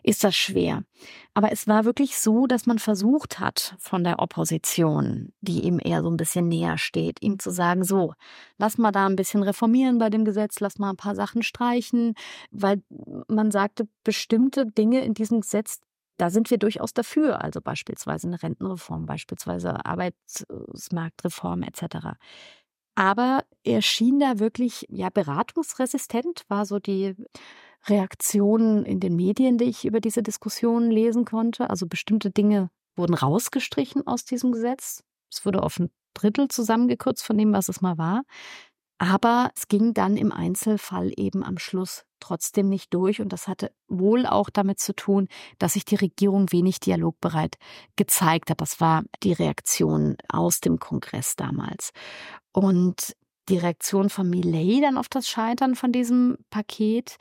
ist 0.03 0.23
das 0.23 0.35
schwer. 0.35 0.83
Aber 1.33 1.51
es 1.51 1.67
war 1.67 1.85
wirklich 1.85 2.17
so, 2.17 2.45
dass 2.45 2.65
man 2.65 2.77
versucht 2.77 3.39
hat 3.39 3.75
von 3.79 4.03
der 4.03 4.19
Opposition, 4.19 5.31
die 5.41 5.61
ihm 5.61 5.79
eher 5.81 6.03
so 6.03 6.09
ein 6.09 6.17
bisschen 6.17 6.49
näher 6.49 6.77
steht, 6.77 7.21
ihm 7.21 7.39
zu 7.39 7.51
sagen, 7.51 7.83
so, 7.83 8.13
lass 8.57 8.77
mal 8.77 8.91
da 8.91 9.05
ein 9.05 9.15
bisschen 9.15 9.43
reformieren 9.43 9.97
bei 9.97 10.09
dem 10.09 10.25
Gesetz, 10.25 10.59
lass 10.59 10.77
mal 10.77 10.89
ein 10.89 10.97
paar 10.97 11.15
Sachen 11.15 11.41
streichen, 11.41 12.15
weil 12.51 12.83
man 13.27 13.49
sagte, 13.49 13.87
bestimmte 14.03 14.65
Dinge 14.65 15.03
in 15.03 15.13
diesem 15.13 15.41
Gesetz, 15.41 15.79
da 16.17 16.29
sind 16.29 16.51
wir 16.51 16.57
durchaus 16.57 16.93
dafür, 16.93 17.41
also 17.41 17.59
beispielsweise 17.61 18.27
eine 18.27 18.43
Rentenreform, 18.43 19.05
beispielsweise 19.05 19.85
Arbeitsmarktreform 19.85 21.63
etc. 21.63 22.17
Aber 22.95 23.43
er 23.63 23.81
schien 23.81 24.19
da 24.19 24.39
wirklich 24.39 24.85
ja 24.89 25.09
beratungsresistent, 25.09 26.43
war 26.47 26.65
so 26.65 26.79
die 26.79 27.15
Reaktionen 27.87 28.85
in 28.85 28.99
den 28.99 29.15
Medien, 29.15 29.57
die 29.57 29.65
ich 29.65 29.85
über 29.85 29.99
diese 29.99 30.23
Diskussion 30.23 30.91
lesen 30.91 31.25
konnte. 31.25 31.69
Also 31.69 31.87
bestimmte 31.87 32.29
Dinge 32.29 32.69
wurden 32.95 33.13
rausgestrichen 33.13 34.05
aus 34.07 34.25
diesem 34.25 34.51
Gesetz. 34.51 35.03
Es 35.31 35.45
wurde 35.45 35.63
auf 35.63 35.79
ein 35.79 35.89
Drittel 36.13 36.47
zusammengekürzt 36.47 37.23
von 37.23 37.37
dem, 37.37 37.53
was 37.53 37.69
es 37.69 37.81
mal 37.81 37.97
war. 37.97 38.23
Aber 39.03 39.51
es 39.53 39.67
ging 39.67 39.93
dann 39.93 40.15
im 40.15 40.31
Einzelfall 40.31 41.11
eben 41.17 41.43
am 41.43 41.57
Schluss 41.57 42.05
trotzdem 42.21 42.69
nicht 42.69 42.93
durch. 42.93 43.19
Und 43.19 43.33
das 43.33 43.49
hatte 43.49 43.73
wohl 43.89 44.25
auch 44.25 44.49
damit 44.49 44.79
zu 44.79 44.95
tun, 44.95 45.27
dass 45.59 45.73
sich 45.73 45.83
die 45.83 45.97
Regierung 45.97 46.53
wenig 46.53 46.79
dialogbereit 46.79 47.57
gezeigt 47.97 48.49
hat. 48.49 48.61
Das 48.61 48.79
war 48.79 49.03
die 49.21 49.33
Reaktion 49.33 50.15
aus 50.29 50.61
dem 50.61 50.79
Kongress 50.79 51.35
damals. 51.35 51.91
Und 52.53 53.13
die 53.49 53.57
Reaktion 53.57 54.09
von 54.09 54.29
Millet 54.29 54.83
dann 54.83 54.97
auf 54.97 55.09
das 55.09 55.27
Scheitern 55.27 55.75
von 55.75 55.91
diesem 55.91 56.37
Paket 56.49 57.17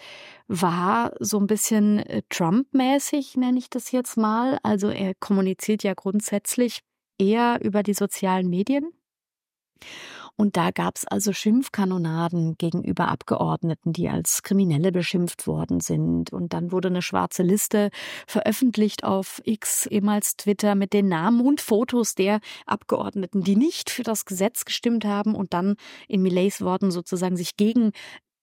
war 0.46 1.12
so 1.18 1.40
ein 1.40 1.48
bisschen 1.48 1.98
äh, 1.98 2.22
Trump-mäßig, 2.28 3.36
nenne 3.36 3.58
ich 3.58 3.70
das 3.70 3.90
jetzt 3.90 4.16
mal. 4.16 4.60
Also 4.62 4.88
er 4.88 5.16
kommuniziert 5.16 5.82
ja 5.82 5.94
grundsätzlich 5.94 6.82
eher 7.18 7.58
über 7.60 7.82
die 7.82 7.94
sozialen 7.94 8.48
Medien. 8.48 8.92
Und 10.36 10.56
da 10.56 10.70
gab 10.70 10.96
es 10.96 11.06
also 11.06 11.32
Schimpfkanonaden 11.32 12.56
gegenüber 12.56 13.08
Abgeordneten, 13.08 13.92
die 13.92 14.08
als 14.08 14.42
Kriminelle 14.42 14.90
beschimpft 14.90 15.46
worden 15.46 15.80
sind. 15.80 16.32
Und 16.32 16.52
dann 16.52 16.72
wurde 16.72 16.88
eine 16.88 17.02
schwarze 17.02 17.42
Liste 17.42 17.90
veröffentlicht 18.26 19.04
auf 19.04 19.40
X, 19.44 19.86
ehemals 19.86 20.36
Twitter, 20.36 20.74
mit 20.74 20.92
den 20.94 21.08
Namen 21.08 21.46
und 21.46 21.60
Fotos 21.60 22.14
der 22.14 22.40
Abgeordneten, 22.66 23.42
die 23.42 23.56
nicht 23.56 23.90
für 23.90 24.02
das 24.02 24.24
Gesetz 24.24 24.64
gestimmt 24.64 25.04
haben 25.04 25.34
und 25.34 25.52
dann 25.52 25.76
in 26.08 26.22
Millets 26.22 26.62
Worten 26.62 26.90
sozusagen 26.90 27.36
sich 27.36 27.56
gegen 27.56 27.92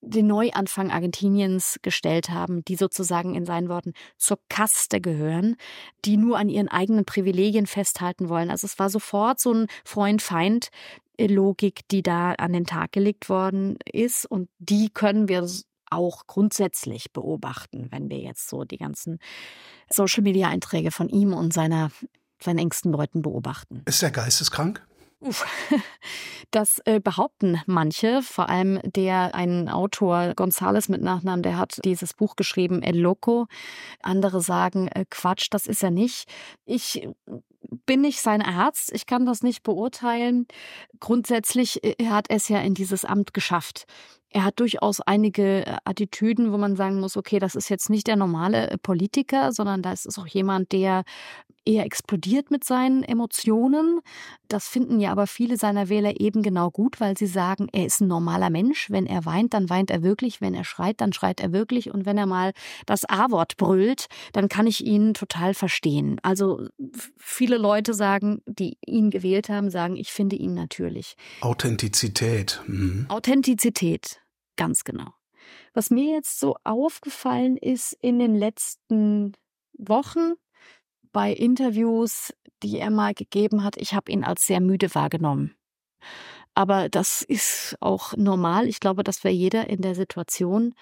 den 0.02 0.26
Neuanfang 0.26 0.90
Argentiniens 0.90 1.78
gestellt 1.82 2.30
haben, 2.30 2.64
die 2.64 2.76
sozusagen 2.76 3.34
in 3.34 3.44
seinen 3.44 3.68
Worten 3.68 3.92
zur 4.16 4.38
Kaste 4.48 5.00
gehören, 5.00 5.56
die 6.04 6.16
nur 6.16 6.38
an 6.38 6.48
ihren 6.48 6.68
eigenen 6.68 7.04
Privilegien 7.04 7.66
festhalten 7.66 8.28
wollen. 8.28 8.50
Also 8.50 8.66
es 8.66 8.78
war 8.78 8.88
sofort 8.88 9.40
so 9.40 9.52
ein 9.52 9.66
Freund-Feind 9.84 10.70
Logik, 11.26 11.88
die 11.90 12.02
da 12.02 12.32
an 12.32 12.52
den 12.52 12.66
Tag 12.66 12.92
gelegt 12.92 13.28
worden 13.28 13.76
ist. 13.90 14.26
Und 14.26 14.48
die 14.58 14.90
können 14.90 15.28
wir 15.28 15.46
auch 15.90 16.26
grundsätzlich 16.26 17.12
beobachten, 17.12 17.88
wenn 17.90 18.08
wir 18.08 18.18
jetzt 18.18 18.48
so 18.48 18.64
die 18.64 18.78
ganzen 18.78 19.18
Social-Media-Einträge 19.90 20.90
von 20.90 21.08
ihm 21.08 21.32
und 21.32 21.52
seiner, 21.52 21.90
seinen 22.40 22.58
engsten 22.58 22.92
Leuten 22.92 23.22
beobachten. 23.22 23.82
Ist 23.86 24.02
er 24.02 24.10
geisteskrank? 24.10 24.86
Uff. 25.20 25.46
Das 26.52 26.80
äh, 26.84 26.98
behaupten 26.98 27.60
manche, 27.66 28.22
vor 28.22 28.48
allem 28.48 28.80
der 28.82 29.36
ein 29.36 29.68
Autor 29.68 30.34
Gonzales 30.34 30.88
mit 30.88 31.00
Nachnamen, 31.00 31.44
der 31.44 31.58
hat 31.58 31.78
dieses 31.84 32.12
Buch 32.12 32.34
geschrieben, 32.34 32.82
El 32.82 32.98
Loco. 32.98 33.46
Andere 34.02 34.40
sagen 34.40 34.88
äh, 34.88 35.04
Quatsch, 35.08 35.46
das 35.52 35.68
ist 35.68 35.84
er 35.84 35.92
nicht. 35.92 36.28
Ich 36.64 37.06
bin 37.86 38.00
nicht 38.00 38.20
sein 38.20 38.42
Arzt, 38.42 38.92
ich 38.92 39.06
kann 39.06 39.26
das 39.26 39.42
nicht 39.42 39.62
beurteilen. 39.62 40.46
Grundsätzlich 40.98 41.82
äh, 41.84 42.06
hat 42.06 42.28
er 42.28 42.36
es 42.36 42.48
ja 42.48 42.60
in 42.60 42.74
dieses 42.74 43.04
Amt 43.04 43.34
geschafft. 43.34 43.86
Er 44.32 44.44
hat 44.44 44.60
durchaus 44.60 45.00
einige 45.00 45.66
äh, 45.66 45.76
Attitüden, 45.84 46.52
wo 46.52 46.58
man 46.58 46.76
sagen 46.76 47.00
muss, 47.00 47.16
okay, 47.16 47.38
das 47.38 47.54
ist 47.54 47.68
jetzt 47.68 47.90
nicht 47.90 48.06
der 48.06 48.16
normale 48.16 48.70
äh, 48.70 48.78
Politiker, 48.78 49.52
sondern 49.52 49.82
das 49.82 50.06
ist 50.06 50.18
auch 50.18 50.26
jemand, 50.26 50.72
der 50.72 51.04
eher 51.64 51.84
explodiert 51.84 52.50
mit 52.50 52.64
seinen 52.64 53.02
Emotionen. 53.02 54.00
Das 54.48 54.68
finden 54.68 54.98
ja 55.00 55.12
aber 55.12 55.26
viele 55.26 55.56
seiner 55.56 55.88
Wähler 55.88 56.20
eben 56.20 56.42
genau 56.42 56.70
gut, 56.70 57.00
weil 57.00 57.16
sie 57.16 57.26
sagen, 57.26 57.68
er 57.72 57.86
ist 57.86 58.00
ein 58.00 58.08
normaler 58.08 58.50
Mensch. 58.50 58.90
Wenn 58.90 59.06
er 59.06 59.24
weint, 59.24 59.54
dann 59.54 59.70
weint 59.70 59.90
er 59.90 60.02
wirklich. 60.02 60.40
Wenn 60.40 60.54
er 60.54 60.64
schreit, 60.64 61.00
dann 61.00 61.12
schreit 61.12 61.40
er 61.40 61.52
wirklich. 61.52 61.92
Und 61.92 62.06
wenn 62.06 62.18
er 62.18 62.26
mal 62.26 62.52
das 62.86 63.04
A-Wort 63.04 63.56
brüllt, 63.56 64.06
dann 64.32 64.48
kann 64.48 64.66
ich 64.66 64.84
ihn 64.84 65.14
total 65.14 65.54
verstehen. 65.54 66.18
Also 66.22 66.66
viele 67.16 67.58
Leute 67.58 67.94
sagen, 67.94 68.42
die 68.46 68.76
ihn 68.86 69.10
gewählt 69.10 69.48
haben, 69.48 69.70
sagen, 69.70 69.96
ich 69.96 70.10
finde 70.10 70.36
ihn 70.36 70.54
natürlich. 70.54 71.16
Authentizität. 71.40 72.60
Mhm. 72.66 73.06
Authentizität. 73.08 74.19
Ganz 74.60 74.84
genau. 74.84 75.14
Was 75.72 75.88
mir 75.88 76.12
jetzt 76.12 76.38
so 76.38 76.54
aufgefallen 76.64 77.56
ist 77.56 77.94
in 77.94 78.18
den 78.18 78.34
letzten 78.34 79.32
Wochen 79.72 80.34
bei 81.12 81.32
Interviews, 81.32 82.34
die 82.62 82.78
er 82.78 82.90
mal 82.90 83.14
gegeben 83.14 83.64
hat, 83.64 83.78
ich 83.78 83.94
habe 83.94 84.12
ihn 84.12 84.22
als 84.22 84.44
sehr 84.44 84.60
müde 84.60 84.94
wahrgenommen. 84.94 85.56
Aber 86.54 86.90
das 86.90 87.22
ist 87.22 87.74
auch 87.80 88.14
normal. 88.18 88.68
Ich 88.68 88.80
glaube, 88.80 89.02
das 89.02 89.24
wäre 89.24 89.32
jeder 89.32 89.70
in 89.70 89.80
der 89.80 89.94
Situation. 89.94 90.74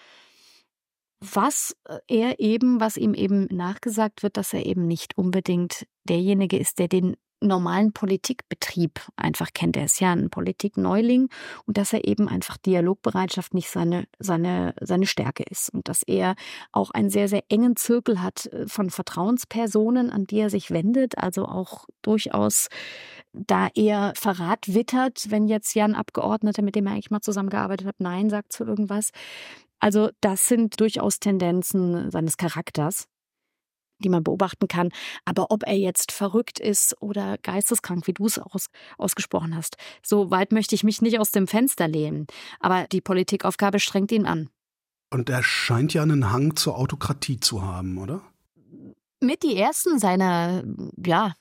Was 1.20 1.76
er 2.08 2.40
eben, 2.40 2.80
was 2.80 2.96
ihm 2.96 3.14
eben 3.14 3.46
nachgesagt 3.52 4.24
wird, 4.24 4.36
dass 4.36 4.52
er 4.54 4.66
eben 4.66 4.88
nicht 4.88 5.16
unbedingt 5.16 5.86
derjenige 6.02 6.58
ist, 6.58 6.80
der 6.80 6.88
den 6.88 7.16
normalen 7.40 7.92
Politikbetrieb 7.92 9.00
einfach 9.16 9.48
kennt. 9.54 9.76
Er 9.76 9.84
ist 9.84 10.00
ja 10.00 10.12
ein 10.12 10.30
Politikneuling 10.30 11.28
und 11.66 11.78
dass 11.78 11.92
er 11.92 12.06
eben 12.06 12.28
einfach 12.28 12.56
Dialogbereitschaft 12.56 13.54
nicht 13.54 13.68
seine, 13.68 14.04
seine, 14.18 14.74
seine 14.80 15.06
Stärke 15.06 15.44
ist 15.44 15.70
und 15.70 15.88
dass 15.88 16.02
er 16.02 16.34
auch 16.72 16.90
einen 16.90 17.10
sehr, 17.10 17.28
sehr 17.28 17.44
engen 17.48 17.76
Zirkel 17.76 18.22
hat 18.22 18.46
äh, 18.46 18.66
von 18.66 18.90
Vertrauenspersonen, 18.90 20.10
an 20.10 20.26
die 20.26 20.40
er 20.40 20.50
sich 20.50 20.70
wendet, 20.70 21.18
also 21.18 21.46
auch 21.46 21.86
durchaus 22.02 22.68
da 23.32 23.68
er 23.74 24.12
Verrat 24.16 24.74
wittert, 24.74 25.30
wenn 25.30 25.48
jetzt 25.48 25.74
ja 25.74 25.84
ein 25.84 25.94
Abgeordneter, 25.94 26.62
mit 26.62 26.74
dem 26.74 26.86
er 26.86 26.92
eigentlich 26.92 27.10
mal 27.10 27.20
zusammengearbeitet 27.20 27.86
hat, 27.86 27.96
Nein 27.98 28.30
sagt 28.30 28.52
zu 28.52 28.64
irgendwas. 28.64 29.10
Also 29.80 30.10
das 30.20 30.46
sind 30.46 30.80
durchaus 30.80 31.20
Tendenzen 31.20 32.10
seines 32.10 32.36
Charakters. 32.36 33.06
Die 33.98 34.08
man 34.08 34.24
beobachten 34.24 34.68
kann. 34.68 34.90
Aber 35.24 35.50
ob 35.50 35.66
er 35.66 35.76
jetzt 35.76 36.12
verrückt 36.12 36.58
ist 36.58 37.00
oder 37.00 37.38
geisteskrank, 37.38 38.06
wie 38.06 38.14
du 38.14 38.26
es 38.26 38.38
aus, 38.38 38.66
ausgesprochen 38.96 39.56
hast, 39.56 39.76
so 40.02 40.30
weit 40.30 40.52
möchte 40.52 40.74
ich 40.74 40.84
mich 40.84 41.02
nicht 41.02 41.18
aus 41.18 41.30
dem 41.30 41.46
Fenster 41.46 41.88
lehnen. 41.88 42.26
Aber 42.60 42.86
die 42.90 43.00
Politikaufgabe 43.00 43.80
strengt 43.80 44.12
ihn 44.12 44.26
an. 44.26 44.48
Und 45.10 45.30
er 45.30 45.42
scheint 45.42 45.94
ja 45.94 46.02
einen 46.02 46.30
Hang 46.30 46.56
zur 46.56 46.76
Autokratie 46.76 47.40
zu 47.40 47.62
haben, 47.62 47.96
oder? 47.98 48.20
Mit 49.20 49.42
die 49.42 49.56
ersten 49.56 49.98
seiner, 49.98 50.62
ja, 51.04 51.34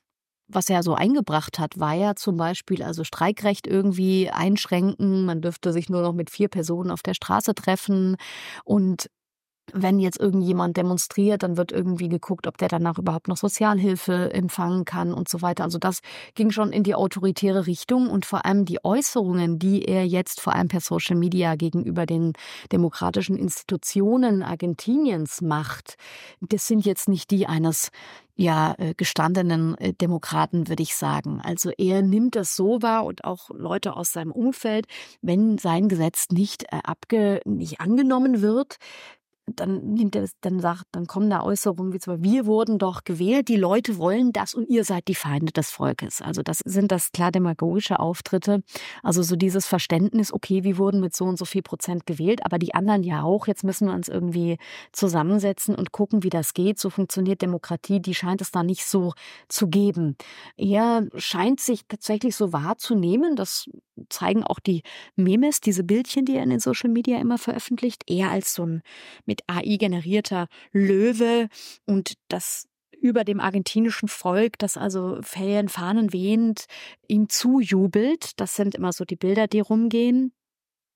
was 0.48 0.70
er 0.70 0.82
so 0.82 0.96
eingebracht 0.96 1.60
hat, 1.60 1.78
war 1.78 1.94
ja 1.94 2.16
zum 2.16 2.38
Beispiel 2.38 2.82
also 2.82 3.04
Streikrecht 3.04 3.68
irgendwie 3.68 4.30
einschränken. 4.30 5.26
Man 5.26 5.42
dürfte 5.42 5.74
sich 5.74 5.90
nur 5.90 6.02
noch 6.02 6.14
mit 6.14 6.30
vier 6.30 6.48
Personen 6.48 6.90
auf 6.90 7.04
der 7.04 7.14
Straße 7.14 7.54
treffen 7.54 8.16
und 8.64 9.10
wenn 9.74 10.00
jetzt 10.00 10.20
irgendjemand 10.20 10.78
demonstriert, 10.78 11.44
dann 11.44 11.58
wird 11.58 11.72
irgendwie 11.72 12.10
geguckt, 12.10 12.48
ob 12.48 12.58
der 12.58 12.68
danach 12.68 12.98
überhaupt 12.98 13.28
noch 13.28 13.38
Sozialhilfe 13.38 14.34
empfangen 14.34 14.86
kann 14.86 15.14
und 15.14 15.30
so 15.30 15.42
weiter. 15.42 15.64
Also 15.64 15.78
das 15.78 16.02
ging 16.36 16.52
schon 16.52 16.72
in 16.72 16.84
die 16.84 16.96
autoritäre 16.96 17.68
Richtung 17.68 18.10
und 18.10 18.26
vor 18.26 18.46
allem 18.46 18.66
die 18.66 18.84
Äußerungen, 18.84 19.60
die 19.60 19.84
er 19.86 20.06
jetzt 20.06 20.42
vor 20.42 20.54
allem 20.54 20.68
per 20.68 20.82
Social 20.82 21.16
Media 21.16 21.56
gegenüber 21.56 22.06
den 22.06 22.34
demokratischen 22.72 23.36
Institutionen 23.36 24.44
Argentiniens 24.44 25.42
macht, 25.42 25.98
das 26.42 26.68
sind 26.68 26.86
jetzt 26.86 27.10
nicht 27.10 27.32
die 27.32 27.48
eines 27.48 27.92
ja 28.38 28.76
äh, 28.78 28.94
gestandenen 28.94 29.78
äh, 29.80 29.94
Demokraten, 29.94 30.70
würde 30.70 30.84
ich 30.84 30.96
sagen. 30.96 31.42
Also 31.44 31.72
er 31.78 32.02
nimmt 32.02 32.36
das 32.36 32.56
so 32.56 32.82
wahr 32.82 33.04
und 33.06 33.26
auch 33.26 33.50
Leute 33.50 33.96
aus 33.96 34.14
seinem 34.14 34.32
Umfeld, 34.32 34.86
wenn 35.22 35.58
sein 35.58 35.90
Gesetz 35.90 36.28
nicht 36.30 36.64
äh, 36.66 36.80
abge 36.84 37.42
nicht 37.46 37.82
angenommen 37.82 38.42
wird, 38.42 38.78
dann 39.56 39.94
nimmt 39.94 40.16
er 40.16 40.22
das, 40.22 40.32
dann 40.42 40.60
sagt, 40.60 40.84
dann 40.92 41.08
kommen 41.08 41.30
da 41.30 41.42
Äußerungen 41.42 41.94
wie 41.94 41.98
Beispiel, 41.98 42.24
wir 42.24 42.46
wurden 42.46 42.78
doch 42.80 43.04
gewählt, 43.04 43.48
die 43.48 43.56
Leute 43.56 43.98
wollen 43.98 44.34
das 44.34 44.54
und 44.54 44.68
ihr 44.70 44.84
seid 44.84 45.08
die 45.08 45.16
Feinde 45.16 45.54
des 45.54 45.72
Volkes. 45.72 46.22
Also 46.22 46.44
das 46.44 46.60
sind 46.66 46.92
das 46.92 47.12
klar 47.12 47.32
demagogische 47.32 48.00
Auftritte. 48.00 48.62
Also 49.04 49.24
so 49.24 49.36
dieses 49.36 49.66
Verständnis, 49.66 50.34
okay, 50.34 50.64
wir 50.64 50.78
wurden 50.78 51.00
mit 51.00 51.16
so 51.16 51.26
und 51.26 51.38
so 51.38 51.46
viel 51.46 51.62
Prozent 51.62 52.06
gewählt, 52.06 52.46
aber 52.46 52.60
die 52.60 52.76
anderen 52.76 53.04
ja 53.04 53.24
auch. 53.24 53.48
Jetzt 53.48 53.64
müssen 53.64 53.88
wir 53.88 53.94
uns 53.94 54.10
irgendwie 54.10 54.58
zusammensetzen 54.92 55.76
und 55.76 55.92
gucken, 55.92 56.24
wie 56.24 56.30
das 56.30 56.54
geht. 56.54 56.80
So 56.80 56.90
funktioniert 56.90 57.42
Demokratie. 57.42 58.02
Die 58.02 58.16
scheint 58.16 58.42
es 58.42 58.52
da 58.52 58.64
nicht 58.64 58.86
so 58.86 59.14
zu 59.48 59.68
geben. 59.68 60.18
Er 60.58 61.08
scheint 61.16 61.60
sich 61.62 61.88
tatsächlich 61.88 62.36
so 62.36 62.52
wahrzunehmen. 62.52 63.36
Das 63.36 63.70
zeigen 64.10 64.44
auch 64.44 64.60
die 64.60 64.84
Memes, 65.16 65.62
diese 65.62 65.84
Bildchen, 65.84 66.26
die 66.26 66.36
er 66.36 66.44
in 66.44 66.50
den 66.50 66.60
Social 66.60 66.90
Media 66.90 67.20
immer 67.20 67.38
veröffentlicht, 67.38 68.04
eher 68.08 68.30
als 68.30 68.54
so 68.54 68.66
ein 68.66 68.82
mit 69.38 69.44
AI 69.48 69.78
generierter 69.78 70.48
Löwe 70.72 71.50
und 71.86 72.14
das 72.28 72.68
über 73.00 73.24
dem 73.24 73.40
argentinischen 73.40 74.10
Volk, 74.10 74.58
das 74.58 74.76
also 74.76 75.20
Ferien, 75.22 75.70
Fahnen 75.70 76.14
wehend 76.14 76.66
ihm 77.08 77.30
zujubelt. 77.30 78.40
Das 78.40 78.56
sind 78.56 78.74
immer 78.74 78.92
so 78.92 79.06
die 79.06 79.16
Bilder, 79.16 79.48
die 79.48 79.60
rumgehen. 79.60 80.34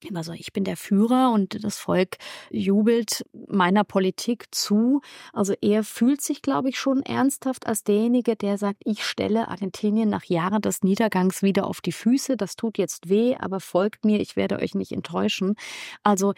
Immer 0.04 0.24
so, 0.24 0.34
ich 0.34 0.52
bin 0.52 0.64
der 0.64 0.78
Führer 0.78 1.32
und 1.32 1.64
das 1.64 1.78
Volk 1.78 2.18
jubelt 2.50 3.24
meiner 3.48 3.84
Politik 3.84 4.46
zu. 4.50 5.02
Also 5.32 5.54
er 5.62 5.84
fühlt 5.84 6.22
sich, 6.22 6.42
glaube 6.42 6.70
ich, 6.70 6.80
schon 6.80 7.04
ernsthaft 7.04 7.68
als 7.68 7.84
derjenige, 7.84 8.36
der 8.36 8.58
sagt, 8.58 8.82
ich 8.84 9.04
stelle 9.06 9.50
Argentinien 9.50 10.10
nach 10.10 10.24
Jahren 10.24 10.64
des 10.64 10.82
Niedergangs 10.82 11.44
wieder 11.44 11.68
auf 11.68 11.82
die 11.82 11.92
Füße. 11.92 12.36
Das 12.36 12.56
tut 12.56 12.80
jetzt 12.80 13.10
weh, 13.10 13.36
aber 13.36 13.60
folgt 13.60 14.04
mir, 14.04 14.20
ich 14.20 14.36
werde 14.36 14.58
euch 14.58 14.74
nicht 14.74 14.92
enttäuschen. 14.92 15.54
Also 16.02 16.34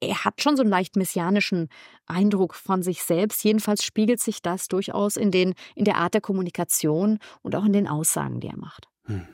er 0.00 0.24
hat 0.24 0.42
schon 0.42 0.56
so 0.56 0.62
einen 0.62 0.70
leicht 0.70 0.96
messianischen 0.96 1.68
Eindruck 2.06 2.54
von 2.54 2.82
sich 2.82 3.02
selbst. 3.02 3.44
Jedenfalls 3.44 3.84
spiegelt 3.84 4.20
sich 4.20 4.42
das 4.42 4.68
durchaus 4.68 5.16
in, 5.16 5.30
den, 5.30 5.54
in 5.74 5.84
der 5.84 5.96
Art 5.96 6.14
der 6.14 6.20
Kommunikation 6.20 7.18
und 7.42 7.54
auch 7.54 7.64
in 7.64 7.72
den 7.72 7.86
Aussagen, 7.86 8.40
die 8.40 8.48
er 8.48 8.56
macht. 8.56 8.88
Hm. 9.04 9.26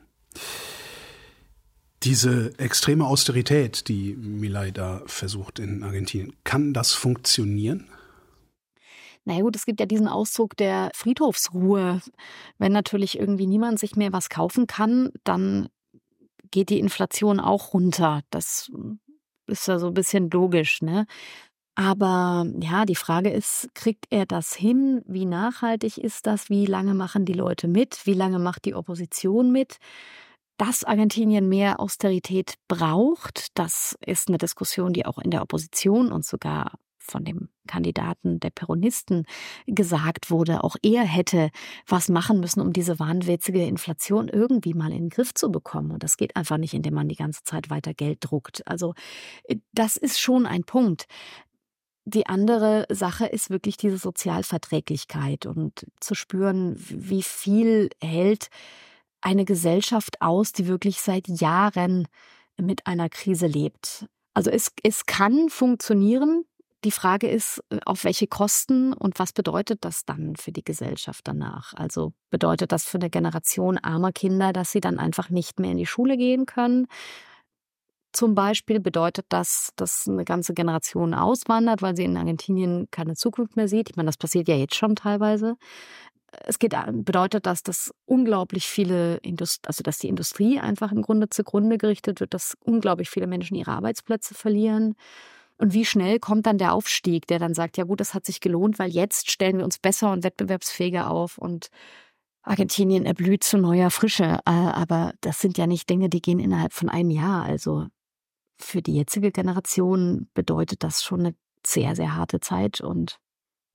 Diese 2.02 2.58
extreme 2.58 3.06
Austerität, 3.06 3.88
die 3.88 4.14
Milay 4.14 4.70
da 4.70 5.02
versucht 5.06 5.58
in 5.58 5.82
Argentinien, 5.82 6.34
kann 6.44 6.72
das 6.72 6.92
funktionieren? 6.92 7.88
Na 9.24 9.40
gut, 9.40 9.56
es 9.56 9.66
gibt 9.66 9.80
ja 9.80 9.86
diesen 9.86 10.06
Auszug 10.06 10.56
der 10.56 10.90
Friedhofsruhe. 10.94 12.00
Wenn 12.58 12.72
natürlich 12.72 13.18
irgendwie 13.18 13.48
niemand 13.48 13.80
sich 13.80 13.96
mehr 13.96 14.12
was 14.12 14.28
kaufen 14.28 14.68
kann, 14.68 15.10
dann 15.24 15.68
geht 16.52 16.70
die 16.70 16.78
Inflation 16.78 17.40
auch 17.40 17.72
runter. 17.72 18.20
Das 18.30 18.70
ist 19.46 19.68
ja 19.68 19.78
so 19.78 19.88
ein 19.88 19.94
bisschen 19.94 20.30
logisch, 20.30 20.82
ne? 20.82 21.06
Aber 21.78 22.46
ja, 22.58 22.86
die 22.86 22.94
Frage 22.94 23.30
ist, 23.30 23.68
kriegt 23.74 24.06
er 24.10 24.24
das 24.24 24.54
hin? 24.54 25.02
Wie 25.06 25.26
nachhaltig 25.26 25.98
ist 25.98 26.26
das? 26.26 26.48
Wie 26.48 26.64
lange 26.64 26.94
machen 26.94 27.26
die 27.26 27.34
Leute 27.34 27.68
mit? 27.68 28.06
Wie 28.06 28.14
lange 28.14 28.38
macht 28.38 28.64
die 28.64 28.74
Opposition 28.74 29.52
mit? 29.52 29.76
Dass 30.58 30.84
Argentinien 30.84 31.48
mehr 31.50 31.78
Austerität 31.80 32.54
braucht, 32.66 33.58
das 33.58 33.94
ist 34.06 34.28
eine 34.28 34.38
Diskussion, 34.38 34.94
die 34.94 35.04
auch 35.04 35.18
in 35.18 35.30
der 35.30 35.42
Opposition 35.42 36.12
und 36.12 36.24
sogar 36.24 36.72
von 37.10 37.24
dem 37.24 37.48
Kandidaten 37.66 38.40
der 38.40 38.50
Peronisten 38.50 39.24
gesagt 39.66 40.30
wurde, 40.30 40.62
auch 40.64 40.76
er 40.82 41.02
hätte 41.04 41.50
was 41.86 42.08
machen 42.08 42.40
müssen, 42.40 42.60
um 42.60 42.72
diese 42.72 42.98
wahnwitzige 42.98 43.64
Inflation 43.64 44.28
irgendwie 44.28 44.74
mal 44.74 44.92
in 44.92 45.04
den 45.04 45.08
Griff 45.10 45.34
zu 45.34 45.50
bekommen. 45.50 45.90
Und 45.92 46.02
das 46.02 46.16
geht 46.16 46.36
einfach 46.36 46.58
nicht, 46.58 46.74
indem 46.74 46.94
man 46.94 47.08
die 47.08 47.16
ganze 47.16 47.42
Zeit 47.44 47.70
weiter 47.70 47.94
Geld 47.94 48.18
druckt. 48.20 48.66
Also 48.66 48.94
äh, 49.44 49.56
das 49.72 49.96
ist 49.96 50.20
schon 50.20 50.46
ein 50.46 50.64
Punkt. 50.64 51.06
Die 52.04 52.26
andere 52.26 52.86
Sache 52.88 53.26
ist 53.26 53.50
wirklich 53.50 53.76
diese 53.76 53.98
Sozialverträglichkeit 53.98 55.44
und 55.44 55.86
zu 56.00 56.14
spüren, 56.14 56.76
wie 56.78 57.22
viel 57.22 57.90
hält 58.00 58.48
eine 59.20 59.44
Gesellschaft 59.44 60.22
aus, 60.22 60.52
die 60.52 60.68
wirklich 60.68 61.00
seit 61.00 61.26
Jahren 61.26 62.06
mit 62.58 62.86
einer 62.86 63.08
Krise 63.08 63.48
lebt. 63.48 64.06
Also 64.34 64.50
es, 64.50 64.70
es 64.82 65.06
kann 65.06 65.48
funktionieren, 65.48 66.44
die 66.86 66.92
Frage 66.92 67.28
ist, 67.28 67.62
äh, 67.70 67.78
auf 67.84 68.04
welche 68.04 68.28
Kosten 68.28 68.92
und 68.92 69.18
was 69.18 69.32
bedeutet 69.32 69.84
das 69.84 70.04
dann 70.04 70.36
für 70.36 70.52
die 70.52 70.64
Gesellschaft 70.64 71.26
danach? 71.26 71.74
Also 71.74 72.12
bedeutet 72.30 72.70
das 72.72 72.84
für 72.84 72.98
eine 72.98 73.10
Generation 73.10 73.76
armer 73.76 74.12
Kinder, 74.12 74.52
dass 74.52 74.70
sie 74.70 74.80
dann 74.80 74.98
einfach 74.98 75.28
nicht 75.28 75.58
mehr 75.58 75.72
in 75.72 75.78
die 75.78 75.86
Schule 75.86 76.16
gehen 76.16 76.46
können? 76.46 76.86
Zum 78.12 78.34
Beispiel 78.34 78.80
bedeutet 78.80 79.26
das, 79.28 79.72
dass 79.76 80.08
eine 80.08 80.24
ganze 80.24 80.54
Generation 80.54 81.12
auswandert, 81.12 81.82
weil 81.82 81.96
sie 81.96 82.04
in 82.04 82.16
Argentinien 82.16 82.86
keine 82.90 83.14
Zukunft 83.14 83.56
mehr 83.56 83.68
sieht. 83.68 83.90
Ich 83.90 83.96
meine, 83.96 84.06
das 84.06 84.16
passiert 84.16 84.48
ja 84.48 84.54
jetzt 84.56 84.76
schon 84.76 84.94
teilweise. 84.94 85.56
Es 86.44 86.58
geht, 86.60 86.72
äh, 86.72 86.92
bedeutet 86.92 87.46
das, 87.46 87.64
dass 87.64 87.92
unglaublich 88.04 88.66
viele, 88.66 89.16
Indust 89.18 89.66
also 89.66 89.82
dass 89.82 89.98
die 89.98 90.08
Industrie 90.08 90.60
einfach 90.60 90.92
im 90.92 91.02
Grunde 91.02 91.28
zugrunde 91.30 91.78
gerichtet 91.78 92.20
wird, 92.20 92.32
dass 92.32 92.56
unglaublich 92.60 93.10
viele 93.10 93.26
Menschen 93.26 93.56
ihre 93.56 93.72
Arbeitsplätze 93.72 94.34
verlieren. 94.34 94.94
Und 95.58 95.72
wie 95.72 95.84
schnell 95.84 96.18
kommt 96.18 96.46
dann 96.46 96.58
der 96.58 96.74
Aufstieg, 96.74 97.26
der 97.26 97.38
dann 97.38 97.54
sagt, 97.54 97.78
ja 97.78 97.84
gut, 97.84 98.00
das 98.00 98.12
hat 98.12 98.26
sich 98.26 98.40
gelohnt, 98.40 98.78
weil 98.78 98.90
jetzt 98.90 99.30
stellen 99.30 99.58
wir 99.58 99.64
uns 99.64 99.78
besser 99.78 100.12
und 100.12 100.22
wettbewerbsfähiger 100.22 101.10
auf 101.10 101.38
und 101.38 101.68
Argentinien 102.42 103.06
erblüht 103.06 103.42
zu 103.42 103.58
neuer 103.58 103.90
Frische. 103.90 104.38
Äh, 104.44 104.50
aber 104.50 105.14
das 105.20 105.40
sind 105.40 105.58
ja 105.58 105.66
nicht 105.66 105.88
Dinge, 105.88 106.08
die 106.08 106.22
gehen 106.22 106.38
innerhalb 106.38 106.72
von 106.72 106.88
einem 106.88 107.10
Jahr. 107.10 107.44
Also 107.44 107.86
für 108.58 108.82
die 108.82 108.94
jetzige 108.94 109.32
Generation 109.32 110.28
bedeutet 110.34 110.82
das 110.82 111.02
schon 111.02 111.20
eine 111.20 111.34
sehr, 111.66 111.96
sehr 111.96 112.14
harte 112.14 112.40
Zeit 112.40 112.80
und 112.80 113.18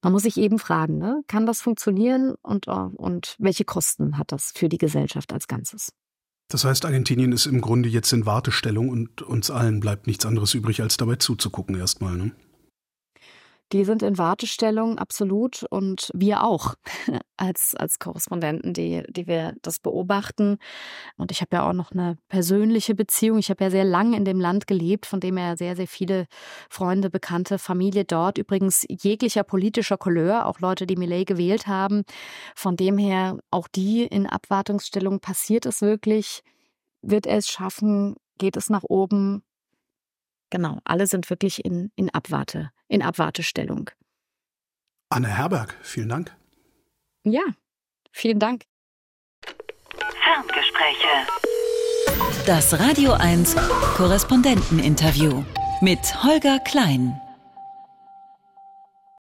man 0.04 0.14
muss 0.14 0.24
sich 0.24 0.38
eben 0.38 0.58
fragen, 0.58 0.98
ne? 0.98 1.22
kann 1.28 1.46
das 1.46 1.62
funktionieren 1.62 2.34
und, 2.42 2.68
äh, 2.68 2.72
und 2.72 3.36
welche 3.38 3.66
Kosten 3.66 4.18
hat 4.18 4.32
das 4.32 4.52
für 4.56 4.68
die 4.68 4.80
Gesellschaft 4.80 5.32
als 5.32 5.48
Ganzes? 5.48 5.92
Das 6.52 6.66
heißt, 6.66 6.84
Argentinien 6.84 7.32
ist 7.32 7.46
im 7.46 7.62
Grunde 7.62 7.88
jetzt 7.88 8.12
in 8.12 8.26
Wartestellung 8.26 8.90
und 8.90 9.22
uns 9.22 9.50
allen 9.50 9.80
bleibt 9.80 10.06
nichts 10.06 10.26
anderes 10.26 10.54
übrig, 10.54 10.82
als 10.82 10.98
dabei 10.98 11.16
zuzugucken 11.16 11.76
erstmal. 11.76 12.18
Ne? 12.18 12.32
Die 13.72 13.86
sind 13.86 14.04
in 14.04 14.18
Wartestellung, 14.18 14.98
absolut. 14.98 15.64
Und 15.70 16.12
wir 16.14 16.44
auch 16.44 16.76
als, 17.38 17.74
als 17.76 18.00
Korrespondenten, 18.00 18.74
die, 18.74 19.04
die 19.10 19.28
wir 19.28 19.56
das 19.62 19.80
beobachten. 19.80 20.58
Und 21.16 21.32
ich 21.32 21.42
habe 21.42 21.56
ja 21.56 21.70
auch 21.70 21.74
noch 21.74 21.92
eine 21.92 22.18
persönliche 22.28 22.96
Beziehung. 22.96 23.38
Ich 23.38 23.50
habe 23.50 23.64
ja 23.64 23.70
sehr 23.70 23.86
lange 23.86 24.18
in 24.18 24.26
dem 24.26 24.42
Land 24.42 24.68
gelebt, 24.68 25.06
von 25.06 25.22
dem 25.22 25.38
her 25.38 25.56
sehr, 25.56 25.76
sehr 25.76 25.88
viele 25.88 26.28
Freunde, 26.70 27.10
Bekannte, 27.10 27.58
Familie 27.58 28.04
dort. 28.04 28.38
Übrigens 28.38 28.86
jeglicher 28.90 29.44
politischer 29.44 29.98
Couleur, 29.98 30.48
auch 30.48 30.60
Leute, 30.60 30.86
die 30.86 30.98
Millet 30.98 31.28
gewählt 31.28 31.68
haben. 31.68 32.04
Von 32.56 32.76
dem 32.76 32.98
her 32.98 33.40
auch 33.52 33.70
die 33.70 34.04
in 34.04 34.28
Abwartungsstellung. 34.28 35.22
Passiert 35.22 35.66
es 35.66 35.82
wirklich? 35.82 36.42
Wird 37.02 37.26
er 37.26 37.38
es 37.38 37.48
schaffen? 37.48 38.16
Geht 38.38 38.58
es 38.58 38.70
nach 38.70 38.84
oben? 38.84 39.44
Genau, 40.52 40.80
alle 40.84 41.08
sind 41.08 41.30
wirklich 41.30 41.64
in, 41.64 41.92
in, 41.96 42.10
Abwarte, 42.10 42.72
in 42.92 43.02
Abwartestellung. 43.02 43.90
Anne 45.10 45.30
Herberg, 45.30 45.76
vielen 45.82 46.10
Dank. 46.10 46.36
Ja, 47.24 47.44
vielen 48.12 48.40
Dank. 48.40 48.64
Ferngespräche. 50.24 51.08
Das 52.46 52.80
Radio 52.80 53.14
1 53.14 53.56
Korrespondenteninterview 53.96 55.44
mit 55.82 56.24
Holger 56.24 56.60
Klein. 56.60 57.20